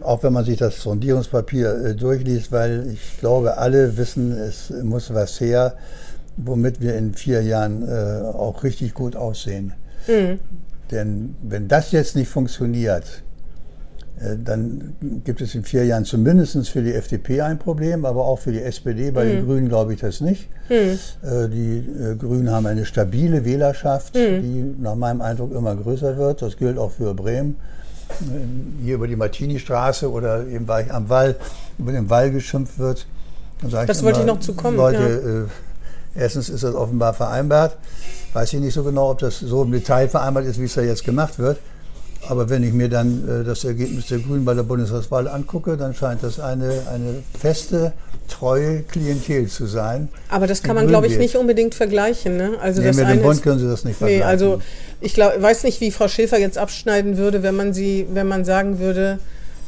auch 0.00 0.22
wenn 0.24 0.32
man 0.32 0.44
sich 0.44 0.58
das 0.58 0.80
Sondierungspapier 0.82 1.74
äh, 1.84 1.94
durchliest, 1.94 2.52
weil 2.52 2.90
ich 2.92 3.18
glaube, 3.20 3.56
alle 3.56 3.96
wissen, 3.96 4.32
es 4.32 4.70
muss 4.82 5.14
was 5.14 5.40
her, 5.40 5.74
womit 6.36 6.80
wir 6.80 6.96
in 6.96 7.14
vier 7.14 7.42
Jahren 7.42 7.88
äh, 7.88 8.26
auch 8.26 8.62
richtig 8.64 8.92
gut 8.92 9.14
aussehen. 9.16 9.72
Denn 10.90 11.36
wenn 11.42 11.68
das 11.68 11.92
jetzt 11.92 12.14
nicht 12.16 12.28
funktioniert, 12.28 13.22
dann 14.44 14.94
gibt 15.24 15.40
es 15.40 15.54
in 15.54 15.64
vier 15.64 15.84
Jahren 15.84 16.04
zumindest 16.04 16.68
für 16.68 16.82
die 16.82 16.94
FDP 16.94 17.40
ein 17.42 17.58
Problem, 17.58 18.04
aber 18.04 18.24
auch 18.24 18.38
für 18.38 18.52
die 18.52 18.62
SPD. 18.62 19.10
Bei 19.10 19.24
den 19.24 19.44
Grünen 19.44 19.68
glaube 19.68 19.92
ich 19.94 20.00
das 20.00 20.20
nicht. 20.20 20.48
Äh, 21.22 21.48
Die 21.48 21.78
äh, 21.78 22.14
Grünen 22.16 22.50
haben 22.50 22.66
eine 22.66 22.84
stabile 22.84 23.44
Wählerschaft, 23.44 24.14
die 24.40 24.64
nach 24.78 24.94
meinem 24.94 25.20
Eindruck 25.20 25.52
immer 25.52 25.74
größer 25.74 26.16
wird. 26.16 26.42
Das 26.42 26.56
gilt 26.56 26.78
auch 26.78 26.92
für 26.92 27.12
Bremen. 27.14 27.56
Äh, 28.20 28.84
Hier 28.84 28.94
über 28.94 29.08
die 29.08 29.16
Martini-Straße 29.16 30.10
oder 30.10 30.46
eben 30.46 30.68
weil 30.68 30.90
am 30.92 31.08
Wall, 31.08 31.34
über 31.78 31.90
den 31.92 32.08
Wall 32.08 32.30
geschimpft 32.30 32.78
wird. 32.78 33.06
dann 33.62 33.70
sage 33.70 33.86
Das 33.88 34.02
wollte 34.04 34.20
ich 34.20 34.26
noch 34.26 34.40
zu 34.40 34.54
kommen, 34.54 34.76
Leute, 34.76 35.48
äh, 36.16 36.20
erstens 36.20 36.48
ist 36.50 36.62
das 36.62 36.74
offenbar 36.74 37.14
vereinbart. 37.14 37.76
Weiß 38.32 38.52
ich 38.52 38.60
nicht 38.60 38.74
so 38.74 38.84
genau, 38.84 39.10
ob 39.10 39.18
das 39.18 39.40
so 39.40 39.64
im 39.64 39.72
Detail 39.72 40.08
vereinbart 40.08 40.44
ist, 40.46 40.60
wie 40.60 40.64
es 40.64 40.74
da 40.74 40.82
jetzt 40.82 41.04
gemacht 41.04 41.38
wird. 41.38 41.58
Aber 42.28 42.48
wenn 42.50 42.62
ich 42.62 42.72
mir 42.72 42.88
dann 42.88 43.28
äh, 43.28 43.44
das 43.44 43.64
Ergebnis 43.64 44.06
der 44.08 44.18
Grünen 44.18 44.44
bei 44.44 44.54
der 44.54 44.62
Bundestagswahl 44.62 45.28
angucke, 45.28 45.76
dann 45.76 45.94
scheint 45.94 46.22
das 46.22 46.40
eine, 46.40 46.82
eine 46.92 47.22
feste, 47.38 47.92
treue 48.28 48.82
Klientel 48.82 49.48
zu 49.48 49.66
sein. 49.66 50.08
Aber 50.28 50.46
das 50.46 50.62
kann 50.62 50.74
man, 50.74 50.86
glaube 50.86 51.06
ich, 51.06 51.18
nicht 51.18 51.36
unbedingt 51.36 51.74
vergleichen. 51.74 52.36
Ne? 52.36 52.52
Also 52.60 52.80
nee, 52.80 52.88
das 52.88 52.96
mit 52.96 53.08
dem 53.08 53.22
Bund 53.22 53.42
können 53.42 53.58
Sie 53.58 53.66
das 53.66 53.84
nicht 53.84 53.98
vergleichen. 53.98 54.24
Nee, 54.24 54.24
also 54.24 54.62
ich 55.00 55.14
glaub, 55.14 55.40
weiß 55.40 55.64
nicht, 55.64 55.80
wie 55.80 55.90
Frau 55.90 56.08
Schäfer 56.08 56.38
jetzt 56.38 56.58
abschneiden 56.58 57.16
würde, 57.16 57.42
wenn 57.42 57.54
man 57.54 57.74
sie, 57.74 58.06
wenn 58.12 58.26
man 58.26 58.44
sagen 58.44 58.78
würde, 58.78 59.18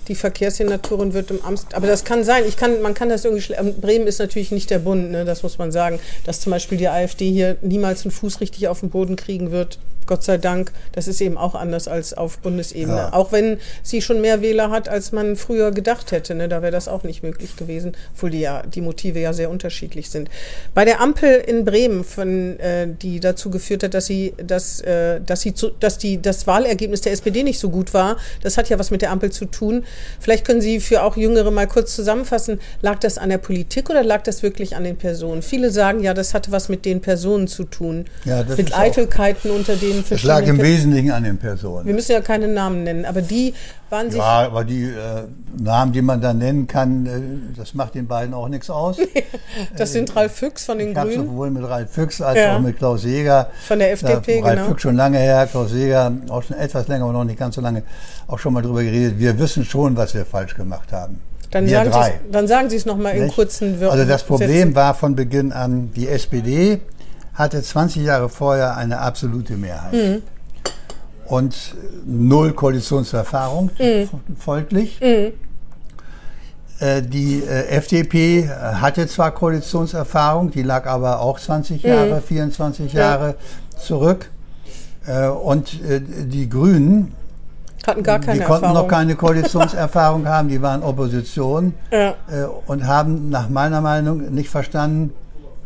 die 0.08 0.14
Verkehrssenatorin 0.14 1.14
wird 1.14 1.30
im 1.30 1.42
Amt. 1.42 1.74
Aber 1.74 1.86
das 1.86 2.04
kann 2.04 2.24
sein. 2.24 2.44
Ich 2.46 2.56
kann, 2.56 2.80
man 2.80 2.94
kann 2.94 3.08
das 3.08 3.24
irgendwie. 3.24 3.54
Bremen 3.80 4.06
ist 4.06 4.18
natürlich 4.18 4.52
nicht 4.52 4.70
der 4.70 4.78
Bund, 4.78 5.10
ne? 5.10 5.24
das 5.24 5.42
muss 5.42 5.58
man 5.58 5.72
sagen. 5.72 5.98
Dass 6.24 6.40
zum 6.40 6.52
Beispiel 6.52 6.78
die 6.78 6.88
AfD 6.88 7.30
hier 7.30 7.56
niemals 7.60 8.04
einen 8.04 8.12
Fuß 8.12 8.40
richtig 8.40 8.68
auf 8.68 8.80
den 8.80 8.90
Boden 8.90 9.16
kriegen 9.16 9.50
wird, 9.50 9.78
Gott 10.06 10.24
sei 10.24 10.38
Dank, 10.38 10.72
das 10.92 11.08
ist 11.08 11.20
eben 11.20 11.36
auch 11.36 11.54
anders 11.54 11.88
als 11.88 12.14
auf 12.14 12.38
Bundesebene. 12.38 12.96
Ja. 12.96 13.12
Auch 13.12 13.32
wenn 13.32 13.58
sie 13.82 14.02
schon 14.02 14.20
mehr 14.20 14.40
Wähler 14.42 14.70
hat, 14.70 14.88
als 14.88 15.12
man 15.12 15.36
früher 15.36 15.70
gedacht 15.70 16.12
hätte. 16.12 16.34
Ne? 16.34 16.48
Da 16.48 16.62
wäre 16.62 16.72
das 16.72 16.88
auch 16.88 17.02
nicht 17.02 17.22
möglich 17.22 17.56
gewesen, 17.56 17.92
obwohl 18.14 18.30
die, 18.30 18.40
ja, 18.40 18.62
die 18.62 18.80
Motive 18.80 19.20
ja 19.20 19.32
sehr 19.32 19.50
unterschiedlich 19.50 20.10
sind. 20.10 20.30
Bei 20.74 20.84
der 20.84 21.00
Ampel 21.00 21.42
in 21.46 21.64
Bremen, 21.64 22.04
von, 22.04 22.58
äh, 22.60 22.88
die 22.88 23.20
dazu 23.20 23.50
geführt 23.50 23.82
hat, 23.82 23.94
dass, 23.94 24.06
sie, 24.06 24.34
dass, 24.38 24.80
äh, 24.80 25.20
dass, 25.20 25.40
sie 25.40 25.54
zu, 25.54 25.70
dass 25.70 25.98
die, 25.98 26.20
das 26.20 26.46
Wahlergebnis 26.46 27.00
der 27.00 27.12
SPD 27.12 27.42
nicht 27.42 27.58
so 27.58 27.70
gut 27.70 27.94
war, 27.94 28.16
das 28.42 28.56
hat 28.58 28.68
ja 28.68 28.78
was 28.78 28.90
mit 28.90 29.02
der 29.02 29.10
Ampel 29.10 29.30
zu 29.30 29.46
tun. 29.46 29.84
Vielleicht 30.20 30.44
können 30.44 30.60
Sie 30.60 30.80
für 30.80 31.02
auch 31.02 31.16
Jüngere 31.16 31.50
mal 31.50 31.66
kurz 31.66 31.94
zusammenfassen, 31.94 32.60
lag 32.82 32.98
das 32.98 33.18
an 33.18 33.30
der 33.30 33.38
Politik 33.38 33.90
oder 33.90 34.02
lag 34.02 34.22
das 34.22 34.42
wirklich 34.42 34.76
an 34.76 34.84
den 34.84 34.96
Personen? 34.96 35.42
Viele 35.42 35.70
sagen 35.70 36.02
ja, 36.02 36.14
das 36.14 36.34
hatte 36.34 36.52
was 36.52 36.68
mit 36.68 36.84
den 36.84 37.00
Personen 37.00 37.48
zu 37.48 37.64
tun. 37.64 38.06
Ja, 38.24 38.44
mit 38.44 38.76
Eitelkeiten 38.76 39.50
unter 39.50 39.76
den 39.76 39.95
es 40.08 40.22
lag 40.22 40.42
im 40.46 40.60
Wesentlichen 40.60 41.10
an 41.10 41.24
den 41.24 41.38
Personen. 41.38 41.86
Wir 41.86 41.94
müssen 41.94 42.12
ja 42.12 42.20
keine 42.20 42.48
Namen 42.48 42.84
nennen, 42.84 43.04
aber 43.04 43.22
die 43.22 43.54
waren 43.90 44.10
sich. 44.10 44.18
Ja, 44.18 44.46
aber 44.46 44.64
die 44.64 44.84
äh, 44.84 45.24
Namen, 45.58 45.92
die 45.92 46.02
man 46.02 46.20
da 46.20 46.34
nennen 46.34 46.66
kann, 46.66 47.06
äh, 47.06 47.56
das 47.56 47.74
macht 47.74 47.94
den 47.94 48.06
beiden 48.06 48.34
auch 48.34 48.48
nichts 48.48 48.70
aus. 48.70 48.96
das 49.76 49.92
sind 49.92 50.14
Ralf 50.16 50.32
Füchs 50.32 50.64
von 50.64 50.78
den 50.78 50.88
ich 50.88 50.94
Grünen. 50.94 51.10
Ich 51.10 51.16
sowohl 51.16 51.50
mit 51.50 51.68
Ralf 51.68 51.90
Füchs 51.90 52.20
als 52.20 52.38
ja. 52.38 52.56
auch 52.56 52.60
mit 52.60 52.78
Klaus 52.78 53.04
Jäger. 53.04 53.50
Von 53.66 53.78
der 53.78 53.92
FDP, 53.92 54.40
Ralf 54.40 54.54
genau. 54.56 54.68
Füchs 54.68 54.82
schon 54.82 54.96
lange 54.96 55.18
her, 55.18 55.46
Klaus 55.50 55.72
Jäger 55.72 56.12
auch 56.28 56.42
schon 56.42 56.56
etwas 56.56 56.88
länger, 56.88 57.04
aber 57.04 57.12
noch 57.12 57.24
nicht 57.24 57.38
ganz 57.38 57.54
so 57.54 57.60
lange, 57.60 57.82
auch 58.26 58.38
schon 58.38 58.52
mal 58.52 58.62
drüber 58.62 58.82
geredet. 58.82 59.18
Wir 59.18 59.38
wissen 59.38 59.64
schon, 59.64 59.96
was 59.96 60.14
wir 60.14 60.24
falsch 60.24 60.54
gemacht 60.54 60.92
haben. 60.92 61.20
Dann 61.50 61.68
sagen, 61.68 61.90
dann 62.32 62.48
sagen 62.48 62.70
Sie 62.70 62.76
es 62.76 62.86
nochmal 62.86 63.14
in 63.14 63.28
kurzen 63.28 63.80
Wörtern. 63.80 63.98
Also 63.98 64.10
das 64.10 64.24
Problem 64.24 64.74
war 64.74 64.94
von 64.94 65.14
Beginn 65.14 65.52
an 65.52 65.90
die 65.94 66.08
SPD 66.08 66.80
hatte 67.36 67.62
20 67.62 68.02
Jahre 68.02 68.28
vorher 68.28 68.76
eine 68.76 68.98
absolute 68.98 69.56
Mehrheit. 69.56 69.92
Mhm. 69.92 70.22
Und 71.26 71.74
null 72.06 72.52
Koalitionserfahrung, 72.52 73.70
mhm. 73.78 74.08
folglich. 74.38 75.00
Mhm. 75.00 75.32
Äh, 76.78 77.02
die 77.02 77.42
äh, 77.42 77.68
FDP 77.68 78.48
hatte 78.48 79.06
zwar 79.06 79.30
Koalitionserfahrung, 79.32 80.50
die 80.50 80.62
lag 80.62 80.86
aber 80.86 81.20
auch 81.20 81.38
20 81.38 81.82
mhm. 81.82 81.88
Jahre, 81.88 82.20
24 82.20 82.92
Jahre 82.92 83.28
ja. 83.28 83.78
zurück. 83.78 84.30
Äh, 85.06 85.28
und 85.28 85.78
die 85.82 86.48
Grünen 86.48 87.14
hatten 87.86 88.02
gar 88.02 88.18
keine 88.18 88.40
die 88.40 88.44
konnten 88.44 88.64
Erfahrung. 88.64 88.82
noch 88.82 88.88
keine 88.88 89.14
Koalitionserfahrung 89.14 90.26
haben, 90.28 90.48
die 90.48 90.60
waren 90.60 90.82
Opposition 90.82 91.74
ja. 91.92 92.14
und 92.66 92.84
haben 92.84 93.28
nach 93.28 93.48
meiner 93.48 93.80
Meinung 93.80 94.34
nicht 94.34 94.50
verstanden, 94.50 95.12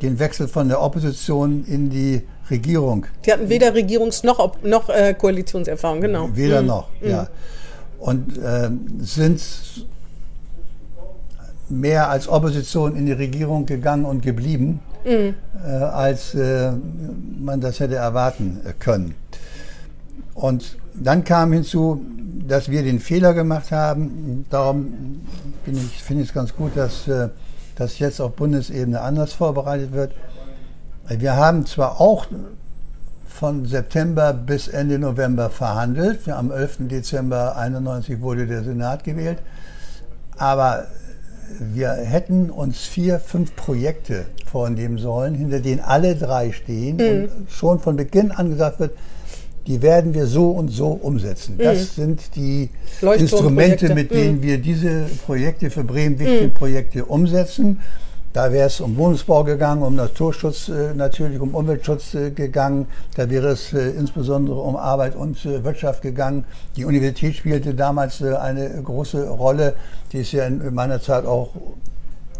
den 0.03 0.19
Wechsel 0.19 0.49
von 0.49 0.69
der 0.69 0.83
Opposition 0.83 1.65
in 1.67 1.91
die 1.91 2.23
Regierung. 2.51 3.07
Die 3.25 3.33
hatten 3.33 3.49
weder 3.49 3.73
Regierungs- 3.75 4.25
noch, 4.25 4.63
noch 4.63 4.89
äh, 4.89 5.15
Koalitionserfahrung, 5.15 6.01
genau. 6.01 6.29
Weder 6.35 6.63
mhm. 6.63 6.69
noch, 6.69 6.89
mhm. 7.01 7.11
ja. 7.11 7.29
Und 7.99 8.39
äh, 8.39 8.71
sind 9.01 9.43
mehr 11.69 12.11
als 12.11 12.29
Opposition 12.29 12.97
in 12.97 13.07
die 13.07 13.13
Regierung 13.13 13.67
gegangen 13.67 14.05
und 14.05 14.23
geblieben, 14.23 14.81
mhm. 15.05 15.35
äh, 15.65 15.71
als 15.71 16.35
äh, 16.35 16.73
man 17.39 17.61
das 17.61 17.79
hätte 17.81 17.97
erwarten 17.97 18.61
können. 18.79 19.15
Und 20.35 20.77
dann 20.95 21.25
kam 21.25 21.53
hinzu, 21.53 22.05
dass 22.49 22.71
wir 22.71 22.83
den 22.83 22.99
Fehler 22.99 23.35
gemacht 23.35 23.71
haben. 23.71 24.47
Darum 24.51 25.21
finde 25.65 26.23
ich 26.23 26.29
es 26.29 26.35
ganz 26.35 26.55
gut, 26.55 26.73
dass 26.75 27.07
äh, 27.07 27.29
das 27.81 27.99
jetzt 27.99 28.21
auf 28.21 28.33
Bundesebene 28.33 29.01
anders 29.01 29.33
vorbereitet 29.33 29.93
wird. 29.93 30.13
Wir 31.09 31.35
haben 31.37 31.67
zwar 31.67 32.01
auch 32.01 32.27
von 33.27 33.65
September 33.65 34.35
bis 34.35 34.69
Ende 34.69 34.99
November 34.99 35.49
verhandelt. 35.49 36.29
Am 36.29 36.51
11. 36.51 36.89
Dezember 36.89 37.57
1991 37.57 38.21
wurde 38.21 38.47
der 38.47 38.63
Senat 38.65 39.03
gewählt. 39.03 39.39
Aber 40.37 40.89
wir 41.59 41.91
hätten 41.93 42.51
uns 42.51 42.81
vier, 42.81 43.19
fünf 43.19 43.57
Projekte 43.57 44.27
vornehmen 44.47 44.99
sollen, 44.99 45.35
hinter 45.35 45.61
denen 45.61 45.81
alle 45.81 46.17
drei 46.17 46.53
stehen 46.53 46.97
mhm. 46.97 47.25
und 47.41 47.51
schon 47.51 47.81
von 47.81 47.97
Beginn 47.97 48.31
an 48.31 48.51
gesagt 48.51 48.79
wird, 48.79 48.93
die 49.71 49.81
werden 49.83 50.15
wir 50.15 50.27
so 50.27 50.51
und 50.51 50.69
so 50.69 50.89
umsetzen. 50.89 51.55
Mhm. 51.55 51.63
Das 51.63 51.95
sind 51.95 52.35
die 52.35 52.71
Instrumente, 53.01 53.95
mit 53.95 54.11
denen 54.11 54.39
mhm. 54.39 54.43
wir 54.43 54.59
diese 54.59 55.07
Projekte 55.25 55.71
für 55.71 55.85
Bremen 55.85 56.19
wichtige 56.19 56.49
mhm. 56.49 56.55
Projekte 56.55 57.05
umsetzen. 57.05 57.79
Da 58.33 58.51
wäre 58.51 58.67
es 58.67 58.81
um 58.81 58.97
Wohnungsbau 58.97 59.45
gegangen, 59.45 59.83
um 59.83 59.95
Naturschutz, 59.95 60.69
äh, 60.69 60.93
natürlich 60.95 61.39
um 61.41 61.55
Umweltschutz 61.55 62.15
äh, 62.15 62.31
gegangen. 62.33 62.87
Da 63.15 63.31
wäre 63.31 63.51
es 63.51 63.73
äh, 63.73 63.91
insbesondere 63.91 64.61
um 64.61 64.75
Arbeit 64.75 65.15
und 65.15 65.45
Wirtschaft 65.45 66.03
gegangen. 66.03 66.45
Die 66.75 66.85
Universität 66.85 67.37
spielte 67.37 67.73
damals 67.73 68.21
eine 68.23 68.83
große 68.83 69.29
Rolle. 69.29 69.75
Die 70.13 70.19
ist 70.19 70.33
ja 70.33 70.47
in 70.47 70.75
meiner 70.75 71.01
Zeit 71.01 71.27
auch 71.27 71.51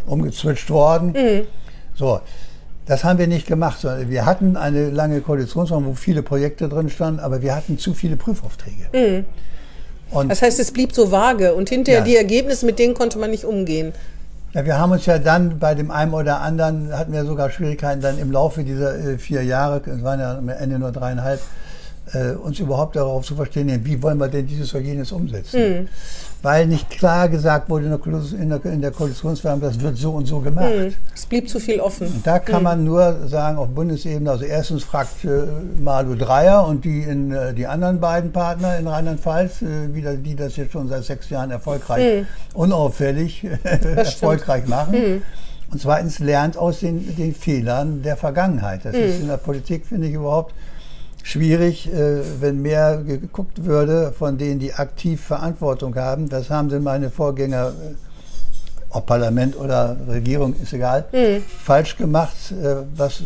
umgezwitscht 0.07 0.71
worden. 0.71 1.13
Mhm. 1.13 1.47
So, 1.95 2.21
das 2.91 3.05
haben 3.05 3.21
wir 3.21 3.29
nicht 3.29 3.47
gemacht. 3.47 3.87
Wir 4.09 4.27
hatten 4.27 4.57
eine 4.57 4.91
lange 4.91 5.21
Koalitionsverhandlung, 5.21 5.93
wo 5.93 5.97
viele 5.97 6.23
Projekte 6.23 6.69
drin 6.69 6.91
standen, 6.91 7.21
aber 7.21 7.41
wir 7.41 7.55
hatten 7.55 7.79
zu 7.79 7.95
viele 7.95 8.17
Prüfaufträge. 8.17 8.89
Mhm. 8.93 9.25
Und 10.11 10.29
das 10.29 10.43
heißt, 10.43 10.59
es 10.59 10.73
blieb 10.73 10.93
so 10.93 11.13
vage 11.13 11.55
und 11.55 11.69
hinterher 11.69 12.01
ja. 12.01 12.05
die 12.05 12.17
Ergebnisse, 12.17 12.67
mit 12.67 12.81
denen 12.81 12.95
konnte 12.95 13.21
man 13.21 13.31
nicht 13.31 13.45
umgehen. 13.45 13.93
Ja, 14.55 14.65
wir 14.65 14.77
haben 14.77 14.91
uns 14.91 15.07
ja 15.07 15.21
dann 15.21 15.61
bei 15.61 15.77
dem 15.77 15.93
einen 15.93 16.13
oder 16.13 16.41
anderen, 16.41 16.93
hatten 16.93 17.13
wir 17.13 17.25
sogar 17.25 17.51
Schwierigkeiten 17.51 18.01
dann 18.01 18.19
im 18.19 18.33
Laufe 18.33 18.65
dieser 18.65 18.99
äh, 18.99 19.19
vier 19.19 19.45
Jahre, 19.45 19.81
es 19.87 20.03
waren 20.03 20.19
ja 20.19 20.39
am 20.39 20.49
Ende 20.49 20.81
nur 20.81 20.91
dreieinhalb, 20.91 21.41
äh, 22.13 22.33
uns 22.33 22.59
überhaupt 22.59 22.97
darauf 22.97 23.25
zu 23.25 23.35
verstehen, 23.35 23.85
wie 23.85 24.03
wollen 24.03 24.19
wir 24.19 24.29
denn 24.29 24.47
dieses 24.47 24.75
oder 24.75 24.85
jenes 24.85 25.13
umsetzen. 25.13 25.61
Mhm 25.61 25.89
weil 26.43 26.67
nicht 26.67 26.89
klar 26.89 27.29
gesagt 27.29 27.69
wurde 27.69 27.85
in 27.85 28.49
der, 28.49 28.65
in 28.65 28.81
der, 28.81 28.91
Koalitionsverhandlung, 28.91 29.73
das 29.73 29.81
wird 29.81 29.97
so 29.97 30.13
und 30.13 30.27
so 30.27 30.41
gemacht. 30.41 30.73
Hm. 30.73 30.95
Es 31.15 31.27
blieb 31.27 31.49
zu 31.49 31.61
viel 31.61 31.81
offen. 31.81 32.07
Und 32.07 32.27
da 32.27 32.39
kann 32.39 32.57
hm. 32.57 32.63
man 32.63 32.85
nur 32.85 33.29
sagen, 33.29 33.59
auf 33.59 33.69
Bundesebene, 33.69 34.31
also 34.31 34.45
erstens 34.45 34.85
fragt 34.85 35.25
äh, 35.25 35.29
Malu 35.79 36.15
Dreier 36.15 36.67
und 36.67 36.85
die, 36.85 37.03
in, 37.03 37.33
äh, 37.33 37.53
die 37.53 37.67
anderen 37.67 38.01
beiden 38.01 38.33
Partner 38.33 38.79
in 38.79 38.87
Rheinland-Pfalz, 38.87 39.63
äh, 39.63 39.95
wieder, 39.95 40.15
die 40.15 40.35
das 40.35 40.57
jetzt 40.57 40.73
schon 40.73 40.89
seit 40.89 41.05
sechs 41.05 41.29
Jahren 41.29 41.51
erfolgreich, 41.51 42.21
hm. 42.21 42.27
unauffällig 42.55 43.47
erfolgreich 43.97 44.67
machen. 44.67 44.95
Hm. 44.95 45.23
Und 45.71 45.81
zweitens 45.81 46.19
lernt 46.19 46.57
aus 46.57 46.81
den, 46.81 47.15
den 47.17 47.35
Fehlern 47.35 48.03
der 48.03 48.17
Vergangenheit. 48.17 48.85
Das 48.85 48.95
hm. 48.95 49.03
ist 49.03 49.21
in 49.21 49.29
der 49.29 49.37
Politik, 49.37 49.87
finde 49.87 50.07
ich, 50.07 50.15
überhaupt 50.15 50.55
schwierig, 51.23 51.93
äh, 51.93 52.21
wenn 52.41 52.63
mehr 52.63 52.99
geguckt 52.99 53.65
würde 53.65 54.13
von 54.13 54.39
denen, 54.39 54.59
die 54.59 54.75
aktiv 54.75 55.21
Verantwortung 55.21 55.95
haben. 55.97 56.29
Das 56.29 56.51
haben 56.51 56.71
sie 56.71 56.81
meine 56.81 57.11
Vorgänger, 57.11 57.69
äh, 57.69 57.95
ob 58.91 59.07
Parlament 59.07 59.57
oder 59.57 59.97
Regierung, 60.09 60.55
ist 60.61 60.73
egal, 60.73 61.05
mhm. 61.13 61.43
falsch 61.65 61.97
gemacht. 61.97 62.37
Äh, 62.51 62.77
was 62.97 63.23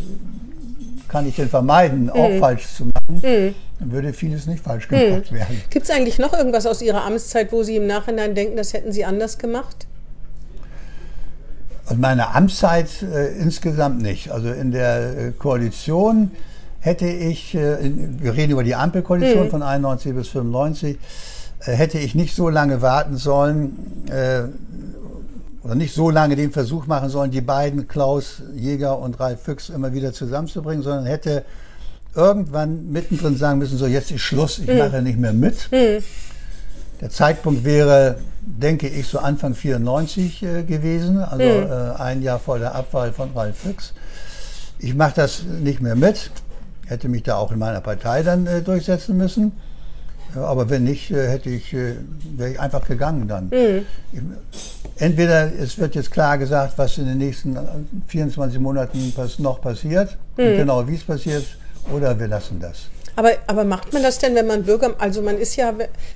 kann 1.07 1.27
ich 1.27 1.35
denn 1.35 1.49
vermeiden, 1.49 2.09
auch 2.09 2.29
mhm. 2.29 2.39
falsch 2.39 2.67
zu 2.67 2.85
machen? 2.85 3.21
Mhm. 3.21 3.55
Dann 3.79 3.91
würde 3.91 4.13
vieles 4.13 4.45
nicht 4.47 4.63
falsch 4.63 4.87
gemacht 4.87 5.31
mhm. 5.31 5.35
werden. 5.35 5.61
Gibt 5.69 5.85
es 5.85 5.91
eigentlich 5.91 6.19
noch 6.19 6.33
irgendwas 6.33 6.65
aus 6.65 6.81
Ihrer 6.81 7.03
Amtszeit, 7.05 7.51
wo 7.51 7.63
Sie 7.63 7.75
im 7.75 7.87
Nachhinein 7.87 8.35
denken, 8.35 8.55
das 8.57 8.73
hätten 8.73 8.91
Sie 8.91 9.05
anders 9.05 9.37
gemacht? 9.37 9.87
Und 11.89 11.99
meine 11.99 12.33
Amtszeit 12.33 13.03
äh, 13.03 13.37
insgesamt 13.37 14.01
nicht. 14.01 14.31
Also 14.31 14.49
in 14.49 14.71
der 14.71 15.33
Koalition 15.37 16.31
hätte 16.85 17.07
ich, 17.07 17.55
äh, 17.55 17.77
wir 18.19 18.35
reden 18.35 18.51
über 18.51 18.63
die 18.63 18.75
Ampelkoalition 18.75 19.45
mhm. 19.45 19.49
von 19.49 19.63
91 19.63 20.13
bis 20.13 20.27
95, 20.27 20.97
äh, 21.65 21.71
hätte 21.71 21.97
ich 21.97 22.13
nicht 22.13 22.35
so 22.35 22.47
lange 22.47 22.83
warten 22.83 23.17
sollen 23.17 24.07
äh, 24.07 24.43
oder 25.63 25.73
nicht 25.73 25.95
so 25.95 26.11
lange 26.11 26.35
den 26.35 26.51
Versuch 26.51 26.85
machen 26.85 27.09
sollen, 27.09 27.31
die 27.31 27.41
beiden, 27.41 27.87
Klaus 27.87 28.43
Jäger 28.55 28.99
und 28.99 29.19
Ralf 29.19 29.41
Füchs, 29.41 29.69
immer 29.69 29.93
wieder 29.93 30.13
zusammenzubringen, 30.13 30.83
sondern 30.83 31.07
hätte 31.07 31.43
irgendwann 32.13 32.91
mittendrin 32.91 33.35
sagen 33.35 33.57
müssen, 33.57 33.79
so 33.79 33.87
jetzt 33.87 34.11
ist 34.11 34.21
Schluss, 34.21 34.59
ich 34.59 34.67
mhm. 34.67 34.77
mache 34.77 35.01
nicht 35.01 35.17
mehr 35.17 35.33
mit. 35.33 35.71
Mhm. 35.71 36.03
Der 37.01 37.09
Zeitpunkt 37.09 37.63
wäre, 37.63 38.19
denke 38.41 38.87
ich, 38.87 39.07
so 39.07 39.17
Anfang 39.17 39.55
94 39.55 40.43
äh, 40.43 40.63
gewesen, 40.63 41.17
also 41.17 41.43
mhm. 41.43 41.71
äh, 41.71 41.99
ein 41.99 42.21
Jahr 42.21 42.37
vor 42.37 42.59
der 42.59 42.75
Abwahl 42.75 43.11
von 43.11 43.31
Ralf 43.33 43.57
Füchs. 43.57 43.93
Ich 44.77 44.93
mache 44.93 45.13
das 45.15 45.41
nicht 45.63 45.81
mehr 45.81 45.95
mit 45.95 46.29
hätte 46.85 47.09
mich 47.09 47.23
da 47.23 47.37
auch 47.37 47.51
in 47.51 47.59
meiner 47.59 47.81
Partei 47.81 48.23
dann 48.23 48.47
äh, 48.47 48.61
durchsetzen 48.61 49.17
müssen. 49.17 49.53
Aber 50.35 50.69
wenn 50.69 50.83
nicht, 50.83 51.11
äh, 51.11 51.29
hätte 51.29 51.49
ich, 51.49 51.73
äh, 51.73 51.95
wäre 52.35 52.51
ich 52.51 52.59
einfach 52.59 52.85
gegangen 52.87 53.27
dann. 53.27 53.45
Mhm. 53.45 53.85
Entweder 54.97 55.51
es 55.59 55.77
wird 55.77 55.95
jetzt 55.95 56.11
klar 56.11 56.37
gesagt, 56.37 56.77
was 56.77 56.97
in 56.97 57.05
den 57.05 57.17
nächsten 57.17 57.57
24 58.07 58.59
Monaten 58.59 59.13
noch 59.39 59.61
passiert, 59.61 60.17
mhm. 60.37 60.57
genau 60.57 60.87
wie 60.87 60.95
es 60.95 61.03
passiert, 61.03 61.45
oder 61.93 62.19
wir 62.19 62.27
lassen 62.27 62.59
das. 62.59 62.87
Aber, 63.17 63.31
aber 63.47 63.63
macht 63.63 63.93
man 63.93 64.03
das 64.03 64.17
denn, 64.17 64.35
wenn 64.35 64.47
man 64.47 64.63
Bürger, 64.63 64.93
also 64.97 65.21
man 65.21 65.37
ist 65.37 65.55
ja, 65.55 65.73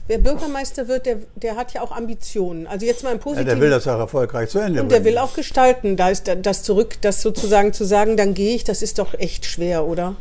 wer 0.08 0.18
Bürgermeister 0.18 0.88
wird, 0.90 1.06
der, 1.06 1.18
der 1.36 1.56
hat 1.56 1.74
ja 1.74 1.82
auch 1.82 1.92
Ambitionen. 1.92 2.68
Also 2.68 2.86
jetzt 2.86 3.04
mal 3.04 3.14
im 3.14 3.20
Positiven. 3.20 3.48
Ja, 3.48 3.54
der 3.54 3.64
will 3.64 3.70
das 3.70 3.88
auch 3.88 4.00
erfolgreich 4.00 4.50
zu 4.50 4.60
Ende 4.60 4.82
Und 4.82 4.92
der 4.92 5.06
will 5.06 5.18
auch 5.18 5.34
gestalten. 5.34 5.96
Da 5.96 6.10
ist 6.10 6.30
das 6.42 6.64
zurück, 6.64 6.96
das 7.02 7.22
sozusagen 7.22 7.72
zu 7.72 7.86
sagen, 7.86 8.18
dann 8.18 8.34
gehe 8.34 8.54
ich, 8.54 8.66
das 8.66 8.82
ist 8.82 9.00
doch 9.00 9.14
echt 9.14 9.46
schwer, 9.46 9.86
oder? 9.86 10.16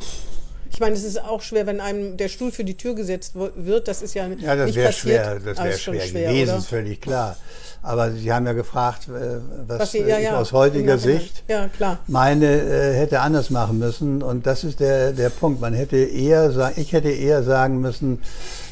Ich 0.71 0.81
meine, 0.81 0.95
es 0.95 1.05
ist 1.05 1.23
auch 1.23 1.43
schwer, 1.43 1.67
wenn 1.67 1.81
einem 1.81 2.17
der 2.17 2.29
Stuhl 2.29 2.53
für 2.53 2.65
die 2.65 2.77
Tür 2.77 2.95
gesetzt 2.95 3.35
wird. 3.35 3.89
Das 3.89 4.03
ist 4.03 4.15
ja, 4.15 4.27
ja 4.27 4.57
das 4.57 4.75
wäre 4.75 4.93
schwer, 4.93 5.41
das 5.41 5.59
wäre 5.59 5.79
schwer, 5.79 6.01
schwer 6.01 6.29
gewesen, 6.31 6.55
oder? 6.55 6.63
völlig 6.63 7.01
klar. 7.01 7.37
Aber 7.83 8.11
Sie 8.11 8.33
haben 8.33 8.45
ja 8.47 8.53
gefragt, 8.53 9.09
äh, 9.09 9.39
was, 9.67 9.81
was 9.81 9.93
Sie, 9.93 10.01
ja, 10.01 10.19
ja, 10.19 10.39
aus 10.39 10.53
heutiger 10.53 10.99
Sicht 10.99 11.45
ja, 11.49 11.71
meine 12.07 12.47
äh, 12.47 12.95
hätte 12.95 13.21
anders 13.21 13.51
machen 13.51 13.79
müssen. 13.79 14.23
Und 14.23 14.47
das 14.47 14.65
ist 14.65 14.81
der, 14.81 15.13
der 15.13 15.31
Punkt. 15.31 15.61
Man 15.61 15.75
hätte 15.75 15.97
eher, 15.97 16.73
ich 16.77 16.93
hätte 16.93 17.11
eher 17.11 17.43
sagen 17.43 17.81
müssen, 17.81 18.21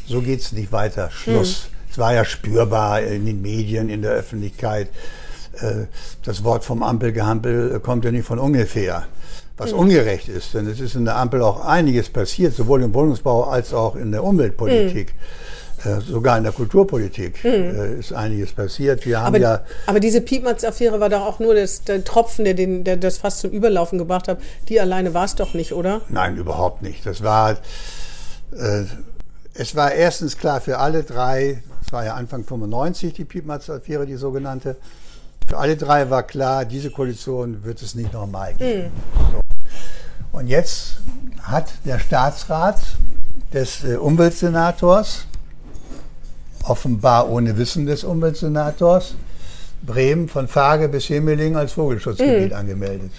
so 0.07 0.20
geht 0.20 0.40
es 0.40 0.53
nicht 0.53 0.72
weiter. 0.72 1.11
Schluss. 1.11 1.64
Hm. 1.64 1.70
Es 1.92 1.99
war 1.99 2.12
ja 2.12 2.24
spürbar 2.24 3.01
in 3.03 3.24
den 3.24 3.40
Medien, 3.40 3.88
in 3.88 4.03
der 4.03 4.12
Öffentlichkeit. 4.12 4.88
Äh, 5.61 5.86
das 6.24 6.44
Wort 6.44 6.64
vom 6.64 6.82
Ampelgehampel 6.82 7.80
kommt 7.80 8.05
ja 8.05 8.11
nicht 8.11 8.26
von 8.26 8.38
ungefähr 8.38 9.07
was 9.57 9.73
ungerecht 9.73 10.29
ist. 10.29 10.55
Denn 10.55 10.67
es 10.67 10.81
ist 10.81 10.95
in 10.95 11.05
der 11.05 11.17
Ampel 11.17 11.43
auch 11.43 11.65
einiges 11.65 12.11
passiert, 12.11 12.55
sowohl 12.55 12.83
im 12.83 12.95
Wohnungsbau 12.95 13.45
als 13.45 13.73
auch 13.73 13.97
in 13.97 14.13
der 14.13 14.25
Umweltpolitik. 14.25 15.15
Äh, 15.85 16.01
sogar 16.01 16.39
in 16.39 16.45
der 16.45 16.53
Kulturpolitik 16.53 17.45
äh, 17.45 17.99
ist 17.99 18.13
einiges 18.13 18.53
passiert. 18.53 19.05
Wir 19.05 19.21
haben 19.21 19.27
aber, 19.27 19.39
ja 19.39 19.61
aber 19.87 20.01
diese 20.01 20.23
Piepmatz-Affäre 20.23 21.01
war 21.01 21.11
doch 21.11 21.21
auch 21.21 21.39
nur 21.39 21.55
das, 21.55 21.85
der 21.85 22.03
Tropfen, 22.03 22.45
der, 22.45 22.55
den, 22.55 22.83
der 22.83 22.97
das 22.97 23.19
fast 23.19 23.41
zum 23.41 23.51
Überlaufen 23.51 23.99
gebracht 23.99 24.27
hat. 24.27 24.39
Die 24.69 24.81
alleine 24.81 25.13
war 25.13 25.27
es 25.27 25.35
doch 25.35 25.53
nicht, 25.53 25.73
oder? 25.73 26.01
Nein, 26.09 26.39
überhaupt 26.39 26.83
nicht. 26.83 27.05
Das 27.05 27.23
war, 27.23 27.53
äh, 28.53 28.85
es 29.53 29.77
war 29.77 29.93
erstens 29.93 30.39
klar 30.39 30.63
für 30.63 30.79
alle 30.79 31.03
drei, 31.03 31.63
es 31.85 31.93
war 31.93 32.05
ja 32.05 32.15
Anfang 32.15 32.45
95 32.45 33.13
die 33.13 33.25
Piepmatz-Affäre, 33.25 34.07
die 34.07 34.17
sogenannte, 34.17 34.77
für 35.47 35.59
alle 35.59 35.77
drei 35.77 36.11
war 36.11 36.23
klar, 36.25 36.65
diese 36.65 36.91
Koalition 36.91 37.63
wird 37.65 37.83
es 37.83 37.95
nicht 37.95 38.13
nochmal 38.13 38.55
geben. 38.55 38.85
Mhm. 38.85 39.31
So. 39.33 39.45
Und 40.37 40.49
jetzt 40.49 40.99
hat 41.41 41.72
der 41.87 41.99
Staatsrat 41.99 42.76
des 43.55 43.84
äh, 43.84 43.97
Umweltsenators, 43.97 45.26
offenbar 46.62 47.30
ohne 47.30 47.57
Wissen 47.57 47.87
des 47.87 48.05
Umweltsenators, 48.05 49.14
Bremen 49.80 50.28
von 50.28 50.47
Fage 50.47 50.91
bis 50.91 51.07
Himmeling 51.07 51.57
als 51.57 51.72
Vogelschutzgebiet 51.72 52.51
mhm. 52.51 52.57
angemeldet. 52.57 53.12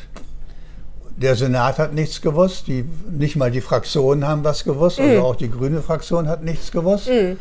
Der 1.16 1.36
Senat 1.36 1.80
hat 1.80 1.94
nichts 1.94 2.22
gewusst, 2.22 2.68
die, 2.68 2.86
nicht 3.10 3.36
mal 3.36 3.50
die 3.50 3.62
Fraktionen 3.62 4.28
haben 4.28 4.44
was 4.44 4.64
gewusst, 4.64 5.00
also 5.00 5.16
mhm. 5.16 5.26
auch 5.26 5.36
die 5.36 5.50
grüne 5.50 5.82
Fraktion 5.82 6.28
hat 6.28 6.44
nichts 6.44 6.72
gewusst. 6.72 7.10
Mhm. 7.10 7.38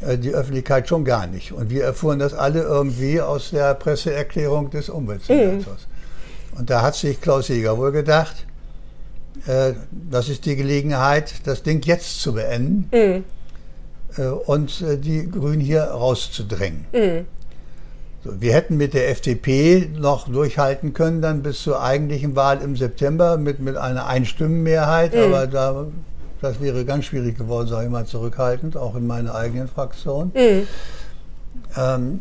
Äh, 0.00 0.16
die 0.16 0.30
Öffentlichkeit 0.30 0.88
schon 0.88 1.04
gar 1.04 1.26
nicht. 1.26 1.52
Und 1.52 1.68
wir 1.68 1.84
erfuhren 1.84 2.18
das 2.18 2.32
alle 2.32 2.62
irgendwie 2.62 3.20
aus 3.20 3.50
der 3.50 3.74
Presseerklärung 3.74 4.70
des 4.70 4.88
Umweltsenators. 4.88 5.86
Mhm. 5.86 6.58
Und 6.60 6.70
da 6.70 6.80
hat 6.80 6.94
sich 6.94 7.20
Klaus 7.20 7.48
Jäger 7.48 7.76
wohl 7.76 7.92
gedacht, 7.92 8.46
äh, 9.46 9.74
das 10.10 10.28
ist 10.28 10.44
die 10.46 10.56
Gelegenheit, 10.56 11.34
das 11.44 11.62
Ding 11.62 11.82
jetzt 11.84 12.20
zu 12.20 12.34
beenden 12.34 12.88
mhm. 12.92 13.24
äh, 14.16 14.28
und 14.28 14.80
äh, 14.82 14.98
die 14.98 15.30
Grünen 15.30 15.60
hier 15.60 15.82
rauszudrängen. 15.82 16.86
Mhm. 16.92 17.26
So, 18.24 18.40
wir 18.40 18.54
hätten 18.54 18.76
mit 18.76 18.94
der 18.94 19.10
FDP 19.10 19.88
noch 19.96 20.28
durchhalten 20.28 20.94
können, 20.94 21.22
dann 21.22 21.42
bis 21.42 21.62
zur 21.62 21.82
eigentlichen 21.82 22.34
Wahl 22.34 22.60
im 22.60 22.76
September 22.76 23.36
mit, 23.36 23.60
mit 23.60 23.76
einer 23.76 24.06
Einstimmenmehrheit, 24.06 25.14
mhm. 25.14 25.20
aber 25.20 25.46
da 25.46 25.86
das 26.40 26.60
wäre 26.60 26.84
ganz 26.84 27.06
schwierig 27.06 27.38
geworden, 27.38 27.68
sage 27.68 27.86
ich 27.86 27.90
mal, 27.90 28.04
zurückhaltend, 28.04 28.76
auch 28.76 28.94
in 28.94 29.06
meiner 29.06 29.34
eigenen 29.34 29.68
Fraktion. 29.68 30.32
Mhm. 30.34 30.66
Ähm, 31.76 32.20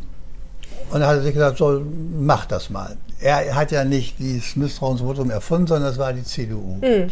und 0.92 1.00
dann 1.00 1.10
hat 1.10 1.18
er 1.18 1.22
sich 1.24 1.34
gesagt, 1.34 1.58
so, 1.58 1.82
mach 2.18 2.46
das 2.46 2.70
mal. 2.70 2.96
Er 3.22 3.56
hat 3.56 3.72
ja 3.72 3.86
nicht 3.86 4.20
dieses 4.20 4.56
Misstrauensvotum 4.56 5.30
erfunden, 5.30 5.68
sondern 5.68 5.90
das 5.90 5.98
war 5.98 6.14
die 6.14 6.24
CDU. 6.24 6.76
Mhm. 6.82 7.12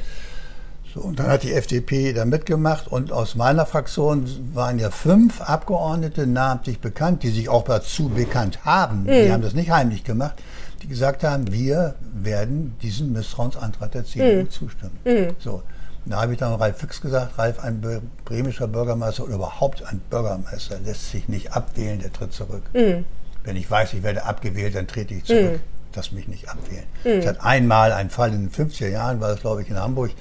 So, 0.94 1.02
und 1.02 1.20
dann 1.20 1.28
hat 1.28 1.42
die 1.42 1.54
FDP 1.54 2.14
da 2.14 2.24
mitgemacht 2.24 2.88
und 2.88 3.12
aus 3.12 3.34
meiner 3.34 3.66
Fraktion 3.66 4.28
waren 4.54 4.78
ja 4.78 4.92
fünf 4.92 5.42
Abgeordnete 5.42 6.28
namentlich 6.28 6.80
bekannt, 6.80 7.24
die 7.24 7.30
sich 7.30 7.50
auch 7.50 7.64
dazu 7.64 8.10
bekannt 8.10 8.64
haben. 8.64 9.04
Mhm. 9.04 9.08
Die 9.08 9.32
haben 9.32 9.42
das 9.42 9.54
nicht 9.56 9.72
heimlich 9.72 10.04
gemacht, 10.04 10.36
die 10.84 10.88
gesagt 10.88 11.24
haben, 11.24 11.52
wir 11.52 11.96
werden 12.14 12.76
diesem 12.84 13.12
Misstrauensantrag 13.14 13.92
der 13.92 14.06
CDU 14.06 14.42
mhm. 14.42 14.50
zustimmen. 14.52 15.00
Mhm. 15.04 15.30
So. 15.40 15.64
Da 16.06 16.22
habe 16.22 16.34
ich 16.34 16.40
dann 16.40 16.54
Ralf 16.56 16.78
Füchs 16.78 17.00
gesagt, 17.00 17.38
Ralf, 17.40 17.60
ein 17.60 17.82
bremischer 18.26 18.68
Bürgermeister 18.68 19.24
oder 19.24 19.36
überhaupt 19.36 19.86
ein 19.86 20.02
Bürgermeister 20.10 20.78
lässt 20.86 21.12
sich 21.12 21.30
nicht 21.30 21.54
abwählen, 21.54 22.00
der 22.00 22.12
tritt 22.12 22.34
zurück. 22.34 22.64
Mhm. 22.74 23.06
Wenn 23.46 23.56
ich 23.56 23.72
weiß, 23.72 23.94
ich 23.94 24.04
werde 24.04 24.26
abgewählt, 24.26 24.76
dann 24.76 24.86
trete 24.86 25.14
ich 25.14 25.24
zurück. 25.24 25.62
Das 25.94 26.12
mich 26.12 26.28
nicht 26.28 26.50
abwählen. 26.50 26.86
Mhm. 27.04 27.12
Es 27.12 27.28
hat 27.28 27.44
einmal 27.44 27.92
einen 27.92 28.10
Fall 28.10 28.34
in 28.34 28.50
den 28.50 28.52
50er 28.52 28.90
Jahren, 28.90 29.22
war 29.22 29.30
das 29.30 29.42
glaube 29.42 29.62
ich 29.62 29.70
in 29.70 29.80
Hamburg, 29.80 30.12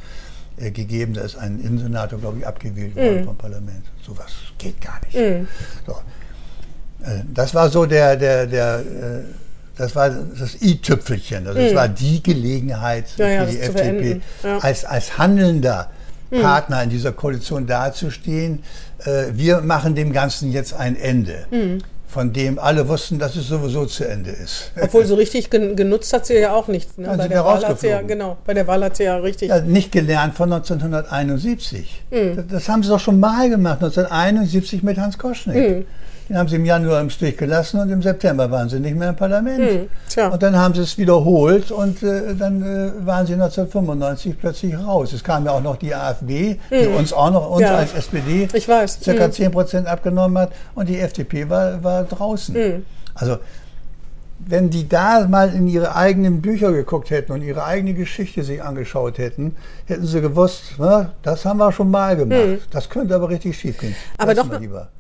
äh, 0.59 0.71
gegeben, 0.71 1.15
da 1.15 1.23
ist 1.23 1.37
ein 1.37 1.61
Innensenator, 1.61 2.19
glaube 2.19 2.39
ich, 2.39 2.47
abgewählt 2.47 2.95
worden 2.95 3.21
mhm. 3.21 3.25
vom 3.25 3.37
Parlament. 3.37 3.85
So 4.07 4.17
was 4.17 4.33
geht 4.59 4.81
gar 4.81 5.01
nicht. 5.05 5.17
Mhm. 5.17 5.49
So. 5.87 5.93
Äh, 7.05 7.23
das 7.33 7.55
war 7.55 7.69
so 7.71 7.87
der, 7.87 8.17
der, 8.17 8.47
der 8.47 8.79
äh, 8.79 9.25
das 9.77 9.97
war 9.97 10.11
das 10.11 10.61
i-Tüpfelchen. 10.61 11.47
Also 11.47 11.59
das 11.59 11.73
mhm. 11.73 11.77
war 11.77 11.89
die 11.89 12.23
Gelegenheit 12.23 13.07
ja, 13.17 13.45
für 13.45 13.51
die 13.51 13.59
FDP, 13.59 14.21
ja. 14.43 14.59
als, 14.59 14.85
als 14.85 15.17
handelnder 15.19 15.91
mhm. 16.31 16.43
Partner 16.43 16.83
in 16.83 16.91
dieser 16.91 17.13
Koalition 17.13 17.67
dazustehen. 17.67 18.63
Äh, 19.05 19.29
wir 19.33 19.63
machen 19.63 19.95
dem 19.95 20.13
Ganzen 20.13 20.53
jetzt 20.53 20.75
ein 20.75 20.97
Ende. 20.97 21.47
Von 22.13 22.31
dem 22.31 22.59
alle 22.59 22.87
wussten, 22.89 23.19
dass 23.19 23.37
es 23.37 23.49
sowieso 23.49 23.87
zu 23.87 24.07
Ende 24.07 24.31
ist. 24.31 24.71
Obwohl 24.79 25.07
so 25.07 25.15
richtig 25.25 25.49
genutzt 25.49 26.13
hat 26.13 26.27
sie 26.27 26.35
ja 26.35 26.53
auch 26.53 26.69
nichts. 26.69 26.99
Ne? 26.99 27.15
Bei, 27.17 27.27
der 27.27 27.43
Wahl 27.43 27.67
hat 27.67 27.81
sie 27.81 27.89
ja, 27.89 28.03
genau, 28.03 28.37
bei 28.45 28.53
der 28.53 28.67
Wahl 28.67 28.85
hat 28.85 28.97
sie 28.97 29.05
ja 29.05 29.17
richtig. 29.17 29.49
Ja, 29.49 29.63
nicht 29.63 29.93
gelernt 29.93 30.35
von 30.35 30.53
1971. 30.53 32.03
Mhm. 32.11 32.37
Das, 32.37 32.45
das, 32.49 32.69
haben 32.69 32.83
sie 32.83 32.91
doch 32.91 33.01
schon 33.01 33.19
mal 33.19 33.49
gemacht, 33.49 33.77
1971 33.77 34.83
mit 34.83 34.99
Hans 34.99 35.17
Koschnick. 35.17 35.57
Mhm. 35.57 35.85
Den 36.29 36.39
haben 36.39 36.49
sie 36.49 36.57
im 36.57 36.65
Januar 36.65 37.01
im 37.01 37.11
Stich 37.11 37.37
gelassen 37.37 37.81
und 37.81 37.91
im 37.91 38.03
September 38.03 38.51
waren 38.51 38.69
sie 38.69 38.81
nicht 38.81 38.97
mehr 38.97 39.11
im 39.11 39.17
Parlament. 39.17 39.89
Hm, 40.17 40.33
und 40.33 40.43
dann 40.43 40.57
haben 40.57 40.75
sie 40.75 40.83
es 40.83 40.97
wiederholt 40.99 41.71
und 41.71 42.03
äh, 42.03 42.35
dann 42.35 42.63
äh, 42.63 43.07
waren 43.07 43.27
sie 43.27 43.35
1995 43.35 44.39
plötzlich 44.39 44.79
raus. 44.79 45.13
Es 45.13 45.25
kam 45.25 45.45
ja 45.45 45.53
auch 45.53 45.63
noch 45.63 45.77
die 45.77 45.95
AfD, 45.95 46.59
hm. 46.69 46.81
die 46.81 46.87
uns 46.87 47.13
auch 47.13 47.31
noch, 47.31 47.51
uns 47.51 47.63
ja. 47.63 47.77
als 47.77 47.95
SPD, 47.95 48.49
ich 48.53 48.69
weiß. 48.69 49.01
circa 49.03 49.25
hm. 49.25 49.33
10 49.33 49.51
Prozent 49.51 49.87
abgenommen 49.87 50.39
hat 50.39 50.53
und 50.75 50.89
die 50.89 50.99
FDP 50.99 51.49
war, 51.49 51.83
war 51.83 52.05
draußen. 52.05 52.55
Hm. 52.55 52.85
Also 53.15 53.39
wenn 54.47 54.71
die 54.71 54.89
da 54.89 55.27
mal 55.29 55.55
in 55.55 55.69
ihre 55.69 55.95
eigenen 55.95 56.43
Bücher 56.43 56.73
geguckt 56.73 57.11
hätten 57.11 57.33
und 57.33 57.43
ihre 57.43 57.65
eigene 57.65 57.95
Geschichte 57.95 58.43
sich 58.43 58.63
angeschaut 58.63 59.19
hätten, 59.19 59.57
hätten 59.87 60.07
sie 60.07 60.21
gewusst, 60.21 60.75
na, 60.79 61.13
das 61.23 61.45
haben 61.45 61.59
wir 61.59 61.73
schon 61.73 61.91
mal 61.91 62.17
gemacht. 62.17 62.41
Hm. 62.41 62.59
Das 62.71 62.89
könnte 62.89 63.15
aber 63.15 63.29
richtig 63.29 63.59
schief 63.59 63.79
gehen. 63.79 63.95
Aber 64.19 64.35
doch 64.35 64.49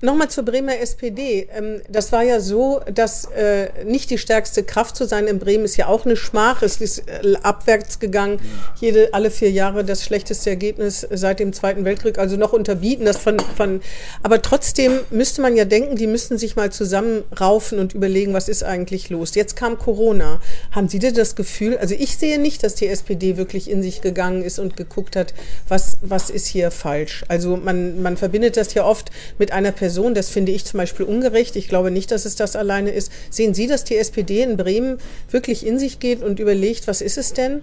noch 0.00 0.16
mal 0.16 0.28
zur 0.28 0.44
Bremer 0.44 0.78
SPD. 0.78 1.48
Ähm, 1.56 1.80
das 1.88 2.12
war 2.12 2.22
ja 2.22 2.40
so, 2.40 2.80
dass 2.92 3.24
äh, 3.26 3.68
nicht 3.84 4.10
die 4.10 4.18
stärkste 4.18 4.62
Kraft 4.62 4.96
zu 4.96 5.06
sein 5.06 5.26
in 5.26 5.38
Bremen 5.38 5.64
ist 5.64 5.76
ja 5.76 5.86
auch 5.86 6.04
eine 6.04 6.16
Schmach. 6.16 6.62
Es 6.62 6.80
ist 6.80 7.08
äh, 7.08 7.36
abwärts 7.42 7.98
gegangen. 7.98 8.38
Jede, 8.80 9.12
alle 9.12 9.30
vier 9.30 9.50
Jahre 9.50 9.84
das 9.84 10.04
schlechteste 10.04 10.50
Ergebnis 10.50 11.06
seit 11.10 11.40
dem 11.40 11.52
Zweiten 11.52 11.84
Weltkrieg. 11.84 12.18
Also 12.18 12.36
noch 12.36 12.52
unterbieten. 12.52 13.04
Das 13.04 13.16
von, 13.16 13.38
von, 13.56 13.80
aber 14.22 14.42
trotzdem 14.42 15.00
müsste 15.10 15.42
man 15.42 15.56
ja 15.56 15.64
denken, 15.64 15.96
die 15.96 16.06
müssten 16.06 16.38
sich 16.38 16.56
mal 16.56 16.70
zusammenraufen 16.70 17.78
und 17.78 17.94
überlegen, 17.94 18.32
was 18.32 18.48
ist 18.48 18.62
eigentlich 18.62 19.10
los. 19.10 19.31
Jetzt 19.34 19.56
kam 19.56 19.78
Corona. 19.78 20.40
Haben 20.70 20.88
Sie 20.88 20.98
denn 20.98 21.14
das 21.14 21.36
Gefühl, 21.36 21.76
also 21.78 21.94
ich 21.94 22.16
sehe 22.16 22.38
nicht, 22.38 22.62
dass 22.62 22.74
die 22.74 22.88
SPD 22.88 23.36
wirklich 23.36 23.70
in 23.70 23.82
sich 23.82 24.00
gegangen 24.00 24.42
ist 24.42 24.58
und 24.58 24.76
geguckt 24.76 25.16
hat, 25.16 25.34
was, 25.68 25.98
was 26.02 26.30
ist 26.30 26.46
hier 26.46 26.70
falsch. 26.70 27.24
Also 27.28 27.56
man, 27.56 28.02
man 28.02 28.16
verbindet 28.16 28.56
das 28.56 28.74
ja 28.74 28.84
oft 28.84 29.10
mit 29.38 29.52
einer 29.52 29.72
Person, 29.72 30.14
das 30.14 30.28
finde 30.28 30.52
ich 30.52 30.64
zum 30.64 30.78
Beispiel 30.78 31.06
ungerecht. 31.06 31.56
Ich 31.56 31.68
glaube 31.68 31.90
nicht, 31.90 32.10
dass 32.10 32.24
es 32.24 32.36
das 32.36 32.56
alleine 32.56 32.90
ist. 32.90 33.12
Sehen 33.30 33.54
Sie, 33.54 33.66
dass 33.66 33.84
die 33.84 33.96
SPD 33.96 34.42
in 34.42 34.56
Bremen 34.56 34.98
wirklich 35.30 35.66
in 35.66 35.78
sich 35.78 35.98
geht 35.98 36.22
und 36.22 36.38
überlegt, 36.38 36.86
was 36.88 37.00
ist 37.00 37.18
es 37.18 37.32
denn? 37.32 37.62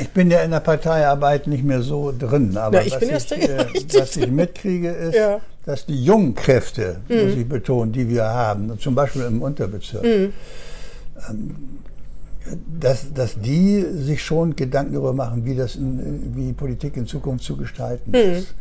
Ich 0.00 0.10
bin 0.10 0.30
ja 0.30 0.40
in 0.40 0.50
der 0.50 0.60
Parteiarbeit 0.60 1.46
nicht 1.46 1.62
mehr 1.62 1.82
so 1.82 2.12
drin, 2.16 2.56
aber 2.56 2.80
ja, 2.80 2.86
ich 2.86 2.94
was, 2.94 3.30
ich, 3.32 3.42
äh, 3.42 3.66
was, 3.92 4.16
ich, 4.16 4.30
mitkriege, 4.30 4.88
ist, 4.88 5.14
ja. 5.14 5.40
dass 5.66 5.84
die 5.84 6.02
jungen 6.02 6.34
Kräfte, 6.34 7.00
mhm. 7.08 7.16
muss 7.16 7.36
ich 7.36 7.48
betonen, 7.48 7.92
die 7.92 8.08
wir 8.08 8.24
haben, 8.24 8.78
zum 8.78 8.94
Beispiel 8.94 9.22
im 9.22 9.42
Unterbezirk, 9.42 10.02
mhm. 10.02 10.32
ähm, 11.28 11.56
dass, 12.80 13.12
dass 13.12 13.38
die 13.38 13.82
sich 13.82 14.22
schon 14.22 14.56
Gedanken 14.56 14.94
darüber 14.94 15.12
machen, 15.12 15.44
wie, 15.44 15.54
das 15.54 15.76
in, 15.76 16.34
wie 16.34 16.52
Politik 16.52 16.96
in 16.96 17.06
Zukunft 17.06 17.44
zu 17.44 17.56
gestalten 17.56 18.10
mhm. 18.10 18.16
ist. 18.16 18.54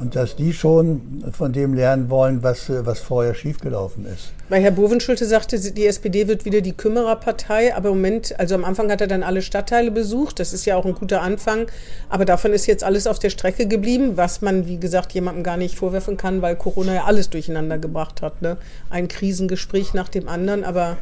Und 0.00 0.16
dass 0.16 0.34
die 0.34 0.52
schon 0.52 1.24
von 1.32 1.52
dem 1.52 1.74
lernen 1.74 2.10
wollen, 2.10 2.42
was, 2.42 2.68
was 2.68 2.98
vorher 2.98 3.34
schiefgelaufen 3.34 4.06
ist. 4.06 4.32
Weil 4.48 4.60
Herr 4.62 4.72
Bovenschulte 4.72 5.24
sagte, 5.24 5.58
die 5.58 5.86
SPD 5.86 6.26
wird 6.26 6.44
wieder 6.44 6.60
die 6.60 6.72
Kümmererpartei, 6.72 7.74
aber 7.74 7.90
im 7.90 7.96
Moment, 7.96 8.38
also 8.38 8.54
am 8.54 8.64
Anfang 8.64 8.90
hat 8.90 9.00
er 9.00 9.06
dann 9.06 9.22
alle 9.22 9.40
Stadtteile 9.40 9.90
besucht, 9.90 10.40
das 10.40 10.52
ist 10.52 10.64
ja 10.64 10.76
auch 10.76 10.84
ein 10.84 10.94
guter 10.94 11.22
Anfang, 11.22 11.66
aber 12.08 12.24
davon 12.24 12.52
ist 12.52 12.66
jetzt 12.66 12.84
alles 12.84 13.06
auf 13.06 13.18
der 13.18 13.30
Strecke 13.30 13.66
geblieben, 13.66 14.16
was 14.16 14.42
man, 14.42 14.66
wie 14.66 14.78
gesagt, 14.78 15.12
jemandem 15.12 15.44
gar 15.44 15.56
nicht 15.56 15.76
vorwerfen 15.76 16.16
kann, 16.16 16.42
weil 16.42 16.56
Corona 16.56 16.94
ja 16.94 17.04
alles 17.04 17.30
durcheinander 17.30 17.78
gebracht 17.78 18.20
hat. 18.20 18.42
Ne? 18.42 18.56
Ein 18.90 19.08
Krisengespräch 19.08 19.94
nach 19.94 20.08
dem 20.08 20.28
anderen, 20.28 20.64
aber 20.64 20.96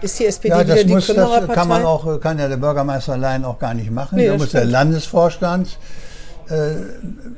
ist 0.00 0.18
die 0.18 0.26
SPD 0.26 0.48
ja, 0.48 0.60
wieder 0.60 0.82
die 0.82 0.92
muss, 0.92 1.06
Kümmererpartei? 1.06 1.46
Das 1.46 1.54
kann 1.54 1.68
man 1.68 1.84
auch, 1.84 2.20
kann 2.20 2.38
ja 2.38 2.48
der 2.48 2.56
Bürgermeister 2.56 3.12
allein 3.12 3.44
auch 3.44 3.58
gar 3.58 3.74
nicht 3.74 3.90
machen. 3.90 4.16
Nee, 4.16 4.26
da 4.26 4.32
das 4.32 4.40
muss 4.40 4.50
der 4.50 4.58
stimmt. 4.60 4.72
Landesvorstand 4.72 5.68
äh, 5.68 6.07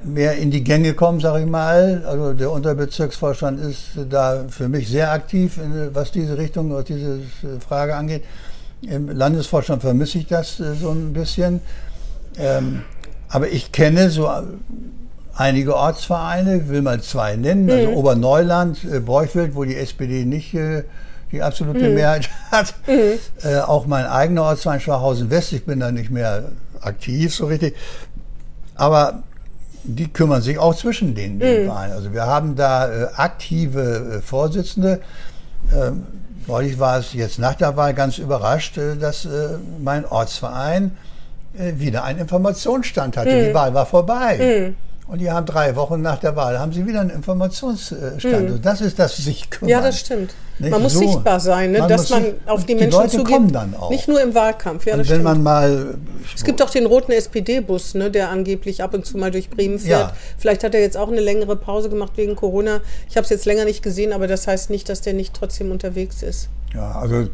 mehr 0.05 0.37
in 0.37 0.51
die 0.51 0.63
Gänge 0.65 0.95
kommen, 0.95 1.21
sage 1.21 1.41
ich 1.45 1.51
mal. 1.51 2.05
Also 2.07 2.33
der 2.33 2.51
Unterbezirksvorstand 2.51 3.61
ist 3.61 3.83
da 4.09 4.45
für 4.49 4.69
mich 4.69 4.89
sehr 4.89 5.11
aktiv, 5.13 5.59
was 5.93 6.13
diese 6.13 6.39
Richtung, 6.39 6.73
was 6.73 6.85
diese 6.85 7.15
äh, 7.15 7.61
Frage 7.67 7.95
angeht. 7.97 8.25
Im 8.83 9.09
Landesvorstand 9.09 9.83
vermisse 9.83 10.19
ich 10.19 10.27
das 10.27 10.61
äh, 10.61 10.75
so 10.75 10.91
ein 10.91 11.13
bisschen. 11.13 11.61
Ähm, 12.39 12.83
aber 13.29 13.49
ich 13.49 13.73
kenne 13.73 14.11
so 14.11 14.29
einige 15.35 15.77
Ortsvereine, 15.77 16.59
ich 16.59 16.69
will 16.69 16.83
mal 16.83 17.01
zwei 17.01 17.37
nennen, 17.37 17.65
Mhm. 17.65 17.71
also 17.71 17.89
Oberneuland, 17.93 18.85
äh, 18.85 19.01
Borchfeld, 19.01 19.55
wo 19.55 19.65
die 19.65 19.77
SPD 19.77 20.25
nicht 20.25 20.55
äh, 20.55 20.85
die 21.33 21.43
absolute 21.43 21.91
Mehrheit 21.91 22.29
hat. 22.51 22.75
Äh, 23.43 23.59
auch 23.61 23.87
mein 23.87 24.07
eigener 24.07 24.45
Ortsverein 24.45 24.81
Schwachhausen 24.81 25.31
West, 25.31 25.53
ich 25.53 25.65
bin 25.65 25.81
da 25.81 25.93
nicht 25.93 26.11
mehr 26.11 26.51
aktiv 26.81 27.35
so 27.35 27.47
richtig. 27.47 27.77
Aber 28.81 29.23
die 29.85 30.09
kümmern 30.09 30.41
sich 30.41 30.59
auch 30.59 30.75
zwischen 30.75 31.15
den, 31.15 31.39
den 31.39 31.67
Vereinen. 31.67 31.93
Also 31.93 32.15
wir 32.15 32.25
haben 32.25 32.57
da 32.57 32.89
äh, 32.89 33.07
aktive 33.15 34.17
äh, 34.17 34.21
Vorsitzende. 34.23 35.01
Ähm, 35.75 36.07
neulich 36.47 36.79
war 36.79 36.99
es 36.99 37.13
jetzt 37.13 37.39
nach 37.39 37.55
der 37.55 37.77
Wahl 37.77 37.93
ganz 37.93 38.17
überrascht, 38.17 38.79
äh, 38.79 38.97
dass 38.97 39.27
äh, 39.27 39.59
mein 39.83 40.07
Ortsverein 40.07 40.97
äh, 41.59 41.75
wieder 41.77 42.05
einen 42.05 42.21
Informationsstand 42.21 43.19
hatte. 43.19 43.49
Die 43.49 43.55
Wahl 43.55 43.75
war 43.75 43.85
vorbei. 43.85 44.73
Und 45.11 45.19
die 45.21 45.29
haben 45.29 45.45
drei 45.45 45.75
Wochen 45.75 46.01
nach 46.03 46.19
der 46.19 46.37
Wahl 46.37 46.61
haben 46.61 46.73
sie 46.73 46.87
wieder 46.87 47.01
einen 47.01 47.11
Informationsstand. 47.11 48.51
Und 48.51 48.65
das 48.65 48.81
ist 48.81 48.97
das 48.97 49.17
sich 49.17 49.51
kümmern. 49.51 49.69
Ja, 49.69 49.81
das 49.81 49.99
stimmt. 49.99 50.33
Nicht 50.61 50.71
Man 50.71 50.83
muss 50.83 50.93
so. 50.93 51.01
sichtbar 51.01 51.41
sein, 51.41 51.73
ne? 51.73 51.81
Man 51.81 51.89
dass 51.89 52.11
man 52.11 52.27
auf 52.47 52.61
die 52.61 52.75
die 52.75 52.75
Menschen 52.77 53.01
Leute 53.01 53.17
zugeht. 53.17 53.35
kommen 53.35 53.53
dann 53.53 53.75
auch. 53.75 53.91
Nicht 53.91 54.07
nur 54.07 54.21
im 54.23 54.35
Wahlkampf, 54.37 54.87
ja, 54.87 54.97
das 54.97 55.09
Und 55.09 55.11
wenn 55.11 55.21
stimmt. 55.23 55.25
man 55.25 55.43
mal 55.43 55.95
Es 56.33 56.45
gibt 56.45 56.63
auch 56.63 56.71
den 56.71 56.87
roten 56.87 57.11
SPD-Bus, 57.11 57.95
ne, 57.95 58.11
der 58.11 58.29
angeblich 58.29 58.85
ab 58.85 58.95
und 58.95 59.05
zu 59.05 59.17
mal 59.19 59.33
durch 59.33 59.51
Bremen 59.51 59.81
fährt. 59.81 60.11
Ja. 60.11 60.17
Vielleicht 60.39 60.63
hat 60.63 60.75
er 60.75 60.81
jetzt 60.81 60.97
auch 60.97 61.09
eine 61.09 61.21
längere 61.21 61.57
Pause 61.57 61.89
gemacht 61.89 62.13
wegen 62.15 62.37
Corona. 62.37 62.81
Ich 63.09 63.17
habe 63.17 63.25
es 63.25 63.31
jetzt 63.31 63.47
länger 63.47 63.65
nicht 63.65 63.83
gesehen, 63.83 64.13
aber 64.13 64.29
das 64.29 64.47
heißt 64.47 64.71
nicht, 64.71 64.89
dass 64.89 65.01
der 65.01 65.15
nicht 65.15 65.35
trotzdem 65.35 65.73
unterwegs 65.73 66.23
ist. 66.23 66.51
Ja, 66.73 66.93
also 66.93 67.29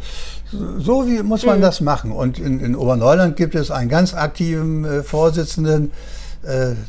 so 0.78 1.06
wie 1.06 1.22
muss 1.22 1.44
man 1.44 1.60
das 1.60 1.82
machen. 1.82 2.12
Und 2.12 2.38
in, 2.38 2.60
in 2.60 2.74
Oberneuland 2.74 3.36
gibt 3.36 3.54
es 3.54 3.70
einen 3.70 3.90
ganz 3.90 4.14
aktiven 4.14 4.84
äh, 4.86 5.02
Vorsitzenden, 5.02 5.90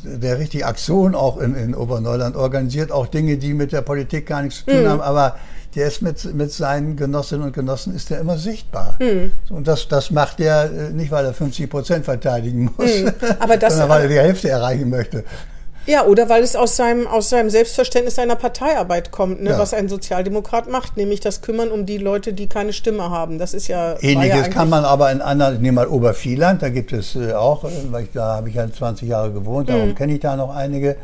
der 0.04 0.38
richtig 0.38 0.64
Aktion 0.64 1.14
auch 1.14 1.38
in, 1.38 1.54
in 1.54 1.74
Oberneuland 1.74 2.36
organisiert, 2.36 2.92
auch 2.92 3.06
Dinge, 3.06 3.36
die 3.38 3.54
mit 3.54 3.72
der 3.72 3.82
Politik 3.82 4.26
gar 4.26 4.42
nichts 4.42 4.60
zu 4.64 4.66
tun 4.70 4.88
haben, 4.88 5.00
aber 5.00 5.36
der 5.74 5.88
ist 5.88 6.00
mit, 6.00 6.34
mit 6.34 6.50
seinen 6.52 6.96
Genossinnen 6.96 7.44
und 7.46 7.52
Genossen 7.52 7.94
ist 7.94 8.10
er 8.10 8.20
immer 8.20 8.38
sichtbar. 8.38 8.96
So, 9.48 9.54
Und 9.54 9.66
das, 9.68 9.86
das 9.88 10.10
macht 10.10 10.40
er 10.40 10.64
äh, 10.64 10.90
nicht, 10.92 11.10
weil 11.10 11.24
er 11.26 11.34
50 11.34 11.68
Prozent 11.68 12.04
verteidigen 12.04 12.70
muss, 12.76 12.90
Aber 13.38 13.56
das- 13.58 13.74
sondern 13.74 13.88
weil 13.90 14.02
er 14.02 14.08
die 14.08 14.18
Hälfte 14.18 14.48
erreichen 14.48 14.88
möchte. 14.88 15.24
Ja, 15.88 16.04
oder 16.04 16.28
weil 16.28 16.42
es 16.42 16.54
aus 16.54 16.76
seinem, 16.76 17.06
aus 17.06 17.30
seinem 17.30 17.48
Selbstverständnis 17.48 18.16
seiner 18.16 18.36
Parteiarbeit 18.36 19.10
kommt, 19.10 19.42
ne, 19.42 19.50
Ja. 19.50 19.58
was 19.58 19.72
ein 19.72 19.88
Sozialdemokrat 19.88 20.70
macht, 20.70 20.98
nämlich 20.98 21.20
das 21.20 21.40
Kümmern 21.40 21.70
um 21.70 21.86
die 21.86 21.96
Leute, 21.96 22.34
die 22.34 22.46
keine 22.46 22.74
Stimme 22.74 23.08
haben. 23.10 23.38
Das 23.38 23.54
ist 23.54 23.68
ja. 23.68 23.92
ja 23.94 23.98
Ähnliches 24.02 24.34
eigentlich- 24.44 24.54
kann 24.54 24.68
man 24.68 24.84
aber 24.84 25.10
in 25.10 25.22
anderen, 25.22 25.54
ich 25.54 25.60
nehme 25.60 25.76
mal 25.76 25.88
Obervieland, 25.88 26.60
da 26.62 26.68
gibt 26.68 26.92
es 26.92 27.16
äh, 27.16 27.32
auch, 27.32 27.64
äh, 27.64 27.68
weil 27.90 28.04
ich, 28.04 28.10
da 28.12 28.36
habe 28.36 28.50
ich 28.50 28.54
ja 28.56 28.70
20 28.70 29.08
Jahre 29.08 29.32
gewohnt, 29.32 29.68
Mhm. 29.68 29.72
darum 29.72 29.94
kenne 29.94 30.12
ich 30.12 30.20
da 30.20 30.36
noch 30.36 30.54
einige. 30.54 30.96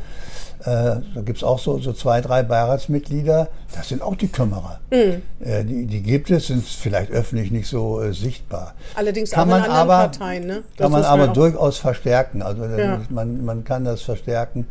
Äh, 0.64 1.00
da 1.14 1.20
gibt 1.22 1.38
es 1.38 1.44
auch 1.44 1.58
so, 1.58 1.78
so 1.78 1.92
zwei, 1.92 2.22
drei 2.22 2.42
Beiratsmitglieder, 2.42 3.48
das 3.74 3.88
sind 3.88 4.00
auch 4.00 4.16
die 4.16 4.28
Kümmerer. 4.28 4.80
Mhm. 4.90 5.22
Äh, 5.44 5.64
die, 5.64 5.84
die 5.86 6.02
gibt 6.02 6.30
es, 6.30 6.46
sind 6.46 6.64
vielleicht 6.64 7.10
öffentlich 7.10 7.50
nicht 7.50 7.68
so 7.68 8.00
äh, 8.00 8.14
sichtbar. 8.14 8.74
Allerdings 8.94 9.30
kann 9.30 9.40
auch 9.40 9.44
in 9.44 9.50
man 9.50 9.70
anderen 9.70 9.78
aber, 9.78 9.96
Parteien, 10.08 10.46
ne? 10.46 10.62
Das 10.76 10.84
Kann 10.84 10.92
man 10.92 11.04
aber 11.04 11.28
durchaus 11.28 11.76
verstärken. 11.76 12.40
Also 12.40 12.64
äh, 12.64 12.80
Ja. 12.80 13.00
man, 13.10 13.44
man 13.44 13.64
kann 13.64 13.84
das 13.84 14.00
verstärken. 14.00 14.66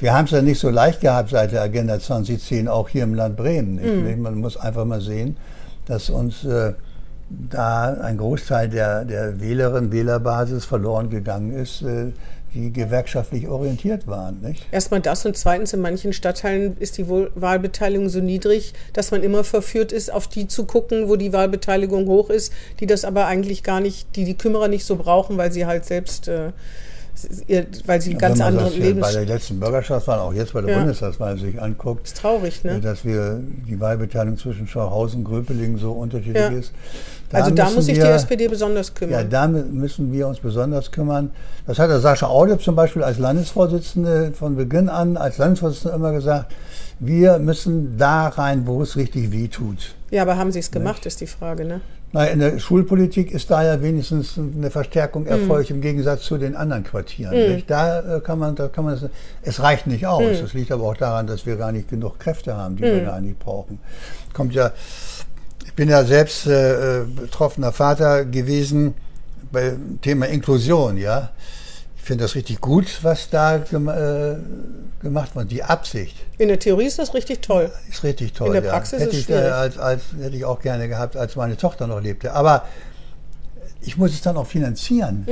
Wir 0.00 0.14
haben 0.14 0.24
es 0.24 0.30
ja 0.30 0.40
nicht 0.40 0.60
so 0.60 0.70
leicht 0.70 1.02
gehabt 1.02 1.30
seit 1.30 1.52
der 1.52 1.60
Agenda 1.60 2.00
2010, 2.00 2.66
auch 2.66 2.88
hier 2.88 3.02
im 3.02 3.14
Land 3.14 3.36
Bremen. 3.36 3.74
Mhm. 3.74 4.22
Man 4.22 4.36
muss 4.36 4.56
einfach 4.56 4.86
mal 4.86 5.02
sehen, 5.02 5.36
dass 5.86 6.08
uns 6.08 6.44
äh, 6.44 6.72
da 7.28 7.94
ein 8.00 8.16
Großteil 8.16 8.68
der, 8.70 9.04
der 9.04 9.40
Wählerinnen, 9.40 9.92
Wählerbasis 9.92 10.64
verloren 10.64 11.10
gegangen 11.10 11.52
ist, 11.52 11.82
äh, 11.82 12.12
die 12.54 12.72
gewerkschaftlich 12.72 13.48
orientiert 13.48 14.06
waren. 14.06 14.40
Nicht? 14.40 14.66
Erstmal 14.70 15.00
das 15.00 15.24
und 15.26 15.36
zweitens, 15.36 15.72
in 15.72 15.80
manchen 15.80 16.12
Stadtteilen 16.12 16.76
ist 16.78 16.98
die 16.98 17.08
Wahlbeteiligung 17.08 18.08
so 18.08 18.20
niedrig, 18.20 18.74
dass 18.92 19.10
man 19.10 19.22
immer 19.22 19.44
verführt 19.44 19.92
ist, 19.92 20.12
auf 20.12 20.28
die 20.28 20.48
zu 20.48 20.64
gucken, 20.64 21.08
wo 21.08 21.16
die 21.16 21.32
Wahlbeteiligung 21.32 22.06
hoch 22.06 22.30
ist, 22.30 22.52
die 22.80 22.86
das 22.86 23.04
aber 23.04 23.26
eigentlich 23.26 23.62
gar 23.62 23.80
nicht, 23.80 24.16
die 24.16 24.24
die 24.24 24.36
Kümmerer 24.36 24.68
nicht 24.68 24.84
so 24.84 24.96
brauchen, 24.96 25.36
weil 25.36 25.52
sie 25.52 25.66
halt 25.66 25.84
selbst, 25.84 26.28
äh, 26.28 26.52
ihr, 27.46 27.66
weil 27.86 28.00
sie 28.00 28.14
ganz 28.14 28.38
Wenn 28.38 28.44
man 28.44 28.48
andere 28.54 28.66
das 28.66 28.76
ja 28.78 28.84
Lebens... 28.84 29.06
bei 29.06 29.12
der 29.12 29.26
letzten 29.26 29.60
Bürgerschaftswahl, 29.60 30.18
auch 30.18 30.32
jetzt 30.32 30.52
bei 30.52 30.60
der 30.60 30.70
Ja. 30.70 30.78
Bundestagswahl 30.78 31.38
sich 31.38 31.60
anguckt, 31.60 32.06
ist 32.06 32.16
traurig, 32.18 32.62
ne? 32.64 32.76
äh, 32.76 32.80
dass 32.80 33.04
wir 33.04 33.40
die 33.68 33.78
Wahlbeteiligung 33.80 34.38
zwischen 34.38 34.66
Schauhausen 34.66 35.20
und 35.20 35.24
Gröpeling 35.24 35.78
so 35.78 35.92
unterschiedlich 35.92 36.36
Ja. 36.36 36.48
ist. 36.50 36.72
also 37.32 37.50
da 37.50 37.70
muss 37.70 37.86
sich 37.86 37.98
die 37.98 38.04
SPD 38.04 38.48
besonders 38.48 38.88
Ja, 38.88 38.94
kümmern. 38.94 39.30
da 39.30 39.44
mü- 39.44 39.64
müssen 39.70 40.12
wir 40.12 40.28
uns 40.28 40.38
besonders 40.40 40.90
kümmern. 40.90 41.30
Das 41.66 41.78
hat 41.78 41.90
der 41.90 42.00
Sascha 42.00 42.26
Aude 42.26 42.58
zum 42.58 42.74
Beispiel 42.76 43.02
als 43.02 43.18
Landesvorsitzende 43.18 44.32
von 44.32 44.56
Beginn 44.56 44.88
an, 44.88 45.16
als 45.16 45.38
Landesvorsitzende 45.38 45.96
immer 45.96 46.12
gesagt, 46.12 46.52
wir 47.00 47.38
müssen 47.38 47.96
da 47.96 48.28
rein, 48.28 48.66
wo 48.66 48.82
es 48.82 48.96
richtig 48.96 49.30
weh 49.30 49.48
tut. 49.48 49.94
Ja, 50.10 50.22
aber 50.22 50.36
haben 50.36 50.50
sie 50.52 50.58
es 50.58 50.70
gemacht, 50.70 51.04
ist 51.06 51.20
die 51.20 51.26
Frage, 51.26 51.64
ne? 51.64 51.80
Na, 52.10 52.24
in 52.24 52.38
der 52.38 52.58
Schulpolitik 52.58 53.30
ist 53.32 53.50
da 53.50 53.62
ja 53.62 53.82
wenigstens 53.82 54.38
eine 54.38 54.70
Verstärkung 54.70 55.26
erfolgt 55.26 55.70
im 55.70 55.82
Gegensatz 55.82 56.22
zu 56.22 56.38
den 56.38 56.56
anderen 56.56 56.82
Quartieren. 56.82 57.34
Nicht? 57.34 57.70
Da 57.70 58.16
äh, 58.16 58.20
kann 58.20 58.38
man, 58.38 58.54
da 58.54 58.68
kann 58.68 58.84
man, 58.86 59.10
es 59.42 59.60
reicht 59.60 59.86
nicht 59.86 60.06
aus. 60.06 60.22
Mhm. 60.22 60.40
Das 60.40 60.54
liegt 60.54 60.72
aber 60.72 60.84
auch 60.84 60.96
daran, 60.96 61.26
dass 61.26 61.44
wir 61.44 61.56
gar 61.56 61.70
nicht 61.70 61.90
genug 61.90 62.18
Kräfte 62.18 62.56
haben, 62.56 62.76
die 62.76 62.82
wir 62.82 63.04
da 63.04 63.12
eigentlich 63.12 63.38
brauchen. 63.38 63.78
Kommt 64.32 64.54
ja, 64.54 64.72
ich 65.66 65.74
bin 65.74 65.90
ja 65.90 66.02
selbst 66.04 66.46
äh, 66.46 67.02
äh, 67.02 67.04
betroffener 67.04 67.72
Vater 67.72 68.24
gewesen 68.24 68.94
beim 69.52 70.00
Thema 70.00 70.26
Inklusion, 70.26 70.96
ja. 70.96 71.30
Ich 72.08 72.10
finde 72.10 72.24
das 72.24 72.36
richtig 72.36 72.62
gut, 72.62 73.00
was 73.02 73.28
da 73.28 73.56
äh, 73.56 74.36
gemacht 75.02 75.36
wird. 75.36 75.50
Die 75.50 75.62
Absicht 75.62 76.16
In 76.38 76.48
der 76.48 76.58
Theorie 76.58 76.86
ist 76.86 76.98
das 76.98 77.12
richtig 77.12 77.42
toll. 77.42 77.70
ist 77.86 78.02
richtig 78.02 78.32
toll. 78.32 78.46
In 78.46 78.52
der 78.54 78.62
ja. 78.62 78.70
Praxis 78.70 79.00
hätte 79.00 79.10
ist 79.14 79.28
es 79.28 79.28
ich, 79.28 79.30
äh, 79.34 79.50
als, 79.50 79.76
als, 79.76 80.04
hätte 80.18 80.34
ich 80.34 80.46
auch 80.46 80.58
gerne 80.58 80.88
gehabt, 80.88 81.18
als 81.18 81.36
meine 81.36 81.58
Tochter 81.58 81.86
noch 81.86 82.00
lebte. 82.00 82.32
Aber 82.32 82.64
ich 83.82 83.98
muss 83.98 84.12
es 84.12 84.22
dann 84.22 84.38
auch 84.38 84.46
finanzieren. 84.46 85.26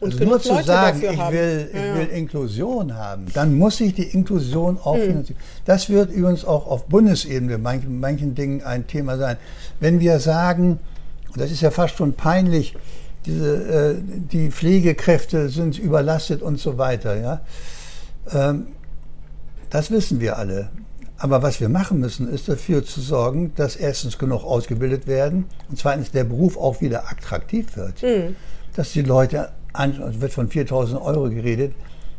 Und 0.00 0.12
also 0.14 0.24
nur 0.24 0.40
zu 0.42 0.54
Leute 0.54 0.66
sagen, 0.66 1.02
ich 1.08 1.16
haben. 1.16 1.34
will, 1.36 1.70
ich 1.72 1.78
ja. 1.80 1.94
will 1.94 2.06
Inklusion 2.06 2.96
haben, 2.96 3.26
dann 3.32 3.56
muss 3.56 3.80
ich 3.80 3.94
die 3.94 4.12
Inklusion 4.12 4.76
auch 4.76 4.96
Hm. 4.96 5.02
finanzieren. 5.02 5.38
Das 5.66 5.88
wird 5.88 6.10
übrigens 6.10 6.44
auch 6.44 6.66
auf 6.66 6.86
Bundesebene 6.86 7.58
manchen, 7.58 8.00
manchen 8.00 8.34
Dingen 8.34 8.64
ein 8.64 8.88
Thema 8.88 9.16
sein. 9.18 9.36
Wenn 9.78 10.00
wir 10.00 10.18
sagen, 10.18 10.80
und 11.28 11.40
das 11.40 11.52
ist 11.52 11.60
ja 11.60 11.70
fast 11.70 11.96
schon 11.96 12.14
peinlich, 12.14 12.74
diese, 13.26 13.56
äh, 13.56 13.94
die 14.02 14.50
Pflegekräfte 14.50 15.48
sind 15.48 15.78
überlastet 15.78 16.42
und 16.42 16.58
so 16.58 16.78
weiter, 16.78 17.16
ja. 17.20 17.40
Ähm, 18.32 18.68
das 19.70 19.90
wissen 19.90 20.20
wir 20.20 20.38
alle. 20.38 20.70
Aber 21.18 21.42
was 21.42 21.60
wir 21.60 21.68
machen 21.68 22.00
müssen, 22.00 22.28
ist 22.32 22.48
dafür 22.48 22.82
zu 22.84 23.00
sorgen, 23.02 23.52
dass 23.54 23.76
erstens 23.76 24.16
genug 24.18 24.42
ausgebildet 24.42 25.06
werden 25.06 25.44
und 25.68 25.78
zweitens 25.78 26.10
der 26.10 26.24
Beruf 26.24 26.56
auch 26.56 26.80
wieder 26.80 27.10
attraktiv 27.10 27.76
wird. 27.76 28.00
Hm. 28.00 28.36
Dass 28.74 28.92
die 28.92 29.02
Leute, 29.02 29.50
es 29.78 30.20
wird 30.20 30.32
von 30.32 30.48
4000 30.48 31.00
Euro 31.00 31.28
geredet, 31.28 31.74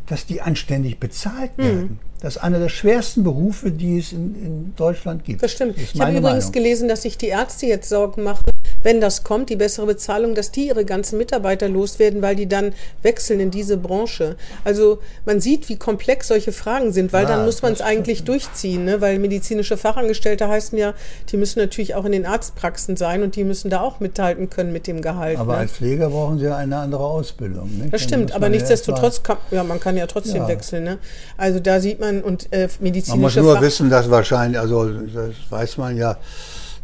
dass 0.06 0.26
die 0.28 0.42
anständig 0.42 1.00
bezahlt 1.00 1.52
Hm. 1.58 1.64
werden. 1.66 2.00
Das 2.22 2.36
ist 2.36 2.44
einer 2.44 2.60
der 2.60 2.70
schwersten 2.70 3.24
Berufe, 3.24 3.72
die 3.72 3.98
es 3.98 4.12
in, 4.14 4.36
in 4.36 4.74
Deutschland 4.76 5.24
gibt. 5.26 5.42
Das 5.42 5.52
stimmt. 5.52 5.76
Ist 5.80 5.96
Ich 5.96 6.02
habe 6.02 6.12
übrigens 6.12 6.24
Meinung. 6.46 6.52
gelesen, 6.52 6.88
dass 6.88 7.02
sich 7.02 7.18
die 7.18 7.30
Ärzte 7.30 7.66
jetzt 7.66 7.90
Sorgen 7.90 8.22
machen, 8.22 8.44
wenn 8.84 9.00
das 9.02 9.24
kommt, 9.24 9.50
die 9.50 9.56
bessere 9.56 9.86
Bezahlung, 9.86 10.36
dass 10.36 10.52
die 10.52 10.68
ihre 10.68 10.86
ganzen 10.86 11.18
Mitarbeiter 11.18 11.70
loswerden, 11.70 12.22
weil 12.22 12.36
die 12.36 12.48
dann 12.48 12.74
wechseln 13.04 13.40
in 13.40 13.52
diese 13.52 13.78
Branche. 13.78 14.36
Also 14.64 15.00
man 15.26 15.40
sieht, 15.42 15.70
wie 15.70 15.76
komplex 15.78 16.28
solche 16.28 16.52
Fragen 16.52 16.92
sind, 16.92 17.14
weil 17.14 17.24
Ja, 17.24 17.30
dann 17.30 17.46
muss 17.46 17.62
man 17.62 17.74
es 17.74 17.82
eigentlich 17.82 18.24
durchziehen, 18.24 18.86
ne? 18.86 19.02
weil 19.02 19.20
medizinische 19.20 19.78
Fachangestellte 19.78 20.48
heißen 20.48 20.78
ja, 20.78 20.94
die 21.30 21.38
müssen 21.38 21.60
natürlich 21.60 21.96
auch 21.96 22.06
in 22.06 22.12
den 22.12 22.26
Arztpraxen 22.26 22.98
sein 22.98 23.24
und 23.24 23.36
die 23.36 23.44
müssen 23.44 23.70
da 23.70 23.82
auch 23.82 24.00
mithalten 24.00 24.50
können 24.50 24.72
mit 24.72 24.88
dem 24.88 25.02
Gehalt. 25.02 25.38
Aber 25.38 25.54
ne? 25.54 25.60
als 25.60 25.72
Pfleger 25.74 26.10
brauchen 26.10 26.40
Sie 26.40 26.48
eine 26.48 26.78
andere 26.78 27.04
Ausbildung. 27.04 27.70
Nicht? 27.78 27.94
Das 27.94 28.02
stimmt, 28.02 28.32
aber 28.34 28.48
ja 28.48 28.52
nichtsdestotrotz 28.52 29.24
kann, 29.24 29.38
ja, 29.52 29.64
man 29.64 29.80
kann 29.80 29.98
ja 29.98 30.08
trotzdem 30.08 30.44
Ja. 30.44 30.48
wechseln. 30.48 30.84
Ne? 30.84 30.98
Also 31.38 31.60
da 31.60 31.80
sieht 31.80 32.00
man 32.00 32.22
und 32.22 32.52
äh, 32.52 32.62
Man 32.62 32.68
muss 32.70 32.80
medizinische 32.80 33.42
nur 33.42 33.56
Fach- 33.56 33.62
wissen, 33.62 33.90
dass 33.90 34.10
wahrscheinlich, 34.10 34.60
also 34.60 34.90
das 34.90 35.32
weiß 35.50 35.78
man 35.78 35.98
ja, 35.98 36.18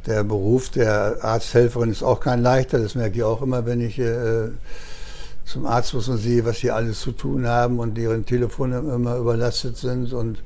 der 0.08 0.24
Beruf 0.24 0.70
der 0.70 1.18
Arzthelferin 1.22 1.92
ist 1.92 2.02
auch 2.04 2.20
kein 2.20 2.42
leichter. 2.42 2.80
Das 2.80 2.96
merke 2.96 3.18
ich 3.18 3.24
auch 3.24 3.42
immer, 3.42 3.66
wenn 3.66 3.82
ich 3.82 4.00
äh, 4.00 4.50
zum 5.46 5.66
Arzt 5.66 5.94
muss 5.94 6.08
und 6.10 6.18
sehe, 6.18 6.44
was 6.46 6.60
die 6.60 6.72
alles 6.72 7.00
zu 7.02 7.12
tun 7.12 7.48
haben 7.48 7.80
und 7.80 7.96
deren 7.98 8.26
Telefone 8.26 8.80
immer 8.80 9.18
überlastet 9.18 9.78
sind 9.78 10.12
und 10.14 10.42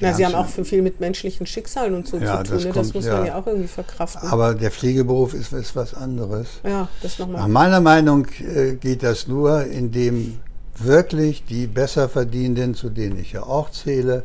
Na, 0.00 0.12
sie 0.14 0.24
haben 0.24 0.34
auch 0.36 0.46
viel 0.48 0.82
mit 0.82 1.00
menschlichen 1.00 1.46
Schicksalen 1.46 1.94
und 1.94 2.06
so 2.06 2.18
Ja, 2.18 2.44
zu 2.44 2.50
tun. 2.50 2.54
das 2.56 2.64
ne? 2.64 2.66
das 2.66 2.74
kommt- 2.74 2.94
muss 2.94 3.04
man 3.06 3.14
ja. 3.18 3.24
ja 3.26 3.38
auch 3.38 3.46
irgendwie 3.46 3.66
verkraften. 3.68 4.28
Aber 4.28 4.54
der 4.54 4.70
Pflegeberuf 4.70 5.34
ist, 5.34 5.52
ist 5.52 5.74
was 5.74 5.94
anderes. 5.94 6.46
ja, 6.64 6.88
das 7.02 7.18
Nach 7.18 7.26
nochmal. 7.26 7.48
meiner 7.48 7.80
Meinung 7.80 8.26
äh, 8.40 8.74
geht 8.74 9.02
das 9.02 9.26
nur, 9.26 9.64
indem 9.64 10.38
wirklich 10.76 11.44
die 11.44 11.66
Besserverdienenden, 11.66 12.74
zu 12.76 12.90
denen 12.90 13.18
ich 13.18 13.32
ja 13.32 13.42
auch 13.42 13.70
zähle, 13.72 14.22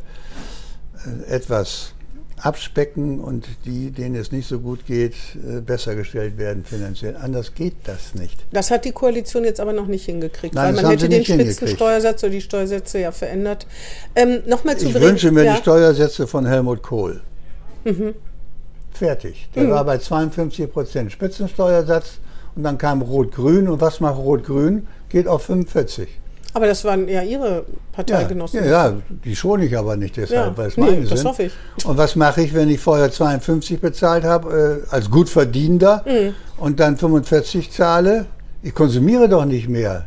äh, 1.27 1.31
etwas 1.33 1.93
abspecken 2.43 3.19
und 3.19 3.47
die, 3.65 3.91
denen 3.91 4.15
es 4.15 4.31
nicht 4.31 4.47
so 4.47 4.59
gut 4.59 4.85
geht, 4.85 5.13
äh, 5.35 5.61
besser 5.61 5.95
gestellt 5.95 6.37
werden 6.37 6.65
finanziell. 6.65 7.15
Anders 7.15 7.55
geht 7.55 7.75
das 7.85 8.15
nicht. 8.15 8.45
Das 8.51 8.69
hat 8.69 8.85
die 8.85 8.91
Koalition 8.91 9.45
jetzt 9.45 9.59
aber 9.59 9.73
noch 9.73 9.87
nicht 9.87 10.05
hingekriegt, 10.05 10.53
Nein, 10.53 10.75
weil 10.75 10.83
man 10.83 10.91
hätte 10.91 11.09
den. 11.09 11.23
Spitzensteuersatz 11.23 12.23
oder 12.23 12.31
die 12.31 12.41
Steuersätze 12.41 12.99
ja 12.99 13.11
verändert. 13.11 13.65
Ähm, 14.15 14.41
Nochmal 14.45 14.77
zu 14.77 14.87
Ich 14.87 14.93
wünsche 14.99 15.31
mir 15.31 15.43
ja. 15.45 15.51
Mhm. 15.53 15.55
die 15.55 15.61
Steuersätze 15.61 16.27
von 16.27 16.45
Helmut 16.45 16.83
Kohl. 16.83 17.21
Fertig. 18.93 19.49
Der 19.55 19.69
war 19.69 19.83
bei 19.83 19.97
52 19.97 20.71
Prozent 20.71 21.11
Spitzensteuersatz 21.11 22.19
und 22.55 22.63
dann 22.63 22.77
kam 22.77 23.01
Rot-Grün 23.01 23.67
und 23.67 23.81
was 23.81 23.99
macht 23.99 24.17
Rot-Grün? 24.17 24.87
Geht 25.09 25.27
auf 25.27 25.43
45. 25.43 26.07
Aber 26.55 26.67
das 26.67 26.83
waren 26.85 27.07
ja 27.07 27.23
Ihre 27.23 27.65
Parteigenossen. 27.93 28.63
ja, 28.63 28.89
ja, 28.89 28.93
die 29.25 29.35
schone 29.35 29.65
ich 29.65 29.75
aber 29.77 29.95
nicht 29.95 30.17
deshalb, 30.17 30.55
weil 30.57 30.67
es 30.67 30.77
nee, 30.77 30.83
meine 30.85 31.01
das 31.05 31.19
sind. 31.19 31.27
hoffe 31.29 31.43
ich. 31.43 31.53
Und 31.85 31.97
was 31.97 32.15
mache 32.15 32.41
ich, 32.43 32.53
wenn 32.53 32.69
ich 32.69 32.79
vorher 32.79 33.11
52 33.11 33.79
bezahlt 33.81 34.23
habe, 34.23 34.83
äh, 34.87 34.93
als 34.93 35.09
Gutverdienender 35.09 36.03
Mhm. 36.05 36.35
und 36.57 36.79
dann 36.79 36.97
45 36.97 37.71
zahle? 37.71 38.27
Ich 38.61 38.73
konsumiere 38.75 39.27
doch 39.27 39.45
nicht 39.45 39.67
mehr. 39.67 40.05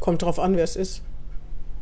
Kommt 0.00 0.22
drauf 0.22 0.38
an, 0.38 0.56
wer 0.56 0.64
es 0.64 0.76
ist. 0.76 1.02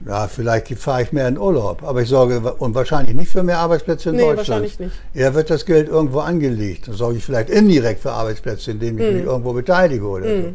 Ja, 0.07 0.29
vielleicht 0.29 0.69
fahre 0.79 1.03
ich 1.03 1.13
mehr 1.13 1.29
in 1.29 1.37
Urlaub, 1.37 1.83
aber 1.83 2.01
ich 2.01 2.09
sorge 2.09 2.41
und 2.55 2.75
wahrscheinlich 2.75 3.15
nicht 3.15 3.31
für 3.31 3.43
mehr 3.43 3.59
Arbeitsplätze 3.59 4.09
in 4.09 4.17
Nee, 4.17 4.23
Deutschland. 4.23 4.49
wahrscheinlich 4.49 4.81
nicht. 4.81 4.93
Eher 5.13 5.35
wird 5.35 5.51
das 5.51 5.67
Geld 5.67 5.89
irgendwo 5.91 6.21
angelegt. 6.21 6.89
Dann 6.89 6.95
sorge 6.95 7.19
ich 7.19 7.25
vielleicht 7.25 7.51
indirekt 7.51 8.01
für 8.01 8.13
Arbeitsplätze, 8.13 8.71
indem 8.71 8.95
Mhm. 8.95 9.01
ich 9.03 9.13
mich 9.17 9.25
irgendwo 9.25 9.53
beteilige 9.53 10.07
oder 10.07 10.25
so. 10.27 10.53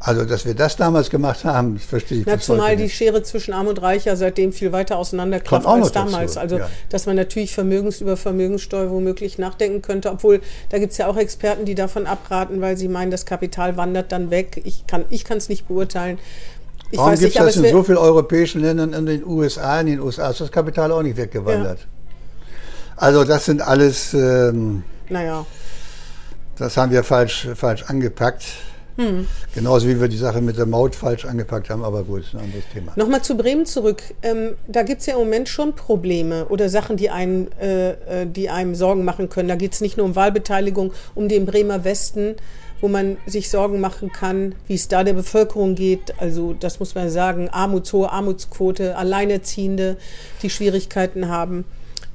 Also, 0.00 0.24
dass 0.24 0.44
wir 0.44 0.54
das 0.54 0.76
damals 0.76 1.10
gemacht 1.10 1.44
haben, 1.44 1.74
das 1.74 1.84
verstehe 1.84 2.20
ich 2.20 2.26
Na, 2.26 2.38
zumal 2.38 2.76
die. 2.76 2.88
Schere 2.88 3.22
zwischen 3.24 3.52
Arm 3.52 3.66
und 3.66 3.82
Reich 3.82 4.04
ja 4.04 4.14
seitdem 4.14 4.52
viel 4.52 4.70
weiter 4.70 4.96
auseinanderklafft 4.96 5.66
als 5.66 5.90
dazu, 5.90 6.06
damals. 6.06 6.36
Also, 6.36 6.58
ja. 6.58 6.70
dass 6.88 7.06
man 7.06 7.16
natürlich 7.16 7.52
Vermögens 7.52 8.00
über 8.00 8.16
Vermögenssteuer 8.16 8.90
womöglich 8.90 9.38
nachdenken 9.38 9.82
könnte, 9.82 10.10
obwohl 10.10 10.40
da 10.68 10.78
gibt 10.78 10.92
es 10.92 10.98
ja 10.98 11.08
auch 11.08 11.16
Experten, 11.16 11.64
die 11.64 11.74
davon 11.74 12.06
abraten, 12.06 12.60
weil 12.60 12.76
sie 12.76 12.86
meinen, 12.86 13.10
das 13.10 13.26
Kapital 13.26 13.76
wandert 13.76 14.12
dann 14.12 14.30
weg. 14.30 14.60
Ich 14.64 14.86
kann 14.86 15.04
es 15.10 15.22
ich 15.42 15.48
nicht 15.48 15.66
beurteilen. 15.66 16.18
Ich 16.90 16.98
Warum 16.98 17.16
gibt 17.16 17.36
es 17.36 17.44
das 17.44 17.56
in 17.56 17.70
so 17.70 17.82
vielen 17.82 17.98
europäischen 17.98 18.62
Ländern 18.62 18.92
in 18.92 19.04
den 19.04 19.26
USA? 19.26 19.80
In 19.80 19.88
den 19.88 20.00
USA 20.00 20.30
ist 20.30 20.40
das 20.40 20.52
Kapital 20.52 20.92
auch 20.92 21.02
nicht 21.02 21.16
weggewandert. 21.16 21.80
Also 22.96 23.24
das 23.24 23.44
sind 23.44 23.62
alles, 23.62 24.14
ähm, 24.14 24.84
naja, 25.08 25.44
das 26.56 26.76
haben 26.76 26.90
wir 26.90 27.04
falsch, 27.04 27.48
falsch 27.54 27.84
angepackt. 27.84 28.44
Hm. 28.98 29.28
Genauso 29.54 29.86
wie 29.86 30.00
wir 30.00 30.08
die 30.08 30.16
Sache 30.16 30.40
mit 30.40 30.58
der 30.58 30.66
Maut 30.66 30.96
falsch 30.96 31.24
angepackt 31.24 31.70
haben, 31.70 31.84
aber 31.84 32.02
gut, 32.02 32.22
ist 32.22 32.34
ein 32.34 32.40
anderes 32.40 32.64
Thema. 32.74 32.92
Nochmal 32.96 33.22
zu 33.22 33.36
Bremen 33.36 33.64
zurück. 33.64 34.02
Ähm, 34.22 34.56
da 34.66 34.82
gibt 34.82 35.02
es 35.02 35.06
ja 35.06 35.14
im 35.14 35.20
Moment 35.20 35.48
schon 35.48 35.76
Probleme 35.76 36.46
oder 36.46 36.68
Sachen, 36.68 36.96
die, 36.96 37.08
einen, 37.08 37.46
äh, 37.60 37.90
äh, 38.22 38.26
die 38.26 38.50
einem 38.50 38.74
Sorgen 38.74 39.04
machen 39.04 39.28
können. 39.28 39.48
Da 39.48 39.54
geht 39.54 39.72
es 39.72 39.80
nicht 39.80 39.98
nur 39.98 40.04
um 40.04 40.16
Wahlbeteiligung, 40.16 40.92
um 41.14 41.28
den 41.28 41.46
Bremer 41.46 41.84
Westen, 41.84 42.34
wo 42.80 42.88
man 42.88 43.18
sich 43.24 43.50
Sorgen 43.50 43.78
machen 43.78 44.10
kann, 44.10 44.56
wie 44.66 44.74
es 44.74 44.88
da 44.88 45.04
der 45.04 45.12
Bevölkerung 45.12 45.76
geht. 45.76 46.20
Also 46.20 46.52
das 46.58 46.80
muss 46.80 46.96
man 46.96 47.08
sagen, 47.08 47.48
Armuts, 47.50 47.92
hohe 47.92 48.10
Armutsquote, 48.10 48.96
Alleinerziehende, 48.96 49.96
die 50.42 50.50
Schwierigkeiten 50.50 51.28
haben. 51.28 51.64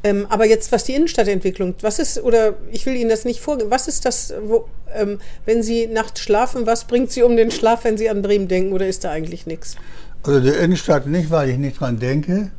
Ähm, 0.04 0.28
aber 0.30 0.46
jetzt, 0.46 0.72
was 0.72 0.84
die 0.84 0.94
Innenstadtentwicklung, 0.94 1.76
was 1.82 1.98
ist, 1.98 2.22
oder 2.22 2.56
ich 2.72 2.86
will 2.86 2.96
Ihnen 2.96 3.10
das 3.10 3.24
nicht 3.24 3.40
vorgeben, 3.40 3.72
was 3.72 3.88
ist 3.88 4.06
das, 4.06 4.34
wo, 4.44 4.66
ähm, 4.94 5.20
wenn 5.46 5.64
Sie 5.64 5.88
nachts 5.88 6.20
schlafen, 6.20 6.66
was 6.66 6.86
bringt 6.86 7.12
Sie 7.12 7.24
um 7.24 7.38
den 7.38 7.52
Schlaf, 7.52 7.86
wenn 7.86 7.98
Sie 7.98 8.10
an 8.10 8.22
Bremen 8.22 8.50
denken, 8.50 8.74
oder 8.74 8.86
ist 8.86 9.06
da 9.06 9.12
eigentlich 9.12 9.46
nichts? 9.46 9.78
Also 10.24 10.42
der 10.42 10.60
Innenstadt 10.60 11.08
nicht, 11.08 11.32
weil 11.32 11.50
ich 11.50 11.58
nicht 11.58 11.80
dran 11.80 12.00
denke, 12.00 12.52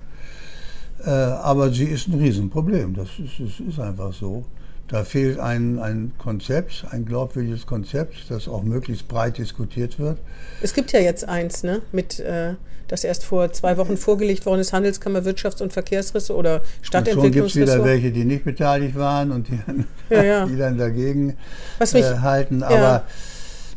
äh, 1.05 1.11
aber 1.11 1.71
sie 1.71 1.85
ist 1.85 2.09
ein 2.09 2.19
Riesenproblem. 2.19 2.95
Das 2.95 3.09
ist, 3.19 3.39
das 3.39 3.69
ist 3.69 3.79
einfach 3.79 4.13
so. 4.13 4.45
Da 4.89 5.03
fehlt 5.05 5.39
ein, 5.39 5.79
ein 5.79 6.13
Konzept, 6.19 6.85
ein 6.91 7.07
glaubwürdiges 7.07 7.67
Konzept, 7.67 8.17
das 8.31 8.49
auch 8.49 8.63
möglichst 8.63 9.09
breit 9.09 9.39
diskutiert 9.39 9.99
wird. 9.99 10.19
Es 10.61 10.75
gibt 10.75 10.93
ja 10.93 11.01
jetzt 11.01 11.27
eins, 11.27 11.63
ne, 11.63 11.81
mit, 11.91 12.21
äh, 12.21 12.55
das 12.89 13.03
erst 13.03 13.25
vor 13.25 13.51
zwei 13.53 13.79
Wochen 13.79 13.97
vorgelegt 13.97 14.45
worden 14.45 14.61
ist, 14.61 14.75
Handelskammer, 14.75 15.21
Wirtschafts- 15.21 15.63
und 15.63 15.73
Verkehrsrisse 15.73 16.37
oder 16.37 16.61
Und 16.93 17.09
schon 17.09 17.33
gibt 17.33 17.47
es 17.49 17.57
wieder 17.57 17.83
welche, 17.83 18.13
die 18.13 18.25
nicht 18.27 18.45
beteiligt 18.45 18.95
waren 18.95 19.33
und 19.33 19.49
die, 19.49 19.59
Ja, 20.11 20.23
ja. 20.23 20.47
die 20.47 20.57
dann 20.57 20.77
dagegen 20.77 21.37
Was 21.79 21.95
mich- 21.95 22.05
äh, 22.05 22.19
halten. 22.19 22.61
ja. 22.61 22.69
Aber 22.69 23.03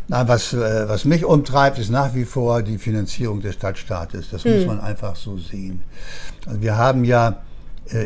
na, 0.09 0.27
was, 0.27 0.51
äh, 0.53 0.89
was 0.89 1.05
mich 1.05 1.23
umtreibt, 1.23 1.79
ist 1.79 1.89
nach 1.89 2.15
wie 2.15 2.25
vor 2.25 2.63
die 2.63 2.77
Finanzierung 2.77 3.41
des 3.41 3.55
Stadtstaates. 3.55 4.29
Das 4.29 4.43
Hm. 4.43 4.55
muss 4.57 4.65
man 4.65 4.79
einfach 4.81 5.15
so 5.15 5.37
sehen. 5.37 5.83
Also 6.45 6.61
wir 6.61 6.77
haben 6.77 7.05
ja 7.05 7.41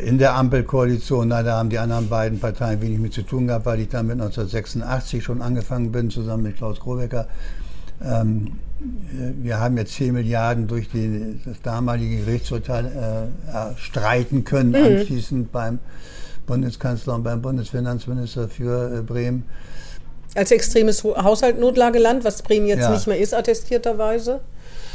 in 0.07 0.17
der 0.17 0.35
Ampelkoalition, 0.35 1.27
na, 1.29 1.43
da 1.43 1.57
haben 1.57 1.69
die 1.69 1.79
anderen 1.79 2.09
beiden 2.09 2.39
Parteien 2.39 2.81
wenig 2.81 2.99
mit 2.99 3.13
zu 3.13 3.23
tun 3.23 3.47
gehabt, 3.47 3.65
weil 3.65 3.79
ich 3.79 3.89
damit 3.89 4.13
1986 4.13 5.23
schon 5.23 5.41
angefangen 5.41 5.91
bin, 5.91 6.09
zusammen 6.09 6.43
mit 6.43 6.57
Klaus 6.57 6.79
Krobecker. 6.79 7.27
Ähm, 8.03 8.53
äh, 8.79 9.43
wir 9.43 9.59
haben 9.59 9.77
jetzt 9.77 9.93
10 9.93 10.13
Milliarden 10.13 10.67
durch 10.67 10.89
die, 10.89 11.39
das 11.45 11.61
damalige 11.61 12.23
Gerichtsurteil 12.25 12.85
äh, 12.85 13.51
erstreiten 13.51 14.43
können, 14.43 14.75
anschließend 14.75 15.51
beim 15.51 15.79
Bundeskanzler 16.47 17.15
und 17.15 17.23
beim 17.23 17.41
Bundesfinanzminister 17.41 18.49
für 18.49 18.99
äh, 18.99 19.01
Bremen. 19.01 19.45
Als 20.35 20.51
extremes 20.51 21.03
Haushaltsnotlageland, 21.03 22.23
was 22.23 22.41
Bremen 22.41 22.67
jetzt 22.67 22.81
Ja. 22.81 22.91
nicht 22.91 23.07
mehr 23.07 23.19
ist, 23.19 23.33
attestierterweise. 23.33 24.39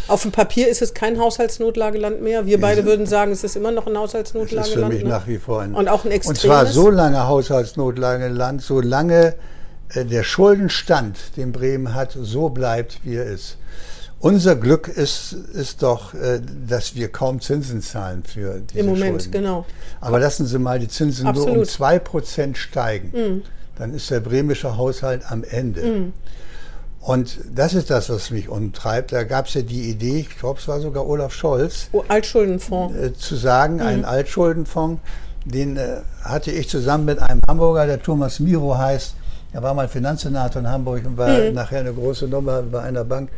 Auf 0.08 0.22
dem 0.22 0.32
Papier 0.32 0.68
ist 0.68 0.82
es 0.82 0.94
kein 0.94 1.18
Haushaltsnotlageland 1.18 2.22
mehr. 2.22 2.46
Wir 2.46 2.60
beide 2.60 2.84
würden 2.84 3.06
sagen, 3.06 3.32
es 3.32 3.42
ist 3.44 3.56
immer 3.56 3.72
noch 3.72 3.86
ein 3.86 3.94
Das 3.94 4.04
ist 4.04 4.10
für 4.12 4.18
Haushaltsnotlageland. 4.38 4.92
mich 4.94 5.02
ne? 5.02 5.08
nach 5.08 5.26
wie 5.26 5.38
vor 5.38 5.62
ein. 5.62 5.74
Und 5.74 5.88
auch 5.88 6.04
ein 6.04 6.12
Und 6.12 6.36
zwar 6.36 6.62
extremes. 6.62 6.74
so 6.74 6.90
lange 6.90 7.26
Haushaltsnotlageland, 7.26 8.62
solange 8.62 9.34
äh, 9.90 10.04
der 10.04 10.22
Schuldenstand, 10.22 11.36
den 11.36 11.52
Bremen 11.52 11.94
hat, 11.94 12.16
so 12.20 12.48
bleibt, 12.50 13.00
wie 13.04 13.16
er 13.16 13.26
ist. 13.26 13.58
Unser 14.18 14.56
Glück 14.56 14.88
ist, 14.88 15.32
ist 15.32 15.82
doch, 15.82 16.14
äh, 16.14 16.40
dass 16.68 16.94
wir 16.94 17.08
kaum 17.08 17.40
Zinsen 17.40 17.82
zahlen 17.82 18.22
für 18.24 18.60
diese 18.60 18.80
Im 18.80 18.86
Moment, 18.86 19.22
Schulden. 19.22 19.32
genau. 19.32 19.66
Aber 20.00 20.18
lassen 20.18 20.46
Sie 20.46 20.58
mal 20.58 20.78
die 20.78 20.88
Zinsen 20.88 21.24
nur 21.24 21.46
um 21.48 21.60
Absolut. 21.60 22.02
Mhm. 22.04 22.50
2% 22.50 22.56
steigen. 22.56 23.42
Dann 23.76 23.92
ist 23.92 24.10
der 24.10 24.20
bremische 24.20 24.76
Haushalt 24.76 25.22
am 25.30 25.44
Ende. 25.44 26.12
Und 27.06 27.38
das 27.54 27.72
ist 27.74 27.88
das, 27.90 28.10
was 28.10 28.32
mich 28.32 28.48
umtreibt. 28.48 29.12
Da 29.12 29.22
gab 29.22 29.46
es 29.46 29.54
ja 29.54 29.62
die 29.62 29.88
Idee, 29.90 30.18
ich 30.28 30.38
glaube, 30.40 30.58
es 30.58 30.66
war 30.66 30.80
sogar 30.80 31.06
Olaf 31.06 31.32
Scholz, 31.32 31.88
Oh, 31.92 32.02
Altschuldenfonds. 32.08 32.96
äh, 32.96 33.14
zu 33.14 33.36
sagen, 33.36 33.76
Mhm. 33.76 33.82
einen 33.82 34.04
Altschuldenfonds, 34.04 35.00
den 35.44 35.76
äh, 35.76 35.98
hatte 36.24 36.50
ich 36.50 36.68
zusammen 36.68 37.04
mit 37.04 37.20
einem 37.20 37.40
Hamburger, 37.48 37.86
der 37.86 38.02
Thomas 38.02 38.40
Miro 38.40 38.76
heißt. 38.76 39.14
Er 39.52 39.62
war 39.62 39.72
mal 39.72 39.86
Finanzsenator 39.86 40.60
in 40.60 40.68
Hamburg 40.68 41.02
und 41.06 41.16
war 41.16 41.28
Mhm. 41.28 41.54
nachher 41.54 41.78
eine 41.78 41.92
große 41.92 42.26
Nummer 42.26 42.62
bei 42.62 42.80
einer 42.82 43.04
Bank. 43.04 43.28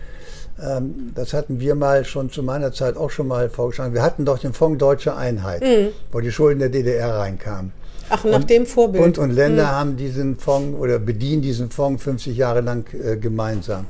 Ähm, 0.61 1.13
das 1.15 1.35
hatten 1.35 1.61
wir 1.61 1.75
mal 1.75 2.07
schon 2.07 2.31
zu 2.31 2.43
meiner 2.43 2.73
Zeit 2.73 2.97
auch 2.97 3.11
schon 3.11 3.29
mal 3.29 3.51
vorgeschlagen. 3.51 3.93
Wir 3.93 4.03
hatten 4.03 4.25
doch 4.25 4.39
den 4.39 4.55
Fonds 4.55 4.79
Deutsche 4.79 5.15
Einheit, 5.15 5.61
Mhm. 5.63 5.89
wo 6.11 6.21
die 6.21 6.33
Schulden 6.33 6.61
der 6.61 6.71
DDR 6.71 7.17
reinkamen. 7.19 7.73
Ach, 8.11 8.25
nach 8.25 8.45
dem 8.45 8.67
Vorbild. 8.67 9.03
Bund 9.03 9.19
und 9.19 9.31
Länder 9.31 9.71
haben 9.71 9.97
diesen 9.97 10.37
Fonds 10.37 10.79
oder 10.79 10.99
bedienen 10.99 11.43
diesen 11.43 11.71
Fonds 11.71 12.03
50 12.03 12.37
Jahre 12.37 12.61
lang 12.61 12.87
äh, 12.95 13.17
gemeinsam. 13.17 13.87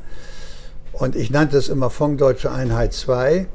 Und 0.93 1.15
ich 1.15 1.31
nannte 1.31 1.57
es 1.57 1.69
immer 1.69 1.91
Fonds 1.91 2.19
Deutsche 2.19 2.51
Einheit 2.51 2.93
2, 2.93 3.47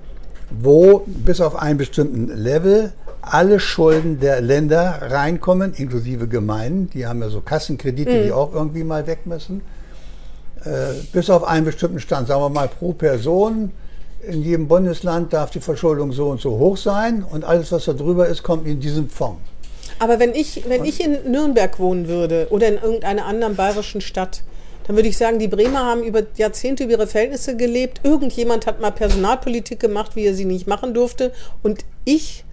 wo 0.50 1.04
bis 1.06 1.42
auf 1.42 1.56
einen 1.56 1.78
bestimmten 1.78 2.28
Level 2.36 2.94
alle 3.22 3.60
Schulden 3.60 4.20
der 4.20 4.42
Länder 4.42 5.00
reinkommen, 5.02 5.74
inklusive 5.74 6.28
Gemeinden. 6.28 6.90
Die 6.94 7.06
haben 7.06 7.22
ja 7.22 7.30
so 7.30 7.42
Kassenkredite, 7.42 8.24
die 8.24 8.32
auch 8.32 8.54
irgendwie 8.54 8.84
mal 8.84 9.08
weg 9.08 9.26
müssen. 9.26 9.62
Äh, 10.64 10.94
bis 11.12 11.30
auf 11.30 11.44
einen 11.44 11.66
bestimmten 11.66 12.00
Stand, 12.00 12.28
sagen 12.28 12.42
wir 12.42 12.50
mal 12.50 12.68
pro 12.68 12.94
Person. 12.94 13.72
In 14.26 14.42
jedem 14.44 14.68
Bundesland 14.70 15.34
darf 15.34 15.52
die 15.52 15.60
Verschuldung 15.60 16.14
so 16.14 16.30
und 16.30 16.40
so 16.40 16.52
hoch 16.52 16.78
sein 16.78 17.24
und 17.24 17.44
alles, 17.44 17.72
was 17.74 17.86
da 17.86 17.94
drüber 17.94 18.28
ist, 18.28 18.44
kommt 18.44 18.66
in 18.68 18.80
diesen 18.80 19.10
Fonds. 19.10 19.42
Aber 20.04 20.20
wenn 20.20 20.36
ich, 20.36 20.66
wenn 20.68 20.84
ich 20.84 21.02
in 21.02 21.32
Nürnberg 21.32 21.80
wohnen 21.80 22.10
würde 22.10 22.48
oder 22.50 22.68
in 22.68 22.76
irgendeiner 22.76 23.26
anderen 23.26 23.56
bayerischen 23.56 24.02
Stadt, 24.02 24.44
dann 24.86 24.98
würde 24.98 25.08
ich 25.08 25.16
sagen, 25.16 25.40
die 25.40 25.48
Bremer 25.48 25.80
haben 25.80 26.04
über 26.04 26.24
Jahrzehnte 26.36 26.84
über 26.84 26.92
ihre 26.92 27.08
Verhältnisse 27.08 27.56
gelebt. 27.56 28.02
Irgendjemand 28.04 28.68
hat 28.68 28.82
mal 28.82 28.92
Personalpolitik 28.92 29.80
gemacht, 29.80 30.18
wie 30.18 30.26
er 30.26 30.34
sie 30.34 30.44
nicht 30.44 30.68
machen 30.68 30.94
durfte. 30.94 31.32
Und 31.62 31.86
ich 32.04 32.44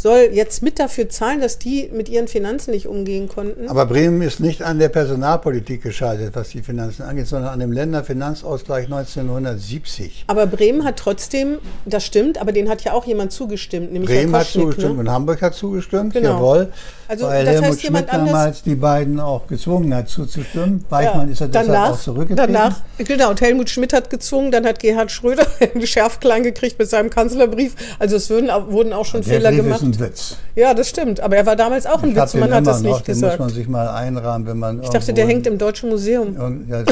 soll 0.00 0.30
jetzt 0.32 0.62
mit 0.62 0.78
dafür 0.78 1.10
zahlen, 1.10 1.40
dass 1.42 1.58
die 1.58 1.90
mit 1.92 2.08
ihren 2.08 2.26
Finanzen 2.26 2.70
nicht 2.70 2.86
umgehen 2.86 3.28
konnten. 3.28 3.68
Aber 3.68 3.84
Bremen 3.84 4.22
ist 4.22 4.40
nicht 4.40 4.62
an 4.62 4.78
der 4.78 4.88
Personalpolitik 4.88 5.82
gescheitert, 5.82 6.34
was 6.34 6.48
die 6.50 6.62
Finanzen 6.62 7.02
angeht, 7.02 7.26
sondern 7.26 7.52
an 7.52 7.60
dem 7.60 7.70
Länderfinanzausgleich 7.70 8.86
1970. 8.86 10.24
Aber 10.26 10.46
Bremen 10.46 10.84
hat 10.84 10.96
trotzdem, 10.96 11.58
das 11.84 12.06
stimmt, 12.06 12.40
aber 12.40 12.52
den 12.52 12.70
hat 12.70 12.82
ja 12.82 12.92
auch 12.92 13.04
jemand 13.04 13.32
zugestimmt, 13.32 13.92
nämlich 13.92 14.08
Bremen 14.08 14.30
Herr 14.30 14.40
hat 14.40 14.46
Koschnick, 14.46 14.62
zugestimmt 14.62 14.94
ne? 14.94 15.00
und 15.00 15.10
Hamburg 15.10 15.42
hat 15.42 15.54
zugestimmt, 15.54 16.14
Genau. 16.14 16.30
jawohl. 16.30 16.72
Also, 17.10 17.26
weil 17.26 17.44
das 17.44 17.54
heißt, 17.56 17.62
Helmut 17.64 17.82
jemand 17.82 18.04
Schmidt 18.08 18.14
anders- 18.14 18.32
damals 18.32 18.62
die 18.62 18.74
beiden 18.76 19.18
auch 19.20 19.46
gezwungen 19.48 19.92
hat 19.94 20.08
zuzustimmen. 20.08 20.84
Weichmann 20.90 21.28
ist 21.28 21.40
ja 21.40 21.48
deshalb 21.48 21.66
danach, 21.66 21.90
auch 21.92 21.98
zurückgetreten. 22.00 22.52
danach, 22.54 22.76
genau, 22.98 23.30
und 23.30 23.40
Helmut 23.40 23.68
Schmidt 23.68 23.92
hat 23.92 24.10
gezwungen, 24.10 24.52
dann 24.52 24.64
hat 24.64 24.78
Gerhard 24.78 25.10
Schröder 25.10 25.44
einen 25.74 25.84
Schärfklein 25.86 26.44
gekriegt 26.44 26.78
mit 26.78 26.88
seinem 26.88 27.10
Kanzlerbrief. 27.10 27.74
Also 27.98 28.14
es 28.14 28.30
würden, 28.30 28.48
wurden 28.72 28.92
auch 28.92 29.04
schon 29.06 29.22
der 29.22 29.34
Fehler 29.34 29.50
Brief 29.50 29.62
gemacht. 29.64 29.80
ist 29.82 29.86
ein 29.86 30.00
Witz. 30.00 30.36
Ja, 30.54 30.72
das 30.72 30.88
stimmt, 30.88 31.18
aber 31.18 31.36
er 31.36 31.46
war 31.46 31.56
damals 31.56 31.86
auch 31.86 32.00
ein 32.02 32.10
Ich 32.10 32.16
Witz 32.16 32.34
man 32.34 32.44
den 32.44 32.54
hat 32.54 32.66
das 32.68 32.82
noch, 32.82 32.90
nicht 32.92 33.08
den 33.08 33.14
gesagt. 33.14 33.38
muss 33.40 33.48
man 33.48 33.54
sich 33.56 33.66
mal 33.66 33.88
einrahmen, 33.88 34.46
wenn 34.46 34.58
man 34.58 34.80
ich 34.82 34.90
dachte, 34.90 35.12
der 35.12 35.26
hängt 35.26 35.46
im 35.48 35.58
Deutschen 35.58 35.90
Museum. 35.90 36.36
Und, 36.36 36.68
ja, 36.68 36.84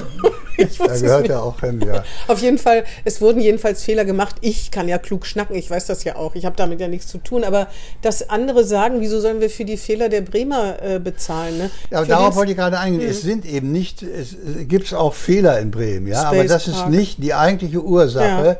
Ich 0.70 0.76
da 0.78 0.86
gehört 0.98 1.28
er 1.28 1.42
auch 1.42 1.60
hin, 1.60 1.80
ja. 1.86 2.02
Auf 2.26 2.40
jeden 2.42 2.58
Fall, 2.58 2.84
es 3.04 3.20
wurden 3.20 3.40
jedenfalls 3.40 3.82
Fehler 3.84 4.04
gemacht. 4.04 4.36
Ich 4.40 4.70
kann 4.70 4.88
ja 4.88 4.98
klug 4.98 5.24
schnacken, 5.24 5.54
ich 5.56 5.70
weiß 5.70 5.86
das 5.86 6.02
ja 6.04 6.16
auch. 6.16 6.34
Ich 6.34 6.44
habe 6.44 6.56
damit 6.56 6.80
ja 6.80 6.88
nichts 6.88 7.06
zu 7.06 7.18
tun. 7.18 7.44
Aber 7.44 7.68
dass 8.02 8.28
andere 8.28 8.64
sagen, 8.64 9.00
wieso 9.00 9.20
sollen 9.20 9.40
wir 9.40 9.50
für 9.50 9.64
die 9.64 9.76
Fehler 9.76 10.08
der 10.08 10.22
Bremer 10.22 10.82
äh, 10.82 10.98
bezahlen? 10.98 11.58
Ne? 11.58 11.70
Ja, 11.90 11.98
aber 11.98 12.06
Für 12.06 12.12
darauf 12.12 12.36
wollte 12.36 12.52
ich 12.52 12.58
gerade 12.58 12.78
eingehen. 12.78 13.08
Es 13.08 13.22
sind 13.22 13.46
eben 13.46 13.70
nicht, 13.70 14.02
es 14.02 14.36
gibt 14.66 14.92
auch 14.94 15.14
Fehler 15.14 15.58
in 15.60 15.70
Bremen, 15.70 16.08
ja, 16.08 16.24
aber 16.24 16.38
Space 16.38 16.50
das 16.50 16.66
ist 16.68 16.74
Park. 16.74 16.90
nicht 16.90 17.22
die 17.22 17.34
eigentliche 17.34 17.82
Ursache 17.82 18.26
Ja. 18.46 18.56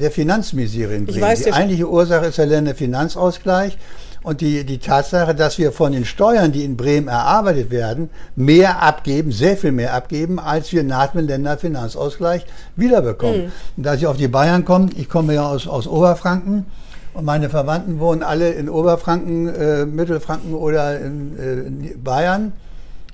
der 0.00 0.10
Finanzmisere 0.10 0.94
in 0.94 1.04
Bremen. 1.06 1.20
weiß, 1.20 1.42
die 1.42 1.52
eigentliche 1.52 1.88
Ursache 1.88 2.26
ist 2.26 2.38
der 2.38 2.46
Länderfinanzausgleich 2.46 3.76
und 4.24 4.40
die, 4.40 4.64
die 4.64 4.78
Tatsache, 4.78 5.34
dass 5.34 5.58
wir 5.58 5.70
von 5.70 5.92
den 5.92 6.04
Steuern, 6.04 6.50
die 6.50 6.64
in 6.64 6.76
Bremen 6.76 7.08
erarbeitet 7.08 7.70
werden, 7.70 8.10
mehr 8.34 8.82
abgeben, 8.82 9.30
sehr 9.30 9.56
viel 9.56 9.70
mehr 9.70 9.94
abgeben, 9.94 10.40
als 10.40 10.72
wir 10.72 10.82
nach 10.82 11.12
dem 11.12 11.26
Länderfinanzausgleich 11.26 12.44
wiederbekommen. 12.74 13.42
Hm. 13.42 13.52
Und 13.76 13.86
da 13.86 13.94
ich 13.94 14.06
auf 14.06 14.16
die 14.16 14.28
Bayern 14.28 14.64
komme, 14.64 14.88
ich 14.96 15.08
komme 15.08 15.34
ja 15.34 15.46
aus, 15.46 15.68
aus 15.68 15.86
Oberfranken, 15.86 16.66
und 17.12 17.24
meine 17.24 17.48
Verwandten 17.48 18.00
wohnen 18.00 18.24
alle 18.24 18.50
in 18.50 18.68
Oberfranken, 18.68 19.46
äh, 19.54 19.86
Mittelfranken 19.86 20.52
oder 20.52 20.98
in, 20.98 21.38
äh, 21.38 21.94
Bayern, 21.96 22.52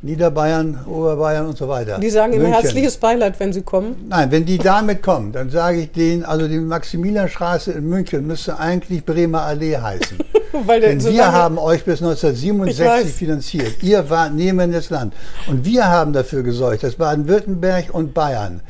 Niederbayern, 0.02 0.86
Oberbayern 0.86 1.46
und 1.46 1.58
so 1.58 1.68
weiter. 1.68 1.98
Die 1.98 2.08
sagen 2.08 2.32
immer 2.32 2.44
München. 2.44 2.62
herzliches 2.62 2.96
Beileid, 2.96 3.38
wenn 3.38 3.52
sie 3.52 3.60
kommen. 3.60 4.06
Nein, 4.08 4.30
wenn 4.30 4.46
die 4.46 4.56
damit 4.56 5.02
kommen, 5.02 5.32
dann 5.32 5.50
sage 5.50 5.80
ich 5.82 5.92
denen, 5.92 6.24
also 6.24 6.48
die 6.48 6.58
Maximilianstraße 6.58 7.72
in 7.72 7.86
München 7.90 8.26
müsste 8.26 8.58
eigentlich 8.58 9.04
Bremer 9.04 9.42
Allee 9.42 9.76
heißen. 9.76 10.16
Denn 10.82 11.00
so 11.00 11.10
wir 11.10 11.32
haben 11.32 11.58
euch 11.58 11.84
bis 11.84 12.00
Ich 12.00 12.06
1967 12.06 12.86
weiß. 12.86 13.10
finanziert. 13.12 13.82
Ihr 13.82 14.08
wart 14.10 14.34
nehmendes 14.34 14.90
Land. 14.90 15.14
Und 15.46 15.64
wir 15.64 15.86
haben 15.86 16.12
dafür 16.12 16.42
gesorgt, 16.42 16.82
dass 16.82 16.96
Baden-Württemberg 16.96 17.86
und 17.92 18.14
Bayern 18.14 18.60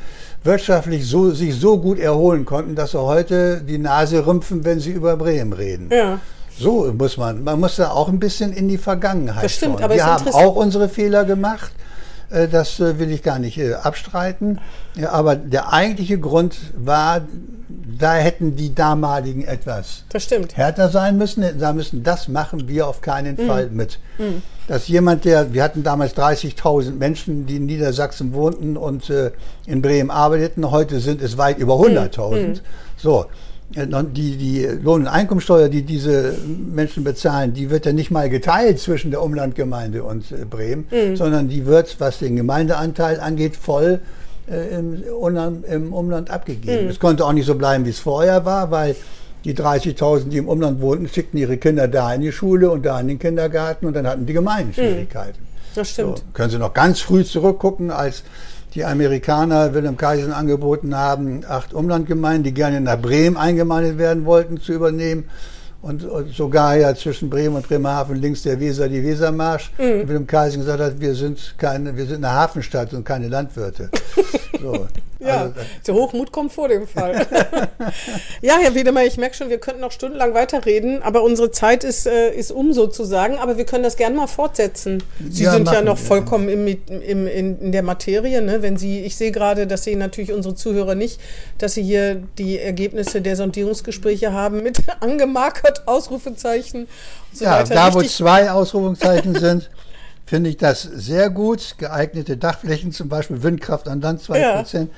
wirtschaftlich 0.45 1.07
so, 1.07 1.31
sich 1.31 1.55
so 1.59 1.79
gut 1.79 1.99
erholen 1.99 2.45
konnten, 2.45 2.75
dass 2.75 2.93
sie 2.93 3.01
heute 3.01 3.61
die 3.61 3.79
Nase 3.79 4.27
rümpfen, 4.27 4.65
wenn 4.65 4.81
sie 4.81 4.91
über 4.91 5.17
Bremen 5.17 5.53
reden. 5.53 5.91
Ja. 5.93 6.19
So 6.59 6.93
muss 6.97 7.17
man, 7.17 7.43
man 7.45 7.59
muss 7.61 7.77
da 7.77 7.91
auch 7.91 8.09
ein 8.09 8.19
bisschen 8.19 8.53
in 8.53 8.69
die 8.69 8.77
Vergangenheit 8.79 9.45
Das 9.45 9.53
stimmt, 9.55 9.75
schauen. 9.77 9.85
aber 9.85 9.95
Wir 9.95 10.05
haben 10.07 10.29
auch 10.29 10.57
unsere 10.57 10.89
Fehler 10.89 11.25
gemacht. 11.25 11.73
Äh, 12.31 12.49
Das 12.49 12.81
äh, 12.81 12.99
will 12.99 13.11
ich 13.11 13.23
gar 13.23 13.39
nicht 13.39 13.59
äh, 13.59 13.75
abstreiten. 13.75 14.59
Aber 15.11 15.37
der 15.37 15.73
eigentliche 15.73 16.19
Grund 16.19 16.57
war, 16.77 17.21
da 17.99 18.15
hätten 18.15 18.57
die 18.57 18.75
damaligen 18.75 19.45
etwas 19.45 20.05
Das 20.11 20.25
stimmt. 20.25 20.57
härter 20.57 20.89
sein 20.89 21.17
müssen. 21.19 21.43
sagen 21.59 21.77
müssen, 21.77 22.03
das 22.03 22.29
machen 22.29 22.67
wir 22.69 22.87
auf 22.89 23.01
keinen 23.01 23.37
Mhm. 23.37 23.47
Fall 23.47 23.69
mit. 23.71 23.99
Dass 24.69 24.89
jemand, 24.89 25.25
der, 25.25 25.53
wir 25.53 25.63
hatten 25.63 25.83
damals 25.83 26.15
30.000 26.17 26.93
Menschen, 26.93 27.47
die 27.47 27.57
in 27.57 27.67
Niedersachsen 27.67 28.33
wohnten 28.33 28.77
und 28.77 29.13
in 29.67 29.83
Bremen 29.83 30.11
arbeiteten. 30.11 30.71
Heute 30.71 31.01
sind 31.01 31.21
es 31.23 31.37
weit 31.39 31.59
über 31.59 31.75
100.000. 31.75 32.61
So. 32.97 33.27
Äh, 33.75 33.87
Die, 34.13 34.37
die 34.37 34.67
Lohn- 34.83 35.03
und 35.03 35.07
Einkommensteuer, 35.09 35.69
die 35.69 35.83
diese 35.83 36.35
Menschen 36.75 37.05
bezahlen, 37.05 37.53
die 37.55 37.71
wird 37.71 37.87
ja 37.87 37.93
nicht 37.93 38.11
mal 38.11 38.29
geteilt 38.29 38.81
zwischen 38.81 39.11
der 39.11 39.23
Umlandgemeinde 39.23 40.03
und 40.03 40.33
äh, 40.33 40.45
Bremen, 40.45 40.87
sondern 41.17 41.49
die 41.49 41.67
wird, 41.67 41.97
was 42.01 42.19
den 42.19 42.37
Gemeindeanteil 42.37 43.21
angeht, 43.21 43.57
voll 43.57 44.01
äh, 44.51 44.79
im, 44.79 45.03
Umland, 45.19 45.65
im 45.67 45.93
Umland 45.93 46.31
abgegeben. 46.31 46.89
Es 46.89 46.99
konnte 46.99 47.25
auch 47.25 47.33
nicht 47.33 47.47
so 47.47 47.55
bleiben, 47.55 47.85
wie 47.85 47.91
es 47.91 48.01
vorher 48.01 48.45
war, 48.45 48.71
weil 48.71 48.97
die 49.45 49.55
30.000, 49.55 50.29
die 50.29 50.39
im 50.39 50.49
Umland 50.49 50.81
wohnten, 50.81 51.09
schickten 51.09 51.39
ihre 51.39 51.57
Kinder 51.57 51.89
da 51.89 52.13
in 52.13 52.21
die 52.23 52.33
Schule 52.33 52.71
und 52.71 52.85
da 52.85 53.01
in 53.01 53.09
den 53.09 53.19
Kindergarten 53.19 53.87
und 53.87 53.95
dann 53.95 54.07
hatten 54.07 54.27
die 54.27 54.33
Gemeinden 54.35 54.75
Schwierigkeiten. 54.75 55.39
Das 55.75 55.91
stimmt. 55.91 56.19
So, 56.19 56.25
können 56.35 56.51
Sie 56.51 56.59
noch 56.59 56.75
ganz 56.75 57.01
früh 57.01 57.25
zurückgucken, 57.25 57.91
als 57.91 58.25
die 58.75 58.85
Amerikaner 58.85 59.75
Wilhelm 59.75 59.97
Kaisen 59.97 60.33
angeboten 60.33 60.97
haben, 60.97 61.43
acht 61.49 61.75
Umlandgemeinden, 61.75 62.45
die 62.45 62.55
gerne 62.55 62.81
nach 62.81 63.01
Bremen 63.01 63.37
eingemeindet 63.37 63.99
werden 63.99 64.25
wollten, 64.25 64.61
zu 64.61 64.73
übernehmen. 64.73 65.25
Und, 65.83 66.05
und 66.05 66.35
sogar 66.35 66.77
ja 66.77 66.95
zwischen 66.95 67.31
Bremen 67.31 67.57
und 67.57 67.67
Bremerhaven 67.67 68.17
links 68.17 68.43
der 68.43 68.61
Weser 68.61 68.89
die 68.89 69.03
Wesermarsch. 69.03 69.73
Mhm. 69.79 69.85
Und 69.85 70.09
Wilhelm 70.09 70.27
Kaisen 70.27 70.61
gesagt 70.61 70.81
hat, 70.81 71.01
wir 71.01 71.15
sind 71.15 71.55
keine, 71.57 71.97
wir 71.97 72.05
sind 72.05 72.25
eine 72.25 72.35
Hafenstadt 72.35 72.93
und 72.93 73.05
keine 73.05 73.29
Landwirte. 73.29 73.91
So. 74.61 74.87
Ja, 75.21 75.43
Also, 75.43 75.55
der 75.87 75.95
Hochmut 75.95 76.33
kommt 76.33 76.53
vor 76.53 76.69
dem 76.69 76.87
Fall. 76.87 77.27
ja, 78.41 78.57
Herr 78.59 78.75
Wiedemeyer, 78.75 79.07
ich 79.07 79.19
merke 79.19 79.37
schon, 79.37 79.51
wir 79.51 79.59
könnten 79.59 79.81
noch 79.81 79.93
stundenlang 79.93 80.35
weiterreden, 80.35 81.03
aber 81.03 81.23
unsere 81.23 81.51
Zeit 81.51 81.85
ist, 81.85 82.07
äh, 82.07 82.31
ist 82.31 82.51
um 82.53 82.73
sozusagen, 82.73 83.39
aber 83.39 83.57
wir 83.59 83.65
können 83.67 83.85
das 83.85 83.97
gerne 83.97 84.17
mal 84.17 84.27
fortsetzen. 84.27 85.03
Sie 85.31 85.45
Ja, 85.45 85.53
sind 85.53 85.71
ja 85.71 85.83
noch 85.83 85.99
vollkommen 85.99 86.49
im, 86.49 86.67
im, 86.67 87.27
in, 87.27 87.61
in 87.61 87.73
der 87.73 87.83
Materie, 87.83 88.41
ne? 88.43 88.63
wenn 88.63 88.77
Sie, 88.77 89.01
ich 89.01 89.17
sehe 89.17 89.31
gerade, 89.31 89.67
das 89.67 89.85
sehen 89.85 89.99
natürlich 89.99 90.33
unsere 90.33 90.55
Zuhörer 90.55 90.95
nicht, 90.95 91.21
dass 91.59 91.75
Sie 91.75 91.83
hier 91.83 92.23
die 92.39 92.59
Ergebnisse 92.59 93.21
der 93.21 93.37
Sondierungsgespräche 93.37 94.33
haben 94.33 94.63
mit 94.63 94.79
angemarkert, 95.01 95.87
Ausrufezeichen 95.87 96.89
so 97.33 97.45
ja, 97.45 97.63
da 97.63 97.95
wo 97.95 98.03
zwei 98.03 98.51
Ausrufungszeichen 98.51 99.35
sind, 99.39 99.71
finde 100.31 100.49
ich 100.49 100.57
das 100.59 100.83
sehr 100.83 101.29
gut. 101.29 101.75
Geeignete 101.77 102.37
Dachflächen, 102.37 102.93
zum 102.93 103.09
Beispiel 103.09 103.43
Windkraft 103.43 103.89
an 103.89 104.01
Land 104.01 104.23
2 104.23 104.39
Ja. 104.39 104.57
Prozent. 104.59 104.91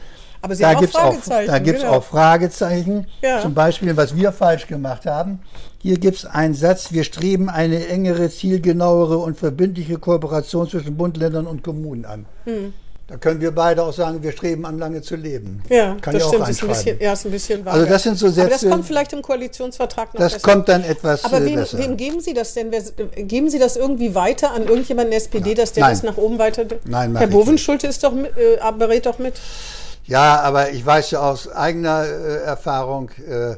aber 0.43 0.55
Sie 0.55 0.61
Da 0.63 0.69
haben 0.69 0.77
auch 0.77 0.81
gibt 0.83 0.91
es 0.95 1.01
auch, 1.01 1.13
Fragezeichen. 1.15 1.47
da 1.51 1.59
gibt's 1.59 1.81
genau. 1.83 1.95
auch 1.95 2.05
Fragezeichen. 2.05 3.07
Ja. 3.23 3.41
Zum 3.41 3.55
Beispiel, 3.55 3.97
was 3.97 4.15
wir 4.15 4.31
falsch 4.33 4.67
gemacht 4.67 5.07
haben. 5.07 5.41
Hier 5.79 5.99
gibt 5.99 6.19
es 6.19 6.27
einen 6.27 6.53
Satz, 6.53 6.93
wir 6.93 7.03
streben 7.05 7.49
eine 7.49 7.87
engere, 7.89 8.29
zielgenauere 8.29 9.17
und 9.19 9.39
verbindliche 9.39 9.97
Kooperation 9.99 10.69
zwischen 10.69 10.99
Bund, 10.99 11.17
Ländern 11.17 11.47
und 11.47 11.65
Kommunen 11.65 12.05
an. 12.05 12.27
Hm. 12.45 12.75
Da 13.13 13.19
können 13.19 13.43
wir 13.43 13.51
beide 13.55 13.83
auch 13.83 13.93
sagen, 13.93 14.23
wir 14.23 14.33
streben 14.33 14.65
an, 14.65 14.79
lange 14.79 15.03
zu 15.03 15.17
leben. 15.17 15.63
Ja, 15.69 15.97
Kann 16.01 16.15
das 16.15 16.23
ich 16.23 16.23
auch 16.23 16.29
stimmt, 16.33 16.49
ist 16.49 16.63
ein 16.63 16.69
bisschen, 16.69 16.99
ja, 16.99 17.13
ist 17.13 17.27
ein 17.27 17.31
bisschen 17.31 17.63
vage. 17.63 17.75
Also 17.77 17.87
das 17.87 18.03
sind 18.05 18.17
so 18.19 18.27
Aber 18.29 18.37
das 18.49 18.61
Sätze- 18.63 18.71
kommt 18.71 18.87
vielleicht 18.87 19.13
im 19.13 19.21
Koalitionsvertrag 19.21 20.15
noch 20.15 20.21
Das 20.21 20.33
besser. 20.33 20.51
kommt 20.51 20.67
dann 20.71 20.83
etwas 20.83 21.23
Aber 21.27 21.37
äh, 21.43 21.45
wem, 21.45 21.55
besser. 21.57 21.77
wem 21.77 21.99
geben 21.99 22.21
Sie 22.23 22.33
das 22.33 22.55
denn? 22.55 22.71
Geben 23.15 23.51
Sie 23.51 23.59
das 23.59 23.77
irgendwie 23.77 24.15
weiter 24.15 24.53
an 24.53 24.63
irgendjemanden 24.67 25.11
der 25.11 25.19
SPD, 25.19 25.53
dass 25.53 25.73
der 25.75 25.83
Nein. 25.85 25.93
das 25.93 26.03
nach 26.05 26.17
oben 26.17 26.39
weiter... 26.39 26.65
Nein, 26.87 27.15
Herr 27.15 27.27
Bovenschulte 27.27 27.87
ist 27.87 28.03
doch 28.03 28.13
mit, 28.13 28.35
äh, 28.39 28.59
berät 28.79 29.05
doch 29.05 29.19
mit. 29.19 29.35
Ja, 30.07 30.41
aber 30.41 30.71
ich 30.71 30.85
weiß 30.87 31.11
ja 31.11 31.21
aus 31.21 31.53
eigener 31.53 32.07
äh, 32.07 32.37
Erfahrung, 32.45 33.11
äh, 33.29 33.57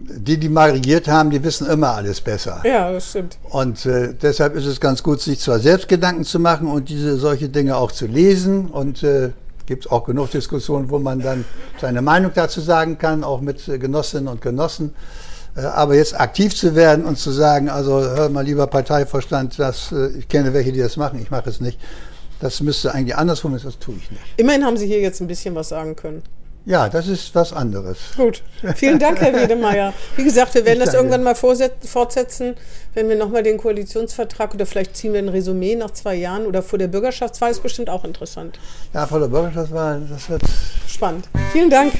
die, 0.00 0.38
die 0.38 0.48
mal 0.48 0.70
regiert 0.70 1.08
haben, 1.08 1.30
die 1.30 1.42
wissen 1.42 1.66
immer 1.68 1.94
alles 1.94 2.20
besser. 2.20 2.62
Ja, 2.64 2.90
das 2.92 3.10
stimmt. 3.10 3.38
Und 3.50 3.84
äh, 3.86 4.14
deshalb 4.20 4.54
ist 4.54 4.66
es 4.66 4.80
ganz 4.80 5.02
gut, 5.02 5.20
sich 5.20 5.40
zwar 5.40 5.58
selbst 5.58 5.88
Gedanken 5.88 6.24
zu 6.24 6.38
machen 6.38 6.68
und 6.68 6.88
diese 6.88 7.16
solche 7.16 7.48
Dinge 7.48 7.76
auch 7.76 7.92
zu 7.92 8.06
lesen. 8.06 8.68
Und 8.68 9.02
äh, 9.02 9.30
gibt 9.66 9.84
es 9.84 9.92
auch 9.92 10.04
genug 10.04 10.30
Diskussionen, 10.30 10.90
wo 10.90 10.98
man 10.98 11.20
dann 11.20 11.44
seine 11.80 12.02
Meinung 12.02 12.32
dazu 12.34 12.60
sagen 12.60 12.98
kann, 12.98 13.22
auch 13.22 13.40
mit 13.40 13.68
äh, 13.68 13.78
Genossinnen 13.78 14.28
und 14.28 14.40
Genossen. 14.40 14.94
Äh, 15.56 15.60
aber 15.60 15.94
jetzt 15.94 16.18
aktiv 16.18 16.56
zu 16.56 16.74
werden 16.74 17.04
und 17.04 17.18
zu 17.18 17.30
sagen, 17.30 17.68
also 17.68 18.00
hör 18.00 18.28
mal 18.30 18.44
lieber 18.44 18.66
Parteivorstand, 18.66 19.58
das, 19.58 19.92
äh, 19.92 20.08
ich 20.18 20.28
kenne 20.28 20.54
welche, 20.54 20.72
die 20.72 20.80
das 20.80 20.96
machen, 20.96 21.20
ich 21.20 21.30
mache 21.30 21.50
es 21.50 21.60
nicht. 21.60 21.78
Das 22.40 22.60
müsste 22.60 22.94
eigentlich 22.94 23.16
andersrum 23.16 23.54
ist, 23.56 23.64
das 23.64 23.78
tue 23.78 23.96
ich 23.96 24.10
nicht. 24.10 24.22
Immerhin 24.36 24.64
haben 24.64 24.76
Sie 24.76 24.86
hier 24.86 25.00
jetzt 25.00 25.20
ein 25.20 25.26
bisschen 25.26 25.54
was 25.54 25.70
sagen 25.70 25.96
können. 25.96 26.22
Ja, 26.68 26.90
das 26.90 27.08
ist 27.08 27.34
was 27.34 27.54
anderes. 27.54 27.96
Gut. 28.14 28.42
Vielen 28.74 28.98
Dank, 28.98 29.18
Herr 29.22 29.32
Wiedemeyer. 29.32 29.94
Wie 30.16 30.24
gesagt, 30.24 30.54
wir 30.54 30.66
werden 30.66 30.80
Ich 30.80 30.84
das 30.84 30.92
irgendwann 30.92 31.22
mal 31.22 31.34
fortsetzen, 31.34 32.56
wenn 32.92 33.08
wir 33.08 33.16
nochmal 33.16 33.42
den 33.42 33.56
Koalitionsvertrag 33.56 34.52
oder 34.52 34.66
vielleicht 34.66 34.94
ziehen 34.94 35.14
wir 35.14 35.20
ein 35.20 35.30
Resümee 35.30 35.76
nach 35.76 35.92
zwei 35.92 36.14
Jahren 36.14 36.44
oder 36.44 36.62
vor 36.62 36.78
der 36.78 36.88
Bürgerschaftswahl 36.88 37.50
ist 37.50 37.62
bestimmt 37.62 37.88
auch 37.88 38.04
interessant. 38.04 38.58
Ja, 38.92 39.06
vor 39.06 39.18
der 39.18 39.28
Bürgerschaftswahl, 39.28 40.02
das 40.10 40.28
wird 40.28 40.42
Spannend. 40.86 41.30
Vielen 41.52 41.70
Dank. 41.70 41.94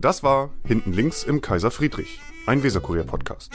Das 0.00 0.22
war 0.22 0.50
Hinten 0.64 0.92
links 0.92 1.24
im 1.24 1.40
Kaiser 1.40 1.72
Friedrich, 1.72 2.20
ein 2.46 2.62
Weserkurier-Podcast. 2.62 3.50